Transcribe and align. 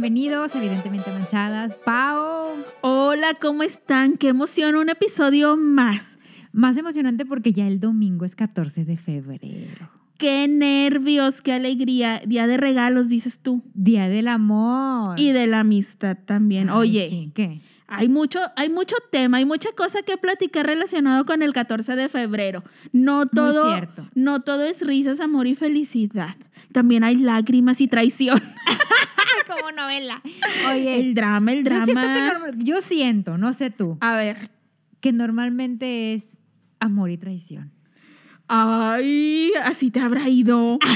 bienvenidos, 0.00 0.54
evidentemente 0.54 1.10
manchadas. 1.10 1.74
Pau. 1.84 2.54
Hola, 2.82 3.34
¿cómo 3.40 3.64
están? 3.64 4.16
Qué 4.16 4.28
emoción, 4.28 4.76
un 4.76 4.90
episodio 4.90 5.56
más. 5.56 6.20
Más 6.52 6.76
emocionante 6.76 7.26
porque 7.26 7.52
ya 7.52 7.66
el 7.66 7.80
domingo 7.80 8.24
es 8.24 8.36
14 8.36 8.84
de 8.84 8.96
febrero. 8.96 9.90
Qué 10.16 10.46
nervios, 10.46 11.42
qué 11.42 11.52
alegría. 11.52 12.22
Día 12.24 12.46
de 12.46 12.58
regalos, 12.58 13.08
dices 13.08 13.40
tú. 13.42 13.60
Día 13.74 14.08
del 14.08 14.28
amor. 14.28 15.18
Y 15.18 15.32
de 15.32 15.48
la 15.48 15.60
amistad 15.60 16.16
también. 16.24 16.70
Ay, 16.70 16.76
Oye, 16.76 17.08
sí, 17.10 17.32
¿qué? 17.34 17.60
hay 17.88 18.08
mucho, 18.08 18.38
hay 18.54 18.68
mucho 18.68 18.94
tema, 19.10 19.38
hay 19.38 19.46
mucha 19.46 19.72
cosa 19.72 20.02
que 20.02 20.16
platicar 20.16 20.66
relacionado 20.66 21.24
con 21.24 21.42
el 21.42 21.52
14 21.52 21.96
de 21.96 22.08
febrero. 22.08 22.62
No 22.92 23.26
todo, 23.26 23.72
cierto. 23.72 24.08
no 24.14 24.42
todo 24.42 24.62
es 24.62 24.86
risas, 24.86 25.18
amor 25.18 25.48
y 25.48 25.56
felicidad. 25.56 26.36
También 26.70 27.02
hay 27.02 27.16
lágrimas 27.16 27.80
y 27.80 27.88
traición. 27.88 28.40
Como 29.48 29.72
novela. 29.72 30.22
Oye, 30.70 31.00
El 31.00 31.14
drama, 31.14 31.52
el 31.52 31.58
yo 31.58 31.64
drama. 31.64 31.84
siento, 31.86 32.02
que 32.02 32.20
normal- 32.20 32.54
yo 32.58 32.80
siento, 32.82 33.38
no 33.38 33.52
sé 33.52 33.70
tú, 33.70 33.96
A 34.00 34.16
ver. 34.16 34.50
que 35.00 35.12
normalmente 35.12 36.14
es 36.14 36.36
amor 36.80 37.10
y 37.10 37.16
traición. 37.18 37.72
Ay, 38.50 39.52
así 39.64 39.90
te 39.90 40.00
habrá 40.00 40.28
ido. 40.28 40.78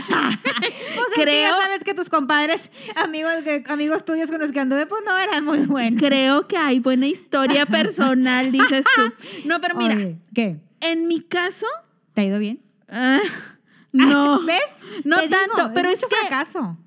Pues 0.94 1.08
es 1.08 1.14
que 1.16 1.22
Creo- 1.22 1.50
ya 1.50 1.56
sabes 1.62 1.84
que 1.84 1.94
tus 1.94 2.08
compadres, 2.10 2.70
amigos, 2.96 3.32
que- 3.44 3.64
amigos 3.68 4.04
tuyos 4.04 4.30
con 4.30 4.40
los 4.40 4.52
que 4.52 4.60
anduve, 4.60 4.86
pues 4.86 5.02
no 5.06 5.16
eran 5.18 5.44
muy 5.44 5.60
buenos. 5.66 6.00
Creo 6.02 6.46
que 6.46 6.56
hay 6.56 6.80
buena 6.80 7.06
historia 7.06 7.64
personal, 7.66 8.52
dices 8.52 8.84
tú. 8.94 9.12
No, 9.46 9.60
pero 9.60 9.74
mira, 9.76 9.94
Oye, 9.96 10.18
¿qué? 10.34 10.58
en 10.80 11.08
mi 11.08 11.20
caso, 11.22 11.66
¿Te 12.14 12.20
ha 12.20 12.24
ido 12.24 12.38
bien? 12.38 12.60
ah, 12.88 13.20
no. 13.92 14.40
¿Ves? 14.46 14.60
No 15.04 15.16
Te 15.16 15.28
digo, 15.28 15.38
tanto, 15.54 15.74
pero 15.74 15.88
es 15.90 15.98
mucho 16.00 16.08
que- 16.08 16.26
fracaso. 16.28 16.78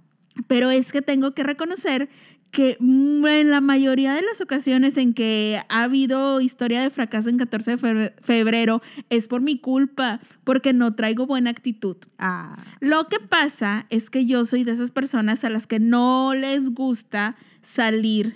Pero 0.48 0.72
es 0.72 0.92
que 0.92 1.02
tengo 1.02 1.34
que 1.34 1.44
reconocer 1.44 2.10
que 2.52 2.78
en 2.80 3.50
la 3.50 3.60
mayoría 3.60 4.14
de 4.14 4.22
las 4.22 4.40
ocasiones 4.40 4.96
en 4.96 5.14
que 5.14 5.60
ha 5.68 5.84
habido 5.84 6.40
historia 6.40 6.82
de 6.82 6.90
fracaso 6.90 7.30
en 7.30 7.38
14 7.38 7.72
de 7.72 7.78
febre- 7.78 8.14
febrero 8.22 8.82
es 9.10 9.28
por 9.28 9.42
mi 9.42 9.60
culpa, 9.60 10.22
porque 10.46 10.72
no 10.72 10.96
traigo 10.96 11.26
buena 11.26 11.50
actitud. 11.50 11.98
Ah, 12.18 12.56
Lo 12.80 13.08
que 13.10 13.20
pasa 13.20 13.88
es 13.90 14.10
que 14.10 14.26
yo 14.26 14.46
soy 14.46 14.64
de 14.64 14.72
esas 14.72 14.92
personas 14.92 15.44
a 15.44 15.50
las 15.50 15.68
que 15.68 15.80
no 15.80 16.34
les 16.34 16.70
gusta 16.74 17.36
salir 17.62 18.36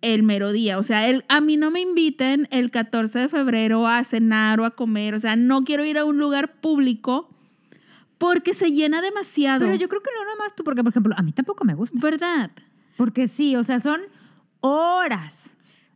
el 0.00 0.22
mero 0.22 0.50
día. 0.50 0.78
O 0.78 0.82
sea, 0.82 1.06
el, 1.08 1.24
a 1.28 1.40
mí 1.42 1.56
no 1.58 1.70
me 1.70 1.80
inviten 1.80 2.48
el 2.50 2.70
14 2.70 3.18
de 3.20 3.28
febrero 3.28 3.86
a 3.86 4.02
cenar 4.04 4.60
o 4.60 4.64
a 4.64 4.70
comer. 4.70 5.14
O 5.14 5.18
sea, 5.20 5.36
no 5.36 5.62
quiero 5.64 5.84
ir 5.84 5.98
a 5.98 6.04
un 6.06 6.18
lugar 6.18 6.54
público 6.60 7.28
porque 8.22 8.54
se 8.54 8.70
llena 8.70 9.02
demasiado. 9.02 9.64
pero 9.64 9.74
yo 9.74 9.88
creo 9.88 10.00
que 10.00 10.10
no 10.16 10.24
nomás 10.24 10.54
tú, 10.54 10.62
porque 10.62 10.84
por 10.84 10.92
ejemplo, 10.92 11.12
a 11.16 11.22
mí 11.24 11.32
tampoco 11.32 11.64
me 11.64 11.74
gusta. 11.74 11.98
¿Verdad? 12.00 12.52
Porque 12.96 13.26
sí, 13.26 13.56
o 13.56 13.64
sea, 13.64 13.80
son 13.80 14.00
horas 14.60 15.50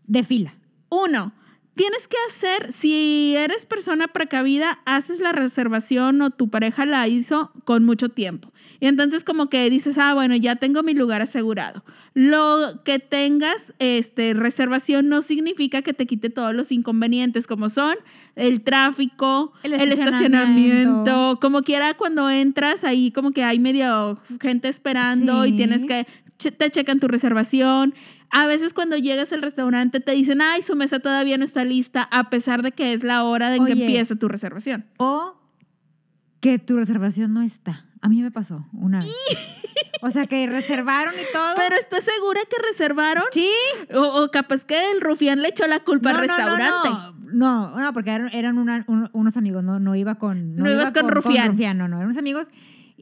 de 0.08 0.24
fila. 0.24 0.52
Uno, 0.88 1.32
tienes 1.77 2.08
que 2.08 2.16
hacer, 2.28 2.72
si 2.72 3.34
eres 3.36 3.66
persona 3.66 4.08
precavida, 4.08 4.80
haces 4.86 5.20
la 5.20 5.32
reservación 5.32 6.20
o 6.22 6.30
tu 6.30 6.48
pareja 6.48 6.86
la 6.86 7.06
hizo 7.06 7.52
con 7.64 7.84
mucho 7.84 8.08
tiempo. 8.08 8.50
Y 8.80 8.86
entonces 8.86 9.24
como 9.24 9.48
que 9.48 9.70
dices, 9.70 9.97
ah, 9.98 10.14
bueno, 10.14 10.36
ya 10.36 10.56
tengo 10.56 10.82
mi 10.82 10.94
lugar 10.94 11.22
asegurado. 11.22 11.84
Lo 12.14 12.82
que 12.84 12.98
tengas 12.98 13.72
este, 13.78 14.34
reservación 14.34 15.08
no 15.08 15.22
significa 15.22 15.82
que 15.82 15.94
te 15.94 16.06
quite 16.06 16.30
todos 16.30 16.54
los 16.54 16.72
inconvenientes, 16.72 17.47
como 17.47 17.69
son 17.69 17.97
el 18.34 18.62
tráfico, 18.62 19.52
El 19.62 19.74
el, 19.74 19.92
estacionamiento. 19.92 21.38
como 21.41 21.62
quiera 21.62 21.94
cuando 21.94 22.28
entras 22.30 22.84
ahí 22.84 23.10
como 23.12 23.32
que 23.32 23.44
hay 23.44 23.58
medio 23.58 24.19
gente 24.41 24.69
esperando 24.69 25.47
y 25.47 25.52
tienes 25.52 25.84
que, 25.84 26.06
te 26.36 26.70
checan 26.70 27.00
tu 27.00 27.09
reservación. 27.09 27.94
A 28.31 28.47
veces 28.47 28.75
cuando 28.75 28.97
llegas 28.97 29.32
al 29.32 29.42
restaurante 29.42 30.00
te 30.00 30.12
dicen, 30.12 30.41
ay, 30.42 30.62
su 30.62 30.75
mesa 30.76 30.98
todavía 30.98 31.38
no 31.38 31.44
está 31.44 31.64
lista, 31.64 32.03
a 32.10 32.28
pesar 32.31 32.62
de 32.62 32.72
que 32.72 32.92
es 32.92 33.03
la 33.03 33.25
hora 33.25 33.54
en 33.54 33.64
que 33.64 33.72
empieza 33.72 34.16
tu 34.16 34.28
reservación. 34.28 34.87
O 34.98 35.34
que 36.41 36.59
tu 36.59 36.76
reservación 36.76 37.32
no 37.32 37.42
está. 37.42 37.86
A 38.03 38.09
mí 38.09 38.22
me 38.22 38.31
pasó 38.31 38.66
una 38.72 38.98
vez. 38.98 39.10
O 40.03 40.10
sea, 40.10 40.26
que 40.26 40.47
reservaron 40.47 41.15
y 41.15 41.32
todo. 41.32 41.54
Pero 41.56 41.76
¿estás 41.76 42.04
segura 42.04 42.41
que 42.50 42.56
reservaron? 42.70 43.25
sí. 43.32 43.48
O, 43.94 44.22
o 44.25 44.31
capaz 44.31 44.65
que 44.65 44.91
el 44.92 45.00
rufián 45.00 45.41
le 45.42 45.48
echó 45.48 45.66
la 45.66 45.81
culpa 45.81 46.12
No, 46.12 46.19
al 46.19 46.26
no, 46.26 46.34
restaurante. 46.36 46.88
No, 47.32 47.70
no, 47.70 47.81
no, 47.81 47.92
porque 47.92 48.10
eran, 48.10 48.28
eran 48.34 48.59
una- 48.59 48.84
un- 48.88 49.09
unos 49.12 49.36
amigos, 49.36 49.65
no, 49.65 49.81
no 49.81 49.94
iba 49.97 50.16
con... 50.16 50.54
No 50.56 50.69
ibas 50.70 50.91
iba 50.91 51.00
con 51.03 51.10
rufián. 51.10 51.56
no, 51.56 51.88
no, 51.88 51.97
eran 51.97 52.04
unos 52.09 52.19
amigos 52.19 52.47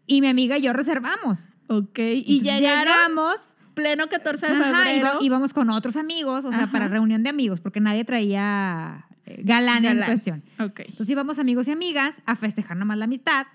y 0.06 0.20
mi 0.20 0.28
amiga 0.28 0.56
y 0.58 0.62
yo 0.62 0.72
reservamos. 0.72 1.38
Ok, 1.66 1.98
y 1.98 2.38
Entonces, 2.38 2.42
llegaron 2.60 2.92
Llegamos, 2.94 3.36
pleno 3.74 4.08
14 4.08 4.46
de 4.46 4.52
ajá, 4.52 4.64
febrero. 4.84 4.96
iba- 4.96 5.18
íbamos 5.20 5.52
con 5.52 5.70
otros 5.70 5.96
amigos, 5.96 6.44
o 6.44 6.50
sea, 6.50 6.64
Ajá. 6.64 6.72
para 6.72 6.88
reunión 6.88 7.22
de 7.22 7.30
amigos, 7.30 7.60
porque 7.60 7.80
nadie 7.80 8.04
traía 8.04 9.06
eh, 9.26 9.40
galán, 9.44 9.78
en 9.84 9.94
Galán. 9.94 10.06
cuestión. 10.10 10.42
Ok. 10.60 10.80
Entonces 10.80 11.10
íbamos 11.10 11.38
amigos 11.38 11.66
y 11.68 11.72
amigas 11.72 12.22
a 12.26 12.36
festejar 12.36 12.76
nomás 12.76 12.98
la 12.98 13.04
amistad. 13.06 13.46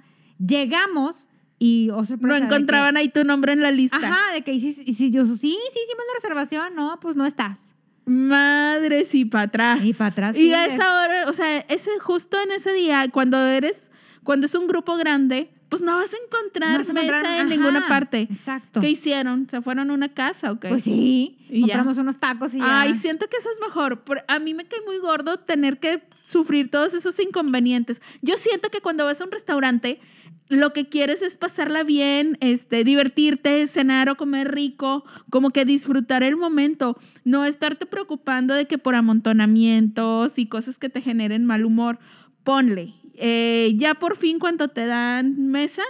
Llegamos 0.45 1.27
y, 1.59 1.89
oh 1.91 2.03
No 2.19 2.33
que- 2.35 2.37
encontraban 2.37 2.95
ahí 2.97 3.09
tu 3.09 3.23
nombre 3.23 3.53
en 3.53 3.61
la 3.61 3.71
lista. 3.71 3.97
Ajá, 3.97 4.33
de 4.33 4.41
que 4.43 4.53
y 4.53 4.59
sí, 4.59 4.81
y 4.85 4.93
sí, 4.93 5.11
yo, 5.11 5.25
sí, 5.25 5.35
sí 5.37 5.47
hicimos 5.57 6.03
la 6.07 6.21
reservación, 6.21 6.75
no, 6.75 6.99
pues 7.01 7.15
no 7.15 7.25
estás. 7.25 7.73
Madres 8.05 9.13
y 9.13 9.25
para 9.25 9.43
atrás. 9.43 9.85
Y 9.85 9.93
pa' 9.93 10.07
atrás, 10.07 10.35
Y 10.37 10.45
sí, 10.45 10.53
a 10.53 10.65
esa 10.65 11.01
hora, 11.03 11.29
o 11.29 11.33
sea, 11.33 11.59
ese 11.69 11.91
justo 11.99 12.37
en 12.43 12.51
ese 12.51 12.73
día, 12.73 13.07
cuando 13.11 13.37
eres, 13.45 13.91
cuando 14.23 14.45
es 14.47 14.55
un 14.55 14.67
grupo 14.67 14.95
grande, 14.97 15.51
pues 15.69 15.81
no 15.81 15.95
vas 15.95 16.11
a 16.13 16.17
encontrar 16.17 16.71
No 16.71 16.77
vas 16.79 16.89
a 16.89 16.93
mesa 16.93 17.05
encontrar- 17.07 17.33
en 17.35 17.39
ajá, 17.41 17.49
ninguna 17.49 17.87
parte. 17.87 18.21
Exacto. 18.29 18.81
¿Qué 18.81 18.89
hicieron? 18.89 19.47
¿Se 19.49 19.61
fueron 19.61 19.89
a 19.89 19.93
una 19.93 20.09
casa 20.09 20.51
o 20.51 20.59
qué? 20.59 20.69
Pues 20.69 20.83
sí, 20.83 21.37
Y 21.49 21.61
ya. 21.61 21.75
compramos 21.75 21.97
unos 21.99 22.19
tacos 22.19 22.53
y 22.55 22.57
ya. 22.59 22.81
Ay, 22.81 22.95
siento 22.95 23.27
que 23.27 23.37
eso 23.37 23.49
es 23.51 23.59
mejor. 23.65 24.01
Por- 24.01 24.23
A 24.27 24.39
mí 24.39 24.53
me 24.53 24.65
cae 24.65 24.81
muy 24.85 24.97
gordo 24.97 25.37
tener 25.37 25.79
que 25.79 26.03
sufrir 26.21 26.69
todos 26.71 26.93
esos 26.93 27.19
inconvenientes. 27.19 28.01
Yo 28.21 28.35
siento 28.37 28.69
que 28.69 28.81
cuando 28.81 29.05
vas 29.05 29.21
a 29.21 29.23
un 29.25 29.31
restaurante, 29.31 29.99
lo 30.47 30.73
que 30.73 30.89
quieres 30.89 31.21
es 31.21 31.35
pasarla 31.35 31.83
bien, 31.83 32.35
este, 32.41 32.83
divertirte, 32.83 33.67
cenar 33.67 34.09
o 34.09 34.17
comer 34.17 34.51
rico, 34.51 35.03
como 35.29 35.51
que 35.51 35.63
disfrutar 35.63 36.23
el 36.23 36.35
momento, 36.35 36.97
no 37.23 37.45
estarte 37.45 37.85
preocupando 37.85 38.55
de 38.55 38.65
que 38.65 38.79
por 38.79 38.95
amontonamientos 38.95 40.37
y 40.39 40.47
cosas 40.47 40.77
que 40.77 40.89
te 40.89 41.01
generen 41.01 41.45
mal 41.45 41.65
humor. 41.65 41.99
Ponle, 42.43 42.95
eh, 43.21 43.73
ya 43.75 43.95
por 43.95 44.15
fin 44.15 44.39
cuando 44.39 44.69
te 44.69 44.85
dan 44.85 45.49
mesa, 45.49 45.83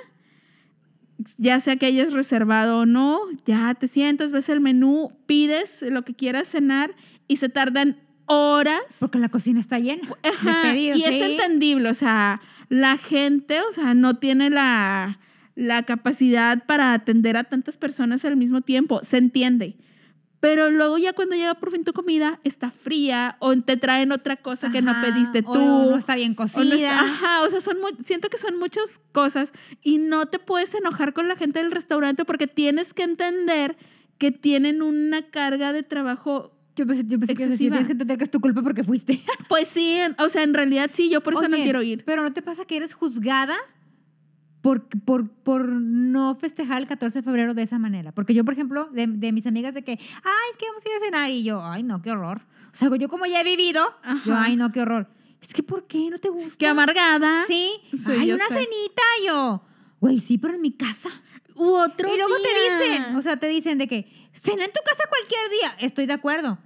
ya 1.38 1.60
sea 1.60 1.76
que 1.76 1.86
hayas 1.86 2.12
reservado 2.12 2.80
o 2.80 2.86
no, 2.86 3.20
ya 3.46 3.76
te 3.76 3.88
sientas, 3.88 4.32
ves 4.32 4.50
el 4.50 4.62
menú, 4.62 5.12
pides 5.28 5.82
lo 5.82 6.04
que 6.04 6.16
quieras 6.16 6.48
cenar 6.48 6.96
y 7.28 7.38
se 7.38 7.50
tardan 7.50 7.98
horas. 8.26 8.82
Porque 9.00 9.20
la 9.20 9.30
cocina 9.30 9.60
está 9.60 9.78
llena 9.78 10.02
Ajá, 10.24 10.68
de 10.68 10.74
pedidos. 10.74 11.00
y 11.00 11.04
es 11.04 11.16
sí. 11.16 11.22
entendible, 11.22 11.90
o 11.90 11.94
sea, 11.94 12.42
la 12.70 12.98
gente, 12.98 13.62
o 13.62 13.72
sea, 13.72 13.94
no 13.94 14.18
tiene 14.18 14.50
la, 14.50 15.20
la 15.56 15.84
capacidad 15.84 16.66
para 16.66 16.94
atender 16.94 17.38
a 17.38 17.44
tantas 17.44 17.78
personas 17.78 18.26
al 18.26 18.38
mismo 18.38 18.62
tiempo, 18.62 19.02
se 19.04 19.18
entiende. 19.18 19.76
Pero 20.40 20.70
luego 20.72 20.98
ya 20.98 21.12
cuando 21.14 21.36
llega 21.36 21.54
por 21.56 21.70
fin 21.72 21.84
tu 21.84 21.92
comida, 21.92 22.40
está 22.46 22.72
fría 22.72 23.36
o 23.40 23.54
te 23.58 23.76
traen 23.76 24.12
otra 24.14 24.38
cosa 24.38 24.72
que 24.72 24.82
no 24.82 24.94
pediste 25.02 25.44
o 25.46 25.52
tú. 25.52 25.60
no 25.60 25.98
está 25.98 26.16
bien 26.16 26.32
O 26.32 26.36
cocida. 26.38 26.64
no 26.64 26.76
está- 26.76 27.02
ajá, 27.02 27.42
o 27.44 27.50
sea, 27.50 27.60
son 27.60 27.80
mu- 27.82 28.04
siento 28.06 28.30
que 28.30 28.38
son 28.38 28.58
muchas 28.58 29.02
cosas 29.12 29.52
y 29.82 29.98
no 29.98 30.28
te 30.28 30.40
puedes 30.40 30.74
enojar 30.76 31.14
con 31.14 31.28
la 31.28 31.36
gente 31.36 31.60
del 31.62 31.72
restaurante 31.72 32.24
porque 32.24 32.48
tienes 32.48 32.94
que 32.94 33.04
entender 33.04 33.76
que 34.18 34.32
tienen 34.32 34.82
una 34.82 35.24
carga 35.30 35.74
de 35.74 35.84
trabajo. 35.84 36.54
Yo 36.76 36.88
pensé, 36.88 37.04
yo 37.06 37.20
pensé 37.20 37.36
que 37.36 37.44
decir, 37.48 37.70
tienes 37.72 37.88
que 37.88 37.92
entender 37.92 38.18
que 38.18 38.24
es 38.24 38.32
tu 38.32 38.40
culpa 38.40 38.62
porque 38.62 38.84
fuiste. 38.86 39.22
Pues 39.50 39.68
sí, 39.68 39.94
en- 39.96 40.16
o 40.20 40.30
sea, 40.30 40.44
en 40.44 40.54
realidad 40.54 40.90
sí, 40.94 41.10
yo 41.10 41.22
por 41.22 41.34
eso 41.34 41.50
no 41.50 41.58
quiero 41.58 41.82
ir. 41.82 42.04
Pero 42.06 42.24
¿no 42.24 42.32
te 42.32 42.42
pasa 42.42 42.64
que 42.64 42.78
eres 42.78 42.94
juzgada 42.94 43.58
por, 44.62 44.88
por, 44.88 45.30
por 45.30 45.66
no 45.68 46.36
festejar 46.36 46.82
el 46.82 46.88
14 46.88 47.20
de 47.20 47.24
febrero 47.24 47.54
de 47.54 47.64
esa 47.64 47.80
manera? 47.80 48.12
Porque 48.12 48.34
yo, 48.34 48.44
por 48.44 48.54
ejemplo, 48.54 48.90
de, 48.92 49.08
de 49.08 49.32
mis 49.32 49.48
amigas 49.48 49.74
de 49.74 49.84
que, 49.84 49.92
ay, 49.92 50.48
es 50.52 50.58
que 50.58 50.66
vamos 50.68 50.84
a 50.86 50.90
ir 50.90 50.96
a 50.96 51.06
cenar. 51.06 51.32
Y 51.32 51.44
yo, 51.44 51.64
ay, 51.64 51.84
no, 51.84 52.02
qué 52.02 52.12
horror. 52.12 52.42
O 52.72 52.76
sea, 52.76 52.90
yo 52.98 53.10
como 53.10 53.26
ya 53.26 53.42
he 53.42 53.44
vivido, 53.44 53.82
yo, 54.26 54.36
ay, 54.36 54.56
no, 54.56 54.72
qué 54.72 54.82
horror. 54.82 55.08
Es 55.42 55.54
que, 55.54 55.64
¿por 55.64 55.88
qué? 55.88 56.10
¿No 56.10 56.18
te 56.18 56.30
gusta? 56.30 56.56
Qué 56.58 56.68
amargada. 56.68 57.46
Sí. 57.48 57.72
Sí, 57.92 58.12
ay, 58.12 58.32
una 58.32 58.48
sé. 58.48 58.56
cenita. 58.56 59.04
Yo, 59.26 59.62
güey, 60.00 60.20
sí, 60.20 60.38
pero 60.38 60.54
en 60.56 60.62
mi 60.62 60.72
casa. 60.72 61.10
U 61.56 61.74
otro 61.74 62.14
y 62.14 62.18
luego 62.18 62.36
día. 62.38 62.48
te 62.48 62.86
dicen, 62.86 63.16
o 63.16 63.22
sea, 63.22 63.38
te 63.38 63.48
dicen 63.48 63.78
de 63.78 63.88
que 63.88 64.30
cena 64.34 64.66
en 64.66 64.72
tu 64.72 64.80
casa 64.86 65.04
cualquier 65.10 65.50
día. 65.50 65.76
Estoy 65.80 66.06
de 66.06 66.14
acuerdo. 66.14 66.58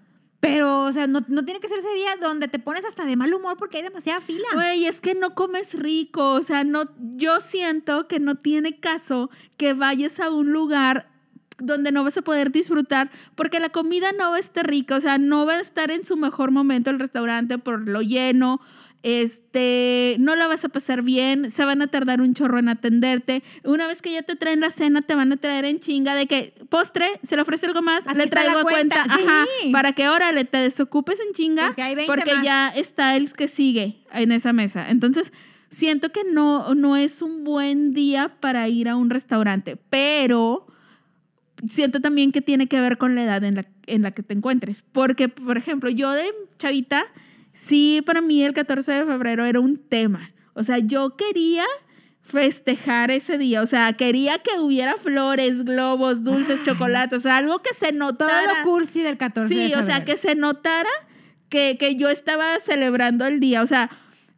Pero, 0.44 0.82
o 0.82 0.92
sea, 0.92 1.08
no, 1.08 1.22
no 1.30 1.46
tiene 1.46 1.62
que 1.62 1.70
ser 1.70 1.80
ese 1.80 1.94
día 1.94 2.18
donde 2.20 2.50
te 2.50 2.60
pones 2.60 2.84
hasta 2.84 3.06
de 3.06 3.16
mal 3.16 3.34
humor 3.34 3.56
porque 3.58 3.78
hay 3.78 3.84
demasiada 3.84 4.20
fila. 4.20 4.46
Güey, 4.54 4.86
es 4.86 5.00
que 5.00 5.16
no 5.16 5.36
comes 5.36 5.74
rico, 5.74 6.34
o 6.34 6.42
sea, 6.42 6.66
no, 6.66 6.84
yo 7.16 7.40
siento 7.40 8.10
que 8.10 8.20
no 8.20 8.36
tiene 8.36 8.78
caso 8.78 9.30
que 9.56 9.74
vayas 9.74 10.20
a 10.20 10.30
un 10.32 10.52
lugar 10.52 11.13
donde 11.60 11.92
no 11.92 12.04
vas 12.04 12.18
a 12.18 12.22
poder 12.22 12.52
disfrutar 12.52 13.10
porque 13.36 13.60
la 13.60 13.70
comida 13.70 14.12
no 14.12 14.32
va 14.32 14.38
a 14.38 14.40
estar 14.40 14.68
rica, 14.68 14.96
o 14.96 15.00
sea, 15.02 15.18
no 15.18 15.46
va 15.46 15.54
a 15.56 15.60
estar 15.60 15.92
en 15.92 16.06
su 16.06 16.18
mejor 16.18 16.52
momento 16.52 16.90
el 16.90 17.00
restaurante 17.00 17.58
por 17.58 17.88
lo 17.88 18.02
lleno. 18.02 18.60
este, 19.04 20.16
no 20.20 20.36
la 20.36 20.48
vas 20.48 20.64
a 20.66 20.70
pasar 20.70 21.04
bien, 21.04 21.52
se 21.52 21.66
van 21.66 21.82
a 21.82 21.88
tardar 21.88 22.22
un 22.22 22.34
chorro 22.34 22.58
en 22.60 22.70
atenderte. 22.70 23.44
Una 23.64 23.86
vez 23.88 24.02
que 24.02 24.12
ya 24.14 24.22
te 24.24 24.36
traen 24.36 24.62
la 24.62 24.70
cena, 24.70 25.02
te 25.02 25.14
van 25.16 25.32
a 25.32 25.38
traer 25.38 25.66
en 25.66 25.80
chinga 25.80 26.16
de 26.16 26.26
que 26.26 26.54
postre, 26.70 27.20
se 27.22 27.36
le 27.36 27.42
ofrece 27.42 27.66
algo 27.66 27.82
más, 27.82 28.08
Aquí 28.08 28.18
le 28.18 28.28
traigo 28.28 28.60
a 28.60 28.64
cuenta, 28.64 29.04
cuenta, 29.06 29.14
ajá, 29.14 29.46
para 29.72 29.92
que 29.92 30.08
órale, 30.10 30.46
te 30.46 30.58
desocupes 30.58 31.20
en 31.20 31.34
chinga, 31.34 31.68
Porque 31.68 31.84
hay 31.84 31.96
20 31.96 32.12
porque 32.14 32.36
más. 32.36 32.46
ya 32.46 32.70
está 32.70 33.16
el 33.16 33.32
que 33.34 33.48
sigue 33.48 34.04
en 34.14 34.32
esa 34.32 34.54
mesa. 34.54 34.90
Entonces, 34.90 35.34
siento 35.70 36.10
que 36.12 36.24
no, 36.24 36.74
no 36.76 36.96
es 36.96 37.22
un 37.22 37.44
buen 37.44 37.94
día 37.94 38.38
para 38.40 38.68
ir 38.70 38.88
a 38.88 38.96
un 38.96 39.10
restaurante, 39.10 39.76
pero 39.90 40.68
siento 41.70 42.00
también 42.00 42.32
que 42.32 42.42
tiene 42.42 42.68
que 42.68 42.80
ver 42.80 42.98
con 42.98 43.16
la 43.16 43.24
edad 43.24 43.44
en 43.44 43.56
la, 43.56 43.66
en 43.88 44.02
la 44.02 44.12
que 44.12 44.24
te 44.24 44.34
encuentres. 44.34 44.84
Porque, 44.92 45.30
por 45.30 45.58
ejemplo, 45.58 45.90
yo 45.90 46.12
de 46.12 46.26
chavita, 46.58 47.06
sí, 47.54 48.02
para 48.06 48.22
mí 48.22 48.44
el 48.44 48.54
14 48.54 48.92
de 48.92 49.06
febrero 49.06 49.46
era 49.46 49.60
un 49.60 49.78
tema. 49.78 50.32
O 50.54 50.64
sea, 50.64 50.78
yo 50.80 51.16
quería 51.16 51.66
festejar 52.22 53.12
ese 53.12 53.38
día. 53.38 53.62
O 53.62 53.66
sea, 53.66 53.94
quería 53.94 54.40
que 54.40 54.60
hubiera 54.60 54.98
flores, 54.98 55.64
globos, 55.66 56.24
dulces, 56.24 56.64
chocolates. 56.64 57.20
O 57.20 57.22
sea, 57.22 57.38
algo 57.38 57.60
que 57.60 57.74
se 57.74 57.90
Todo 57.92 58.00
notara. 58.12 58.60
lo 58.60 58.64
cursi 58.64 59.02
del 59.02 59.18
14 59.18 59.54
de 59.54 59.68
Sí, 59.68 59.74
o 59.74 59.84
sea, 59.84 59.98
febrero. 59.98 60.06
que 60.06 60.18
se 60.18 60.36
notara 60.36 60.90
que, 61.50 61.78
que 61.78 61.96
yo 61.96 62.10
estaba 62.10 62.60
celebrando 62.66 63.26
el 63.26 63.40
día. 63.40 63.62
O 63.62 63.68
sea, 63.68 63.90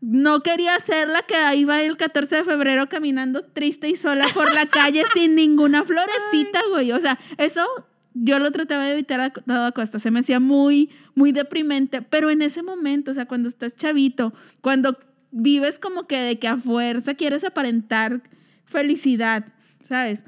no 0.01 0.42
quería 0.42 0.80
ser 0.80 1.07
la 1.07 1.24
que 1.24 1.36
ahí 1.36 1.63
va 1.63 1.81
el 1.81 1.97
14 1.97 2.38
de 2.38 2.44
febrero 2.44 2.88
caminando 2.89 3.44
triste 3.44 3.89
y 3.89 3.95
sola 3.95 4.25
por 4.33 4.53
la 4.53 4.68
calle 4.68 5.03
sin 5.13 5.36
ninguna 5.36 5.83
florecita, 5.83 6.62
güey. 6.69 6.92
O 6.92 7.00
sea, 7.00 7.18
eso 7.38 7.65
yo 8.13 8.39
lo 8.39 8.51
trataba 8.51 8.86
de 8.86 8.92
evitar 8.92 9.19
a 9.19 9.31
toda 9.31 9.71
costa. 9.71 10.00
Se 10.00 10.12
me 10.12 10.19
hacía 10.19 10.39
muy, 10.39 10.89
muy 11.15 11.31
deprimente. 11.31 12.01
Pero 12.01 12.30
en 12.30 12.42
ese 12.42 12.63
momento, 12.63 13.12
o 13.12 13.13
sea, 13.13 13.25
cuando 13.25 13.50
estás 13.50 13.75
chavito, 13.75 14.33
cuando 14.62 14.97
vives 15.31 15.80
como 15.80 16.07
que 16.07 16.18
de 16.18 16.39
que 16.39 16.48
a 16.48 16.56
fuerza 16.56 17.15
quieres 17.15 17.44
aparentar 17.44 18.21
felicidad, 18.65 19.45
¿sabes? 19.88 20.24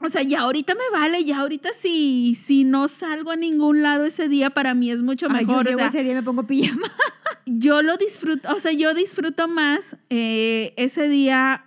O 0.00 0.08
sea, 0.08 0.22
ya 0.22 0.40
ahorita 0.40 0.74
me 0.74 0.98
vale, 0.98 1.24
ya 1.24 1.38
ahorita 1.38 1.70
si, 1.72 2.34
si 2.34 2.64
no 2.64 2.86
salgo 2.88 3.30
a 3.30 3.36
ningún 3.36 3.82
lado 3.82 4.04
ese 4.04 4.28
día, 4.28 4.50
para 4.50 4.74
mí 4.74 4.90
es 4.90 5.02
mucho 5.02 5.26
Ay, 5.30 5.46
yo 5.46 5.48
mejor. 5.48 5.68
o 5.68 5.72
sea, 5.72 5.86
ese 5.86 6.02
día 6.02 6.14
me 6.14 6.22
pongo 6.22 6.46
pijama. 6.46 6.90
yo 7.46 7.82
lo 7.82 7.96
disfruto, 7.96 8.54
o 8.54 8.58
sea, 8.58 8.72
yo 8.72 8.94
disfruto 8.94 9.48
más 9.48 9.96
eh, 10.10 10.74
ese 10.76 11.08
día. 11.08 11.65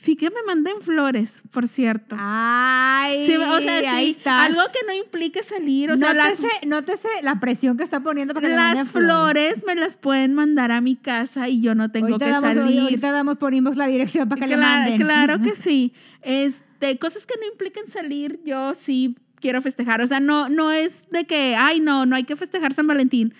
Sí 0.00 0.16
que 0.16 0.30
me 0.30 0.42
manden 0.46 0.80
flores, 0.80 1.42
por 1.50 1.68
cierto. 1.68 2.16
Ay, 2.18 3.26
Sí, 3.26 3.36
o 3.36 3.60
sea, 3.60 3.80
sí, 3.80 3.86
ahí 3.86 4.10
estás. 4.12 4.46
algo 4.46 4.62
que 4.72 4.78
no 4.86 4.94
implique 4.94 5.42
salir, 5.42 5.90
o 5.90 5.96
sea, 5.98 6.14
las, 6.14 6.40
nótese, 6.40 6.66
nótese 6.66 7.08
la 7.22 7.38
presión 7.38 7.76
que 7.76 7.84
está 7.84 8.00
poniendo 8.00 8.32
para 8.32 8.48
que 8.48 8.54
las 8.54 8.88
flores 8.88 9.62
me 9.66 9.74
las 9.74 9.98
pueden 9.98 10.32
mandar 10.32 10.72
a 10.72 10.80
mi 10.80 10.96
casa 10.96 11.50
y 11.50 11.60
yo 11.60 11.74
no 11.74 11.90
tengo 11.90 12.06
ahorita 12.06 12.24
que 12.24 12.30
damos, 12.30 12.54
salir. 12.54 12.80
Ahorita 12.80 13.12
damos 13.12 13.36
por 13.36 13.52
inbox 13.52 13.76
la 13.76 13.88
dirección 13.88 14.26
para 14.26 14.40
que 14.40 14.46
le 14.46 14.56
manden. 14.56 14.96
Claro 14.96 15.42
que 15.42 15.54
sí. 15.54 15.92
Este, 16.22 16.98
cosas 16.98 17.26
que 17.26 17.34
no 17.38 17.46
impliquen 17.52 17.86
salir, 17.88 18.40
yo 18.42 18.72
sí 18.72 19.16
quiero 19.38 19.60
festejar. 19.60 20.00
O 20.00 20.06
sea, 20.06 20.18
no, 20.18 20.48
no 20.48 20.72
es 20.72 21.02
de 21.10 21.26
que, 21.26 21.56
ay, 21.56 21.80
no, 21.80 22.06
no 22.06 22.16
hay 22.16 22.24
que 22.24 22.36
festejar 22.36 22.72
San 22.72 22.86
Valentín. 22.86 23.34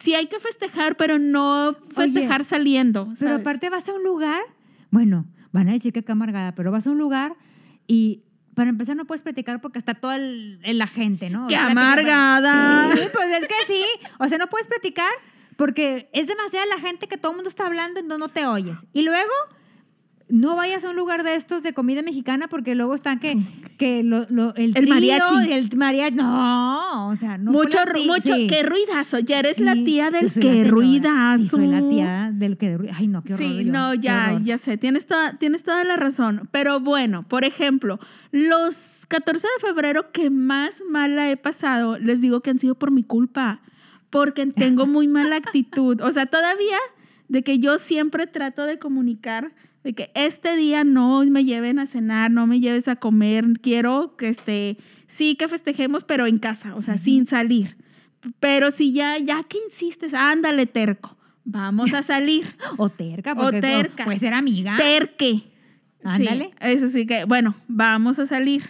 Sí 0.00 0.14
hay 0.14 0.26
que 0.26 0.40
festejar, 0.40 0.96
pero 0.96 1.20
no 1.20 1.76
festejar 1.94 2.42
saliendo. 2.42 3.12
Pero 3.16 3.36
aparte 3.36 3.70
vas 3.70 3.88
a 3.88 3.92
un 3.92 4.02
lugar, 4.02 4.40
bueno, 4.90 5.24
van 5.52 5.68
a 5.68 5.72
decir 5.72 5.92
que 5.92 6.00
acá 6.00 6.12
amargada, 6.12 6.54
pero 6.54 6.70
vas 6.70 6.86
a 6.86 6.90
un 6.90 6.98
lugar 6.98 7.36
y 7.86 8.22
para 8.54 8.70
empezar 8.70 8.96
no 8.96 9.06
puedes 9.06 9.22
platicar 9.22 9.60
porque 9.60 9.78
está 9.78 9.94
toda 9.94 10.18
la 10.18 10.86
gente, 10.86 11.30
¿no? 11.30 11.46
¡Qué 11.48 11.56
amargada! 11.56 12.90
Sí, 12.94 13.08
pues 13.12 13.42
es 13.42 13.48
que 13.48 13.72
sí. 13.72 13.84
O 14.18 14.28
sea, 14.28 14.38
no 14.38 14.48
puedes 14.48 14.66
platicar 14.66 15.10
porque 15.56 16.08
es 16.12 16.26
demasiada 16.26 16.66
la 16.66 16.78
gente 16.78 17.06
que 17.06 17.16
todo 17.16 17.32
el 17.32 17.36
mundo 17.36 17.48
está 17.48 17.66
hablando 17.66 18.00
y 18.00 18.02
no, 18.02 18.18
no 18.18 18.28
te 18.28 18.46
oyes. 18.46 18.78
Y 18.92 19.02
luego, 19.02 19.32
no 20.30 20.56
vayas 20.56 20.84
a 20.84 20.90
un 20.90 20.96
lugar 20.96 21.22
de 21.24 21.34
estos 21.34 21.62
de 21.62 21.72
comida 21.72 22.02
mexicana 22.02 22.48
porque 22.48 22.74
luego 22.74 22.94
están 22.94 23.18
que, 23.18 23.36
que 23.78 24.02
lo, 24.02 24.26
lo- 24.30 24.54
el, 24.54 24.66
El 24.66 24.72
trío, 24.74 24.88
mariachi. 24.88 25.52
El 25.52 25.76
mariachi. 25.76 26.14
No, 26.16 27.08
o 27.08 27.16
sea, 27.16 27.36
no. 27.38 27.50
mucho, 27.52 27.78
plati- 27.78 28.06
mucho, 28.06 28.34
sí. 28.34 28.46
qué 28.46 28.62
ruidazo. 28.62 29.18
Ya 29.18 29.38
eres 29.40 29.58
la 29.60 29.74
tía 29.74 30.10
del 30.10 30.30
señora. 30.30 30.70
ruidazo. 30.70 31.42
Sí, 31.42 31.48
soy 31.48 31.66
la 31.66 31.88
tía 31.88 32.30
del 32.32 32.56
que 32.56 32.78
Ay, 32.94 33.06
no, 33.08 33.22
qué 33.22 33.34
horror. 33.34 33.46
Sí, 33.48 33.64
yo, 33.64 33.72
no, 33.72 33.94
ya, 33.94 34.40
ya 34.42 34.56
sé, 34.58 34.76
tienes 34.76 35.06
toda, 35.06 35.36
tienes 35.38 35.62
toda 35.62 35.84
la 35.84 35.96
razón. 35.96 36.48
Pero 36.52 36.80
bueno, 36.80 37.22
por 37.24 37.44
ejemplo, 37.44 37.98
los 38.30 39.04
14 39.08 39.46
de 39.60 39.66
febrero 39.68 40.12
que 40.12 40.30
más 40.30 40.70
mala 40.88 41.30
he 41.30 41.36
pasado, 41.36 41.98
les 41.98 42.20
digo 42.20 42.40
que 42.40 42.50
han 42.50 42.58
sido 42.58 42.74
por 42.76 42.90
mi 42.90 43.02
culpa, 43.02 43.60
porque 44.10 44.46
tengo 44.46 44.86
muy 44.86 45.08
mala 45.08 45.36
actitud. 45.36 46.00
O 46.00 46.10
sea, 46.12 46.26
todavía 46.26 46.76
de 47.28 47.42
que 47.42 47.58
yo 47.58 47.78
siempre 47.78 48.26
trato 48.26 48.64
de 48.66 48.78
comunicar 48.78 49.52
de 49.84 49.94
que 49.94 50.10
este 50.14 50.56
día 50.56 50.84
no 50.84 51.24
me 51.24 51.44
lleven 51.44 51.78
a 51.78 51.86
cenar, 51.86 52.30
no 52.30 52.46
me 52.46 52.60
lleves 52.60 52.86
a 52.88 52.96
comer, 52.96 53.44
quiero 53.62 54.14
que 54.16 54.28
este, 54.28 54.76
sí 55.06 55.36
que 55.36 55.48
festejemos, 55.48 56.04
pero 56.04 56.26
en 56.26 56.38
casa, 56.38 56.74
o 56.74 56.82
sea, 56.82 56.98
sin 56.98 57.26
salir. 57.26 57.76
Pero 58.40 58.70
si 58.70 58.92
ya, 58.92 59.16
ya 59.18 59.42
que 59.44 59.56
insistes, 59.66 60.12
ándale 60.12 60.66
terco, 60.66 61.16
vamos 61.44 61.94
a 61.94 62.02
salir. 62.02 62.44
O 62.76 62.90
terca, 62.90 63.32
O 63.32 63.36
porque 63.36 63.60
terca. 63.62 64.04
puede 64.04 64.18
ser 64.18 64.34
amiga. 64.34 64.76
Terque. 64.76 65.44
Ándale. 66.04 66.46
Sí, 66.46 66.54
eso 66.60 66.88
sí 66.88 67.06
que, 67.06 67.24
bueno, 67.24 67.54
vamos 67.68 68.18
a 68.18 68.26
salir. 68.26 68.62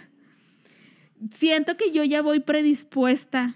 Siento 1.29 1.77
que 1.77 1.91
yo 1.91 2.03
ya 2.03 2.21
voy 2.21 2.39
predispuesta 2.39 3.55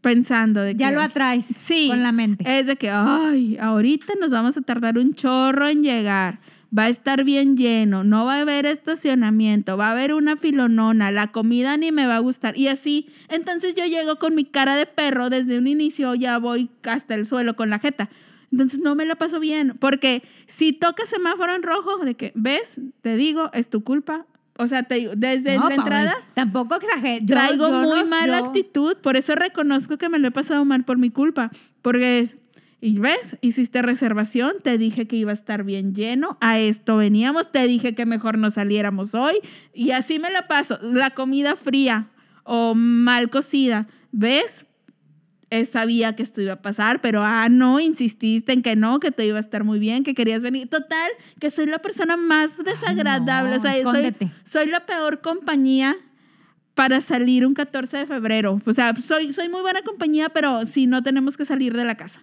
pensando 0.00 0.60
de 0.60 0.74
ya 0.74 0.90
lo 0.90 1.00
atraes 1.00 1.44
Sí. 1.46 1.88
con 1.88 2.02
la 2.02 2.12
mente. 2.12 2.44
Es 2.58 2.66
de 2.66 2.76
que, 2.76 2.90
ay, 2.90 3.56
ahorita 3.60 4.12
nos 4.20 4.32
vamos 4.32 4.56
a 4.56 4.60
tardar 4.60 4.98
un 4.98 5.14
chorro 5.14 5.66
en 5.68 5.82
llegar. 5.82 6.40
Va 6.76 6.84
a 6.84 6.88
estar 6.88 7.22
bien 7.24 7.56
lleno, 7.56 8.02
no 8.02 8.24
va 8.24 8.36
a 8.36 8.40
haber 8.40 8.66
estacionamiento, 8.66 9.76
va 9.76 9.88
a 9.88 9.92
haber 9.92 10.12
una 10.12 10.36
filonona, 10.36 11.12
la 11.12 11.28
comida 11.30 11.76
ni 11.76 11.92
me 11.92 12.06
va 12.06 12.16
a 12.16 12.20
gustar. 12.20 12.56
Y 12.58 12.68
así, 12.68 13.06
entonces 13.28 13.74
yo 13.76 13.84
llego 13.86 14.16
con 14.16 14.34
mi 14.34 14.44
cara 14.44 14.74
de 14.74 14.86
perro 14.86 15.30
desde 15.30 15.58
un 15.58 15.66
inicio, 15.68 16.14
ya 16.14 16.38
voy 16.38 16.70
hasta 16.82 17.14
el 17.14 17.26
suelo 17.26 17.54
con 17.54 17.70
la 17.70 17.78
jeta. 17.78 18.10
Entonces 18.50 18.80
no 18.80 18.94
me 18.94 19.04
la 19.04 19.14
paso 19.16 19.38
bien, 19.40 19.76
porque 19.78 20.22
si 20.46 20.72
toca 20.72 21.06
semáforo 21.06 21.54
en 21.54 21.62
rojo, 21.62 21.98
de 22.04 22.14
que, 22.14 22.32
ves, 22.34 22.80
te 23.02 23.16
digo, 23.16 23.50
es 23.52 23.68
tu 23.68 23.84
culpa. 23.84 24.26
O 24.56 24.68
sea, 24.68 24.84
te 24.84 24.94
digo, 24.96 25.12
desde 25.16 25.56
No, 25.56 25.68
la 25.68 25.68
Paola, 25.68 25.74
entrada 25.74 26.14
Tampoco 26.34 26.76
exageres. 26.76 27.22
Yo- 27.22 27.34
traigo 27.34 27.68
yo 27.68 27.80
muy 27.82 28.00
no- 28.00 28.06
mala 28.06 28.38
yo- 28.38 28.46
actitud, 28.46 28.96
por 28.98 29.16
eso 29.16 29.34
reconozco 29.34 29.96
que 29.98 30.08
me 30.08 30.18
lo 30.20 30.28
he 30.28 30.30
pasado 30.30 30.64
mal 30.64 30.84
por 30.84 30.98
mi 30.98 31.10
culpa, 31.10 31.50
porque 31.82 32.20
es, 32.20 32.36
y 32.84 32.98
ves, 32.98 33.38
hiciste 33.40 33.80
reservación, 33.80 34.56
te 34.62 34.76
dije 34.76 35.06
que 35.06 35.16
iba 35.16 35.30
a 35.30 35.32
estar 35.32 35.64
bien 35.64 35.94
lleno, 35.94 36.36
a 36.42 36.58
esto 36.58 36.98
veníamos, 36.98 37.50
te 37.50 37.66
dije 37.66 37.94
que 37.94 38.04
mejor 38.04 38.36
no 38.36 38.50
saliéramos 38.50 39.14
hoy, 39.14 39.36
y 39.72 39.92
así 39.92 40.18
me 40.18 40.30
la 40.30 40.48
paso, 40.48 40.78
la 40.82 41.08
comida 41.12 41.56
fría 41.56 42.10
o 42.42 42.74
mal 42.74 43.30
cocida, 43.30 43.88
¿ves? 44.12 44.66
Eh, 45.48 45.64
sabía 45.64 46.14
que 46.14 46.22
esto 46.22 46.42
iba 46.42 46.52
a 46.52 46.60
pasar, 46.60 47.00
pero 47.00 47.22
ah, 47.24 47.48
no, 47.48 47.80
insististe 47.80 48.52
en 48.52 48.60
que 48.60 48.76
no, 48.76 49.00
que 49.00 49.10
te 49.10 49.24
iba 49.24 49.38
a 49.38 49.40
estar 49.40 49.64
muy 49.64 49.78
bien, 49.78 50.04
que 50.04 50.14
querías 50.14 50.42
venir. 50.42 50.68
Total, 50.68 51.10
que 51.40 51.50
soy 51.50 51.64
la 51.64 51.78
persona 51.78 52.18
más 52.18 52.62
desagradable, 52.62 53.52
no, 53.52 53.56
o 53.56 53.60
sea, 53.60 53.82
soy, 53.82 54.14
soy 54.44 54.66
la 54.66 54.84
peor 54.84 55.22
compañía 55.22 55.96
para 56.74 57.00
salir 57.00 57.46
un 57.46 57.54
14 57.54 57.96
de 57.96 58.06
febrero. 58.06 58.60
O 58.66 58.72
sea, 58.74 58.94
soy, 58.96 59.32
soy 59.32 59.48
muy 59.48 59.62
buena 59.62 59.80
compañía, 59.80 60.28
pero 60.28 60.66
si 60.66 60.86
no 60.86 61.02
tenemos 61.02 61.38
que 61.38 61.46
salir 61.46 61.74
de 61.74 61.86
la 61.86 61.94
casa. 61.94 62.22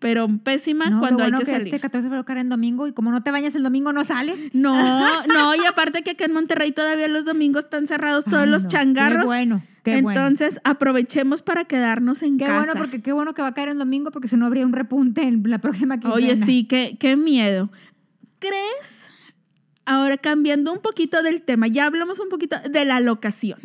Pero 0.00 0.28
pésima 0.42 0.86
No, 0.88 0.98
cuando 0.98 1.18
lo 1.28 1.36
hay 1.36 1.44
que, 1.44 1.46
que 1.46 1.52
salir. 1.52 1.66
este 1.68 1.78
14 1.80 1.98
de 1.98 2.08
febrero 2.08 2.24
cae 2.24 2.40
en 2.40 2.48
domingo 2.48 2.86
y 2.88 2.92
como 2.92 3.10
no 3.12 3.22
te 3.22 3.30
bañas 3.30 3.54
el 3.54 3.62
domingo 3.62 3.92
no 3.92 4.04
sales. 4.04 4.40
No, 4.54 4.74
no, 5.26 5.54
y 5.54 5.64
aparte 5.66 6.02
que 6.02 6.12
acá 6.12 6.24
en 6.24 6.32
Monterrey 6.32 6.72
todavía 6.72 7.06
los 7.06 7.24
domingos 7.26 7.64
están 7.64 7.86
cerrados 7.86 8.24
todos 8.24 8.44
Ay, 8.44 8.50
los 8.50 8.62
no, 8.64 8.68
changarros. 8.70 9.20
Qué 9.22 9.26
bueno, 9.26 9.62
qué 9.84 10.00
bueno. 10.02 10.18
Entonces, 10.20 10.58
aprovechemos 10.64 11.42
para 11.42 11.64
quedarnos 11.66 12.22
en 12.22 12.38
Qué 12.38 12.46
casa. 12.46 12.58
bueno, 12.60 12.72
porque 12.76 13.02
qué 13.02 13.12
bueno 13.12 13.34
que 13.34 13.42
va 13.42 13.48
a 13.48 13.54
caer 13.54 13.68
en 13.68 13.78
domingo 13.78 14.10
porque 14.10 14.26
si 14.26 14.36
no 14.36 14.46
habría 14.46 14.64
un 14.66 14.72
repunte 14.72 15.22
en 15.22 15.42
la 15.44 15.58
próxima 15.58 15.96
quincena. 16.00 16.14
Oye, 16.14 16.34
sí, 16.36 16.64
qué, 16.64 16.96
qué 16.98 17.16
miedo. 17.16 17.70
¿Crees? 18.38 19.08
Ahora 19.84 20.16
cambiando 20.16 20.72
un 20.72 20.80
poquito 20.80 21.22
del 21.22 21.42
tema, 21.42 21.66
ya 21.66 21.84
hablamos 21.84 22.20
un 22.20 22.28
poquito 22.30 22.56
de 22.70 22.84
la 22.86 23.00
locación, 23.00 23.58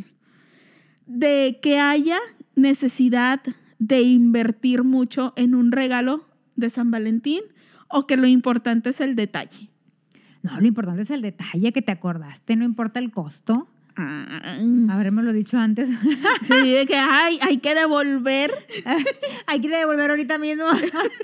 de 1.06 1.60
que 1.62 1.80
haya 1.80 2.20
necesidad 2.56 3.42
de 3.80 4.02
invertir 4.02 4.84
mucho 4.84 5.34
en 5.36 5.54
un 5.56 5.72
regalo 5.72 6.25
de 6.56 6.70
San 6.70 6.92
Valentín 6.92 7.42
o 7.88 8.08
que 8.08 8.18
lo 8.18 8.28
importante 8.28 8.90
es 8.90 9.02
el 9.02 9.16
detalle. 9.16 9.70
No, 10.44 10.60
lo 10.60 10.68
importante 10.68 11.02
es 11.04 11.12
el 11.12 11.22
detalle 11.22 11.72
que 11.74 11.82
te 11.82 11.92
acordaste, 11.92 12.56
no 12.56 12.66
importa 12.66 13.00
el 13.00 13.12
costo. 13.12 13.68
Mm. 13.98 14.90
Habermelo 14.90 15.32
dicho 15.32 15.58
antes. 15.58 15.88
Sí, 15.88 16.72
de 16.74 16.86
que 16.86 16.98
ay, 16.98 17.40
hay 17.42 17.60
que 17.60 17.74
devolver 17.74 18.52
Hay 19.48 19.62
que 19.62 19.70
devolver 19.70 20.10
ahorita 20.10 20.38
mismo. 20.38 20.66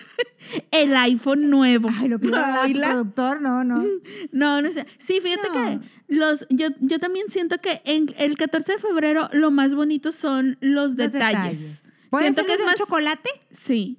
el 0.72 0.96
iPhone 0.96 1.50
nuevo. 1.50 1.90
Ay, 1.94 2.08
lo 2.08 2.20
que 2.20 2.30
tu 2.30 2.34
Oíla. 2.36 2.88
productor, 2.90 3.42
no, 3.42 3.64
no. 3.64 3.84
No, 4.32 4.62
no 4.62 4.72
sé. 4.72 4.86
Sí, 4.98 5.20
fíjate 5.22 5.50
No. 5.50 5.54
que 5.54 5.80
los, 6.08 6.46
yo, 6.50 6.68
yo 6.80 7.00
también 7.00 7.26
siento 7.30 7.58
que 7.60 7.82
en 7.86 8.08
el 8.18 8.38
14 8.38 8.74
de 8.74 8.78
febrero 8.80 9.30
lo 9.34 9.52
más 9.52 9.76
bonito 9.76 10.12
son 10.12 10.58
los 10.62 10.92
Los 10.92 10.96
detalles. 10.96 11.84
¿Puede 12.10 12.24
Siento 12.26 12.42
ser 12.42 12.48
que 12.48 12.54
es 12.62 12.66
más. 12.66 12.76
chocolate? 12.76 13.30
Sí. 13.52 13.98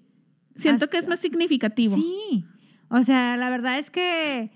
Siento 0.57 0.89
que 0.89 0.99
es 0.99 1.09
más 1.09 1.19
significativo. 1.19 1.97
Sí. 1.97 2.45
O 2.89 3.03
sea, 3.03 3.37
la 3.37 3.51
verdad 3.51 3.79
es 3.79 3.91
que 3.91 4.51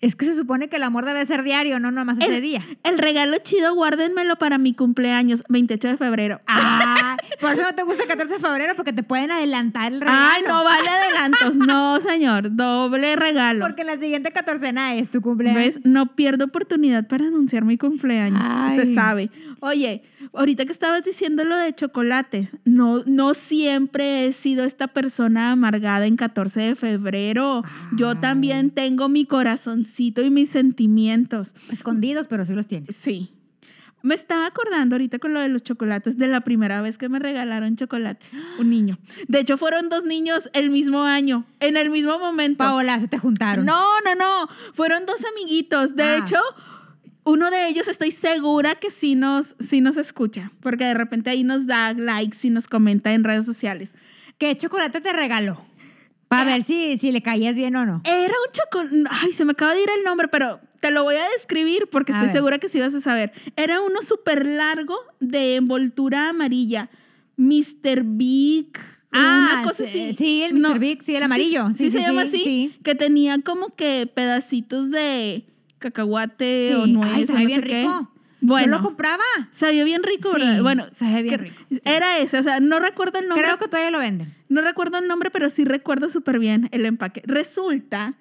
es 0.00 0.16
que 0.16 0.24
se 0.24 0.34
supone 0.34 0.68
que 0.68 0.76
el 0.76 0.82
amor 0.82 1.04
debe 1.04 1.24
ser 1.26 1.42
diario, 1.42 1.78
no 1.78 1.90
nomás 1.90 2.18
ese 2.18 2.40
día. 2.40 2.64
El 2.82 2.98
regalo 2.98 3.36
chido, 3.42 3.74
guárdenmelo 3.74 4.36
para 4.36 4.58
mi 4.58 4.72
cumpleaños, 4.72 5.44
28 5.48 5.88
de 5.88 5.96
febrero. 5.96 6.40
Ah, 6.46 7.03
por 7.44 7.52
eso 7.54 7.62
no 7.62 7.74
te 7.74 7.82
gusta 7.82 8.02
el 8.02 8.08
14 8.08 8.34
de 8.34 8.40
febrero, 8.40 8.74
porque 8.76 8.92
te 8.92 9.02
pueden 9.02 9.30
adelantar 9.30 9.92
el 9.92 10.00
regalo. 10.00 10.18
Ay, 10.34 10.42
no 10.46 10.64
vale 10.64 10.88
adelantos. 10.88 11.56
No, 11.56 12.00
señor. 12.00 12.54
Doble 12.54 13.16
regalo. 13.16 13.64
Porque 13.64 13.84
la 13.84 13.96
siguiente 13.96 14.32
catorcena 14.32 14.94
es 14.94 15.10
tu 15.10 15.20
cumpleaños. 15.20 15.62
¿Ves? 15.62 15.80
No 15.84 16.14
pierdo 16.14 16.46
oportunidad 16.46 17.06
para 17.06 17.26
anunciar 17.26 17.64
mi 17.64 17.78
cumpleaños. 17.78 18.44
Ay. 18.44 18.76
Se 18.76 18.94
sabe. 18.94 19.30
Oye, 19.60 20.02
ahorita 20.32 20.64
que 20.64 20.72
estabas 20.72 21.04
diciendo 21.04 21.44
lo 21.44 21.56
de 21.56 21.74
chocolates, 21.74 22.56
no, 22.64 23.02
no 23.06 23.34
siempre 23.34 24.26
he 24.26 24.32
sido 24.32 24.64
esta 24.64 24.88
persona 24.88 25.52
amargada 25.52 26.06
en 26.06 26.16
14 26.16 26.60
de 26.60 26.74
febrero. 26.74 27.62
Yo 27.96 28.10
Ay. 28.10 28.18
también 28.20 28.70
tengo 28.70 29.08
mi 29.08 29.24
corazoncito 29.26 30.22
y 30.22 30.30
mis 30.30 30.50
sentimientos. 30.50 31.54
Escondidos, 31.70 32.26
pero 32.26 32.44
sí 32.44 32.54
los 32.54 32.66
tienes. 32.66 32.94
Sí. 32.96 33.30
Me 34.04 34.14
estaba 34.14 34.46
acordando 34.46 34.94
ahorita 34.96 35.18
con 35.18 35.32
lo 35.32 35.40
de 35.40 35.48
los 35.48 35.62
chocolates 35.62 36.18
de 36.18 36.26
la 36.28 36.42
primera 36.42 36.82
vez 36.82 36.98
que 36.98 37.08
me 37.08 37.18
regalaron 37.18 37.74
chocolates. 37.76 38.28
Un 38.58 38.68
niño. 38.70 38.98
De 39.28 39.40
hecho, 39.40 39.56
fueron 39.56 39.88
dos 39.88 40.04
niños 40.04 40.48
el 40.52 40.68
mismo 40.70 41.02
año, 41.04 41.46
en 41.58 41.76
el 41.78 41.88
mismo 41.90 42.18
momento. 42.18 42.58
Paola, 42.58 43.00
se 43.00 43.08
te 43.08 43.18
juntaron. 43.18 43.64
No, 43.64 43.80
no, 44.04 44.14
no. 44.14 44.48
Fueron 44.74 45.06
dos 45.06 45.16
amiguitos. 45.32 45.96
De 45.96 46.02
Ah. 46.04 46.16
hecho, 46.18 46.36
uno 47.24 47.50
de 47.50 47.68
ellos 47.68 47.88
estoy 47.88 48.10
segura 48.10 48.74
que 48.74 48.90
sí 48.90 49.14
nos, 49.14 49.56
sí 49.58 49.80
nos 49.80 49.96
escucha, 49.96 50.52
porque 50.60 50.84
de 50.84 50.92
repente 50.94 51.30
ahí 51.30 51.42
nos 51.42 51.66
da 51.66 51.94
likes 51.94 52.36
y 52.42 52.50
nos 52.50 52.66
comenta 52.68 53.12
en 53.14 53.24
redes 53.24 53.46
sociales. 53.46 53.94
¿Qué 54.36 54.54
chocolate 54.56 55.00
te 55.00 55.12
regaló? 55.14 55.58
Para 56.28 56.44
ver 56.44 56.62
si, 56.64 56.98
si 56.98 57.12
le 57.12 57.22
caías 57.22 57.54
bien 57.54 57.76
o 57.76 57.86
no. 57.86 58.02
Era 58.04 58.34
un 58.46 58.52
chocolate. 58.52 59.04
Ay, 59.22 59.32
se 59.32 59.44
me 59.44 59.52
acaba 59.52 59.72
de 59.74 59.82
ir 59.82 59.88
el 59.96 60.04
nombre, 60.04 60.26
pero 60.28 60.60
te 60.84 60.90
lo 60.90 61.02
voy 61.02 61.14
a 61.16 61.26
describir 61.30 61.88
porque 61.90 62.12
A 62.12 62.16
estoy 62.16 62.26
ver. 62.26 62.36
segura 62.36 62.58
que 62.58 62.68
sí 62.68 62.78
vas 62.78 62.94
a 62.94 63.00
saber. 63.00 63.32
Era 63.56 63.80
uno 63.80 64.02
súper 64.02 64.44
largo 64.44 64.98
de 65.18 65.56
envoltura 65.56 66.28
amarilla. 66.28 66.90
Mr. 67.38 68.02
Big. 68.04 68.68
una 69.10 69.62
cosa 69.64 69.84
Ah, 69.84 69.88
sí, 69.90 70.02
así. 70.02 70.14
sí, 70.18 70.42
el 70.42 70.54
Mr. 70.54 70.78
Big, 70.78 71.02
sí, 71.02 71.16
el 71.16 71.22
amarillo. 71.22 71.68
Sí, 71.68 71.84
Sí, 71.84 71.90
se 71.92 72.00
llama 72.00 72.22
sí, 72.26 72.28
así. 72.28 72.44
sí. 72.44 72.74
Que 72.84 72.94
tenía 72.94 73.38
como 73.40 73.74
que 73.74 74.06
pedacitos 74.14 74.90
de 74.90 75.46
cacahuate 75.78 76.74
o 76.76 76.86
nuez. 76.86 77.12
Ay, 77.14 77.24
o 77.28 77.32
no 77.32 77.46
bien 77.46 77.60
sé 77.62 77.66
qué. 77.66 77.80
rico. 77.82 78.10
Bueno, 78.42 78.66
Yo 78.66 78.72
lo 78.78 78.82
compraba. 78.82 79.22
sabía 79.52 79.84
bien 79.84 80.02
rico. 80.02 80.30
Bueno, 80.60 80.88
sabía 80.92 81.22
bien 81.22 81.38
rico. 81.40 81.54
Era 81.86 82.18
ese, 82.18 82.38
o 82.38 82.42
sea, 82.42 82.60
no 82.60 82.78
recuerdo 82.78 83.18
el 83.20 83.26
nombre. 83.28 83.42
Creo 83.42 83.58
que 83.58 83.68
todavía 83.68 83.90
lo 83.90 84.00
venden. 84.00 84.34
No 84.50 84.60
recuerdo 84.60 84.98
el 84.98 85.08
nombre, 85.08 85.30
pero 85.30 85.48
sí 85.48 85.64
recuerdo 85.64 86.10
súper 86.10 86.38
bien 86.38 86.68
el 86.72 86.84
empaque. 86.84 87.22
Resulta 87.24 88.14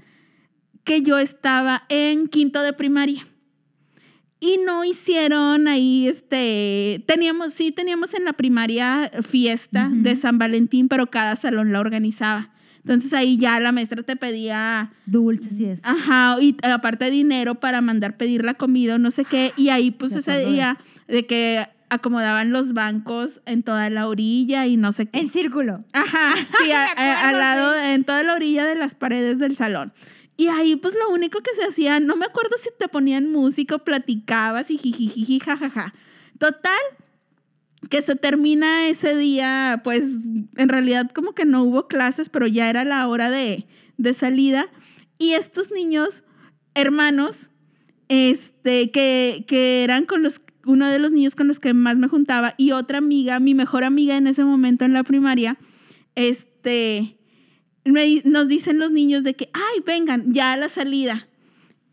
que 0.84 1.02
yo 1.02 1.18
estaba 1.18 1.84
en 1.90 2.28
quinto 2.28 2.62
de 2.62 2.74
primaria. 2.74 3.26
Y 4.40 4.58
no 4.66 4.84
hicieron 4.84 5.70
ahí, 5.70 6.06
este, 6.08 7.02
teníamos, 7.08 7.54
sí 7.54 7.72
teníamos 7.72 8.14
en 8.14 8.26
la 8.26 8.34
primaria 8.34 9.10
fiesta 9.22 9.88
Ujú. 9.88 10.02
de 10.04 10.16
San 10.18 10.38
Valentín, 10.38 10.90
pero 10.90 11.08
cada 11.10 11.38
salón 11.38 11.72
la 11.72 11.80
organizaba. 11.80 12.50
Entonces 12.80 13.14
ahí 13.14 13.38
ya 13.38 13.58
la 13.62 13.72
maestra 13.72 14.04
te 14.04 14.18
pedía, 14.18 14.92
Dulces 15.06 15.58
y 15.58 15.66
eso. 15.68 15.82
ajá, 15.86 16.36
y 16.42 16.58
aparte 16.64 17.10
dinero 17.10 17.56
para 17.56 17.80
mandar 17.80 18.18
pedir 18.18 18.44
la 18.44 18.56
comida 18.56 18.96
o 18.96 18.98
no 18.98 19.12
sé 19.12 19.24
qué. 19.24 19.54
Y 19.56 19.70
ahí 19.70 19.92
pues 19.98 20.14
ese 20.18 20.46
día 20.46 20.78
de 21.08 21.26
que 21.26 21.66
acomodaban 21.90 22.52
los 22.52 22.74
bancos 22.74 23.40
en 23.46 23.64
toda 23.64 23.90
la 23.90 24.10
orilla 24.10 24.68
y 24.68 24.76
no 24.76 24.92
sé 24.92 25.06
qué. 25.06 25.20
En 25.20 25.30
círculo. 25.30 25.86
Ajá, 25.94 26.34
sí, 26.62 26.72
a- 26.74 26.88
a- 26.92 27.30
al 27.30 27.38
lado, 27.40 27.74
sí. 27.76 27.92
en 27.92 28.04
toda 28.04 28.24
la 28.24 28.34
orilla 28.34 28.66
de 28.66 28.76
las 28.76 28.94
paredes 28.96 29.40
del 29.40 29.56
salón. 29.56 29.94
Y 30.36 30.48
ahí, 30.48 30.76
pues 30.76 30.96
lo 30.96 31.14
único 31.14 31.42
que 31.42 31.54
se 31.54 31.64
hacía, 31.64 32.00
no 32.00 32.16
me 32.16 32.26
acuerdo 32.26 32.58
si 32.58 32.70
te 32.78 32.88
ponían 32.88 33.32
música 33.32 33.78
platicabas 33.78 34.72
y 34.72 34.78
jijijiji, 34.78 35.40
jajaja. 35.40 35.94
Total, 36.40 36.80
que 37.90 38.02
se 38.02 38.16
termina 38.16 38.88
ese 38.88 39.16
día, 39.16 39.82
pues 39.84 40.04
en 40.58 40.70
realidad 40.70 41.12
como 41.12 41.34
que 41.34 41.46
no 41.46 41.64
hubo 41.64 41.88
clases, 41.88 42.30
pero 42.30 42.48
ya 42.48 42.70
era 42.70 42.84
la 42.84 43.08
hora 43.08 43.30
de, 43.30 43.68
de 43.98 44.14
salida. 44.14 44.70
Y 45.20 45.34
estos 45.34 45.72
niños, 45.72 46.24
hermanos, 46.74 47.52
este, 48.10 48.92
que, 48.92 49.46
que 49.48 49.84
eran 49.84 50.06
con 50.06 50.24
los, 50.24 50.42
uno 50.66 50.88
de 50.88 51.00
los 51.00 51.12
niños 51.12 51.36
con 51.36 51.48
los 51.48 51.60
que 51.60 51.74
más 51.74 51.98
me 51.98 52.08
juntaba 52.08 52.56
y 52.58 52.72
otra 52.72 52.98
amiga, 52.98 53.40
mi 53.40 53.54
mejor 53.54 53.84
amiga 53.84 54.18
en 54.18 54.28
ese 54.28 54.44
momento 54.44 54.86
en 54.86 54.94
la 54.94 55.04
primaria, 55.04 55.58
este, 56.16 57.18
me 57.86 58.22
nos 58.26 58.48
dicen 58.48 58.80
los 58.80 58.92
niños 58.92 59.24
de 59.24 59.36
que, 59.36 59.50
ay, 59.54 59.82
vengan, 59.86 60.32
ya 60.34 60.54
a 60.54 60.58
la 60.58 60.70
salida. 60.70 61.28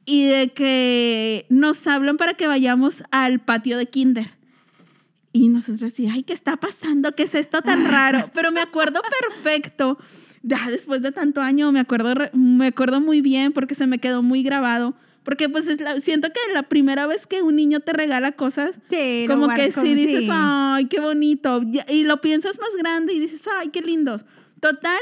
Y 0.06 0.24
de 0.26 0.48
que 0.52 1.46
nos 1.50 1.86
hablan 1.86 2.16
para 2.16 2.34
que 2.34 2.46
vayamos 2.46 3.04
al 3.10 3.40
patio 3.40 3.76
de 3.78 3.86
kinder. 3.86 4.30
Y 5.32 5.48
nosotros 5.48 5.80
decíamos, 5.80 6.16
ay, 6.16 6.22
¿qué 6.24 6.32
está 6.32 6.56
pasando? 6.56 7.14
¿Qué 7.14 7.24
es 7.24 7.34
esto 7.34 7.62
tan 7.62 7.84
raro? 7.86 8.30
Pero 8.34 8.50
me 8.50 8.60
acuerdo 8.60 9.00
perfecto. 9.28 9.98
Ya 10.42 10.58
después 10.70 11.02
de 11.02 11.12
tanto 11.12 11.42
año, 11.42 11.70
me 11.70 11.80
acuerdo, 11.80 12.14
me 12.32 12.68
acuerdo 12.68 13.00
muy 13.00 13.20
bien 13.20 13.52
porque 13.52 13.74
se 13.74 13.86
me 13.86 13.98
quedó 13.98 14.22
muy 14.22 14.42
grabado. 14.42 14.94
Porque 15.22 15.48
pues 15.50 15.68
es 15.68 15.80
la- 15.80 16.00
siento 16.00 16.28
que 16.30 16.40
la 16.54 16.62
primera 16.64 17.06
vez 17.06 17.26
que 17.26 17.42
un 17.42 17.54
niño 17.54 17.80
te 17.80 17.92
regala 17.92 18.32
cosas, 18.32 18.80
Sí, 18.88 19.26
como 19.28 19.48
que 19.54 19.70
sí 19.70 19.94
dices, 19.94 20.24
sí. 20.24 20.30
ay, 20.32 20.86
qué 20.86 20.98
bonito. 20.98 21.60
Y 21.88 22.04
lo 22.04 22.20
piensas 22.22 22.58
más 22.58 22.74
grande 22.76 23.12
y 23.12 23.20
dices, 23.20 23.42
ay, 23.60 23.68
qué 23.68 23.82
lindos. 23.82 24.24
Total, 24.60 24.98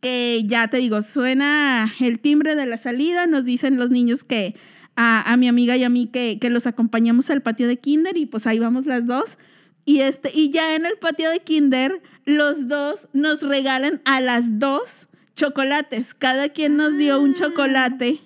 que 0.00 0.42
ya 0.46 0.68
te 0.68 0.76
digo, 0.78 1.02
suena 1.02 1.92
el 2.00 2.20
timbre 2.20 2.54
de 2.54 2.66
la 2.66 2.76
salida, 2.76 3.26
nos 3.26 3.44
dicen 3.44 3.78
los 3.78 3.90
niños 3.90 4.24
que 4.24 4.54
a, 4.96 5.32
a 5.32 5.36
mi 5.36 5.48
amiga 5.48 5.76
y 5.76 5.84
a 5.84 5.88
mí 5.88 6.06
que, 6.06 6.38
que 6.40 6.50
los 6.50 6.66
acompañamos 6.66 7.30
al 7.30 7.42
patio 7.42 7.66
de 7.68 7.76
kinder 7.78 8.16
y 8.16 8.26
pues 8.26 8.46
ahí 8.46 8.58
vamos 8.58 8.86
las 8.86 9.06
dos. 9.06 9.38
Y, 9.84 10.00
este, 10.00 10.30
y 10.34 10.50
ya 10.50 10.74
en 10.74 10.84
el 10.86 10.98
patio 10.98 11.30
de 11.30 11.40
kinder, 11.40 12.02
los 12.26 12.68
dos 12.68 13.08
nos 13.12 13.42
regalan 13.42 14.02
a 14.04 14.20
las 14.20 14.58
dos 14.58 15.08
chocolates. 15.34 16.14
Cada 16.14 16.50
quien 16.50 16.76
nos 16.76 16.96
dio 16.98 17.14
Ah. 17.14 17.18
un 17.18 17.32
chocolate 17.34 18.20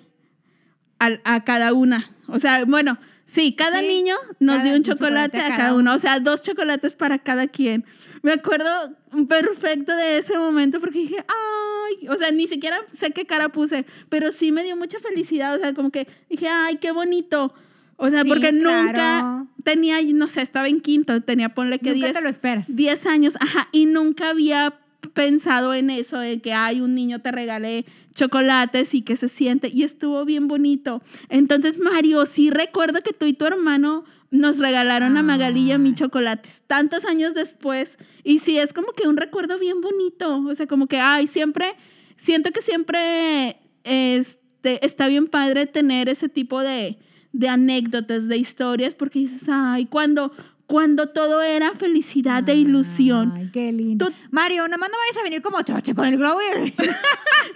al- 0.99 1.21
a 1.23 1.43
cada 1.43 1.73
una. 1.73 2.11
O 2.27 2.39
sea, 2.39 2.65
bueno, 2.65 2.97
sí, 3.25 3.53
cada 3.55 3.79
Sí, 3.81 3.87
niño 3.87 4.15
nos 4.39 4.57
cada- 4.57 4.63
dio 4.69 4.75
un 4.77 4.83
chocolate, 4.83 5.37
chocolate 5.37 5.53
a 5.53 5.57
cada 5.57 5.73
uno. 5.75 5.93
O 5.93 5.97
sea, 5.99 6.19
dos 6.19 6.41
chocolates 6.41 6.95
para 6.95 7.19
cada 7.19 7.47
quien. 7.47 7.85
Me 8.21 8.31
acuerdo 8.33 8.95
perfecto 9.27 9.95
de 9.95 10.17
ese 10.17 10.37
momento 10.37 10.79
porque 10.79 10.99
dije, 10.99 11.17
ay, 11.27 12.07
o 12.07 12.15
sea, 12.15 12.31
ni 12.31 12.47
siquiera 12.47 12.77
sé 12.93 13.11
qué 13.11 13.25
cara 13.25 13.49
puse, 13.49 13.85
pero 14.09 14.31
sí 14.31 14.51
me 14.51 14.63
dio 14.63 14.75
mucha 14.77 14.99
felicidad. 14.99 15.55
O 15.55 15.59
sea, 15.59 15.73
como 15.73 15.91
que 15.91 16.07
dije, 16.29 16.47
ay, 16.47 16.77
qué 16.77 16.91
bonito. 16.91 17.53
O 17.97 18.09
sea, 18.09 18.23
Sí, 18.23 18.29
porque 18.29 18.51
nunca 18.51 18.91
claro. 18.93 19.47
tenía, 19.63 19.97
no 20.13 20.27
sé, 20.27 20.41
estaba 20.41 20.67
en 20.67 20.79
quinto, 20.81 21.21
tenía, 21.21 21.49
ponle 21.53 21.79
que 21.79 21.91
Nunca 21.91 22.07
10 22.07 22.13
te 22.17 22.21
lo 22.21 22.29
esperas. 22.29 22.75
10 22.75 23.05
años, 23.05 23.35
ajá, 23.39 23.69
y 23.71 23.85
nunca 23.85 24.29
había 24.29 24.73
pensado 25.13 25.73
en 25.73 25.89
eso, 25.89 26.17
de 26.17 26.41
que 26.41 26.53
hay 26.53 26.81
un 26.81 26.95
niño 26.95 27.19
te 27.19 27.31
regale 27.31 27.85
chocolates 28.13 28.93
y 28.93 29.01
que 29.01 29.17
se 29.17 29.27
siente, 29.27 29.69
y 29.73 29.83
estuvo 29.83 30.23
bien 30.25 30.47
bonito. 30.47 31.01
Entonces, 31.29 31.79
Mario, 31.79 32.25
sí 32.25 32.49
recuerdo 32.49 33.01
que 33.01 33.13
tú 33.13 33.25
y 33.25 33.33
tu 33.33 33.45
hermano 33.45 34.05
nos 34.31 34.59
regalaron 34.59 35.15
a 35.17 35.23
Magali 35.23 35.61
y 35.61 35.71
a 35.71 35.77
mí 35.77 35.93
chocolates, 35.93 36.63
tantos 36.65 37.05
años 37.05 37.33
después, 37.33 37.97
y 38.23 38.39
sí, 38.39 38.57
es 38.57 38.73
como 38.73 38.93
que 38.93 39.07
un 39.07 39.17
recuerdo 39.17 39.59
bien 39.59 39.81
bonito, 39.81 40.43
o 40.43 40.55
sea, 40.55 40.65
como 40.65 40.87
que, 40.87 40.99
ay, 40.99 41.27
siempre, 41.27 41.73
siento 42.15 42.51
que 42.51 42.61
siempre 42.61 43.57
este, 43.83 44.85
está 44.85 45.07
bien 45.07 45.27
padre 45.27 45.67
tener 45.67 46.09
ese 46.09 46.29
tipo 46.29 46.61
de, 46.61 46.97
de 47.31 47.47
anécdotas, 47.47 48.27
de 48.27 48.37
historias, 48.37 48.95
porque 48.95 49.19
dices, 49.19 49.43
ay, 49.47 49.85
cuando, 49.85 50.31
cuando 50.67 51.09
todo 51.09 51.41
era 51.41 51.73
felicidad 51.73 52.47
e 52.49 52.55
ilusión. 52.55 53.33
Ay, 53.35 53.49
qué 53.53 53.71
lindo. 53.71 54.07
Tú- 54.07 54.13
Mario, 54.31 54.67
nomás 54.67 54.89
no 54.89 54.97
vayas 54.97 55.17
a 55.19 55.23
venir 55.23 55.41
como 55.41 55.61
choche 55.61 55.93
con 55.93 56.05
el 56.05 56.17
globo. 56.17 56.39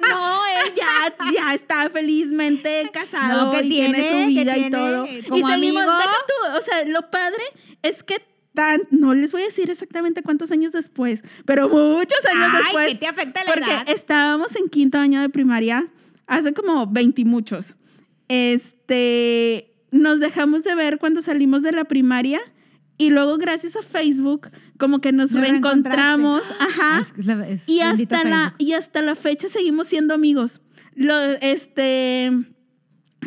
No, 0.09 0.41
él 0.45 0.73
ya, 0.75 1.31
ya 1.33 1.53
está 1.55 1.89
felizmente 1.89 2.89
casado 2.93 3.45
No, 3.45 3.51
que 3.51 3.65
y 3.65 3.69
tiene, 3.69 3.99
tiene, 4.01 4.21
su 4.23 4.27
vida 4.29 4.57
y 4.57 4.69
todo. 4.69 5.05
como 5.29 5.49
y 5.49 5.53
seguimos, 5.53 5.81
amigo. 5.83 6.11
tú, 6.27 6.57
o 6.57 6.61
sea, 6.61 6.85
lo 6.85 7.09
padre 7.09 7.41
es 7.81 8.03
que 8.03 8.21
tan, 8.53 8.81
no 8.91 9.13
les 9.13 9.31
voy 9.31 9.43
a 9.43 9.45
decir 9.45 9.69
exactamente 9.71 10.21
cuántos 10.23 10.51
años 10.51 10.71
después, 10.71 11.21
pero 11.45 11.69
muchos 11.69 12.19
años 12.25 12.51
Ay, 12.53 12.61
después. 12.63 12.87
¿qué 12.89 12.95
te 12.97 13.07
afecta 13.07 13.43
la 13.45 13.53
Porque 13.53 13.71
edad? 13.71 13.89
estábamos 13.89 14.55
en 14.55 14.67
quinto 14.69 14.97
año 14.97 15.21
de 15.21 15.29
primaria, 15.29 15.87
hace 16.27 16.53
como 16.53 16.85
20 16.87 17.21
y 17.21 17.25
muchos. 17.25 17.75
Este, 18.27 19.73
nos 19.91 20.19
dejamos 20.19 20.63
de 20.63 20.75
ver 20.75 20.97
cuando 20.99 21.21
salimos 21.21 21.61
de 21.63 21.71
la 21.71 21.85
primaria 21.85 22.39
y 22.97 23.09
luego 23.09 23.37
gracias 23.37 23.75
a 23.75 23.81
Facebook 23.81 24.49
como 24.77 24.99
que 24.99 25.11
nos 25.11 25.33
reencontramos, 25.33 26.43
ajá. 26.59 26.99
Ah, 26.99 27.01
es 27.01 27.61
es 27.61 27.69
Y 27.69 27.81
hasta, 27.81 28.23
la, 28.23 28.55
y 28.57 28.73
hasta 28.73 29.01
la 29.01 29.15
fecha 29.15 29.47
seguimos 29.47 29.87
siendo 29.87 30.13
amigos. 30.13 30.61
Lo, 30.95 31.19
este, 31.41 32.31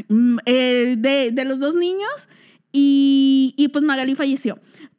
mm, 0.09 0.39
eh, 0.47 0.97
de, 0.99 1.31
de 1.33 1.45
los 1.45 1.61
dos 1.61 1.77
niños 1.77 2.29
y, 2.73 3.55
y 3.57 3.69
pues 3.69 3.85
Magali 3.85 4.15
falleció. 4.15 4.59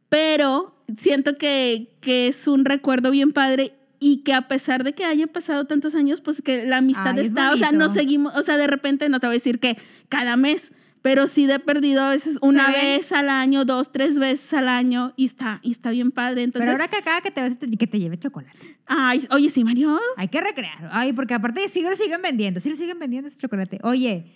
Pero 0.09 0.75
siento 0.97 1.37
que, 1.37 1.97
que 2.01 2.27
es 2.27 2.47
un 2.47 2.65
recuerdo 2.65 3.11
bien 3.11 3.31
padre 3.31 3.73
y 3.99 4.23
que 4.23 4.33
a 4.33 4.47
pesar 4.47 4.83
de 4.83 4.93
que 4.93 5.05
hayan 5.05 5.27
pasado 5.27 5.65
tantos 5.65 5.95
años, 5.95 6.21
pues 6.21 6.41
que 6.41 6.65
la 6.65 6.77
amistad 6.77 7.13
Ay, 7.15 7.21
es 7.21 7.27
está, 7.27 7.51
o 7.51 7.57
sea, 7.57 7.71
nos 7.71 7.93
seguimos, 7.93 8.35
o 8.35 8.41
sea, 8.41 8.57
de 8.57 8.67
repente 8.67 9.07
no 9.09 9.19
te 9.19 9.27
voy 9.27 9.35
a 9.35 9.37
decir 9.37 9.59
que 9.59 9.77
cada 10.09 10.37
mes, 10.37 10.71
pero 11.01 11.27
sí 11.27 11.45
de 11.47 11.59
perdido 11.59 12.01
a 12.03 12.09
veces 12.11 12.37
una 12.41 12.67
vez 12.71 13.11
al 13.11 13.29
año, 13.29 13.65
dos, 13.65 13.91
tres 13.91 14.19
veces 14.19 14.53
al 14.53 14.67
año 14.69 15.13
y 15.15 15.25
está, 15.25 15.59
y 15.63 15.71
está 15.71 15.89
bien 15.91 16.11
padre. 16.11 16.43
Entonces, 16.43 16.67
Pero 16.67 16.71
ahora 16.73 16.87
que 16.89 16.97
acá 16.97 17.21
que 17.21 17.31
te 17.31 17.41
ves, 17.41 17.57
que 17.79 17.87
te 17.87 17.99
lleve 17.99 18.17
chocolate. 18.19 18.57
ay, 18.87 19.27
oye, 19.31 19.49
sí, 19.49 19.63
Mario, 19.63 19.99
Hay 20.17 20.27
que 20.27 20.39
recrear. 20.41 20.89
Ay, 20.91 21.13
porque 21.13 21.33
aparte 21.33 21.67
sí 21.69 21.81
lo 21.81 21.95
siguen 21.95 22.21
vendiendo. 22.21 22.59
Sí 22.59 22.69
lo 22.69 22.75
siguen 22.75 22.99
vendiendo 22.99 23.29
ese 23.29 23.39
chocolate. 23.39 23.79
Oye, 23.83 24.31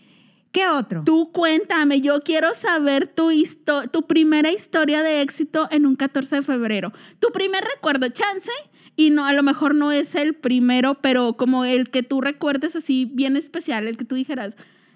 ¿qué 0.52 0.68
otro? 0.68 1.04
tú 1.06 1.32
cuéntame, 1.32 2.02
yo 2.02 2.22
quiero 2.22 2.54
saber 2.54 3.08
tu, 3.08 3.30
histo- 3.32 3.90
tu 3.92 4.08
primera 4.08 4.52
historia 4.52 5.04
de 5.04 5.22
éxito 5.22 5.68
en 5.72 5.86
un 5.86 5.96
14 5.96 6.38
de 6.38 6.42
febrero. 6.42 6.92
Tu 7.20 7.28
primer 7.32 7.64
recuerdo, 7.76 8.08
chance, 8.10 8.50
y 8.96 9.10
no, 9.10 9.26
a 9.26 9.34
lo 9.34 9.44
mejor 9.44 9.76
no 9.76 9.92
es 9.92 10.16
el 10.16 10.34
primero, 10.34 10.96
pero 11.02 11.36
como 11.38 11.66
el 11.66 11.90
que 11.90 12.02
tú 12.02 12.22
recuerdes 12.22 12.76
así 12.78 13.06
bien 13.14 13.36
especial, 13.36 13.86
el 13.88 13.98
que 13.98 14.06
tú 14.06 14.16
dijeras, 14.16 14.56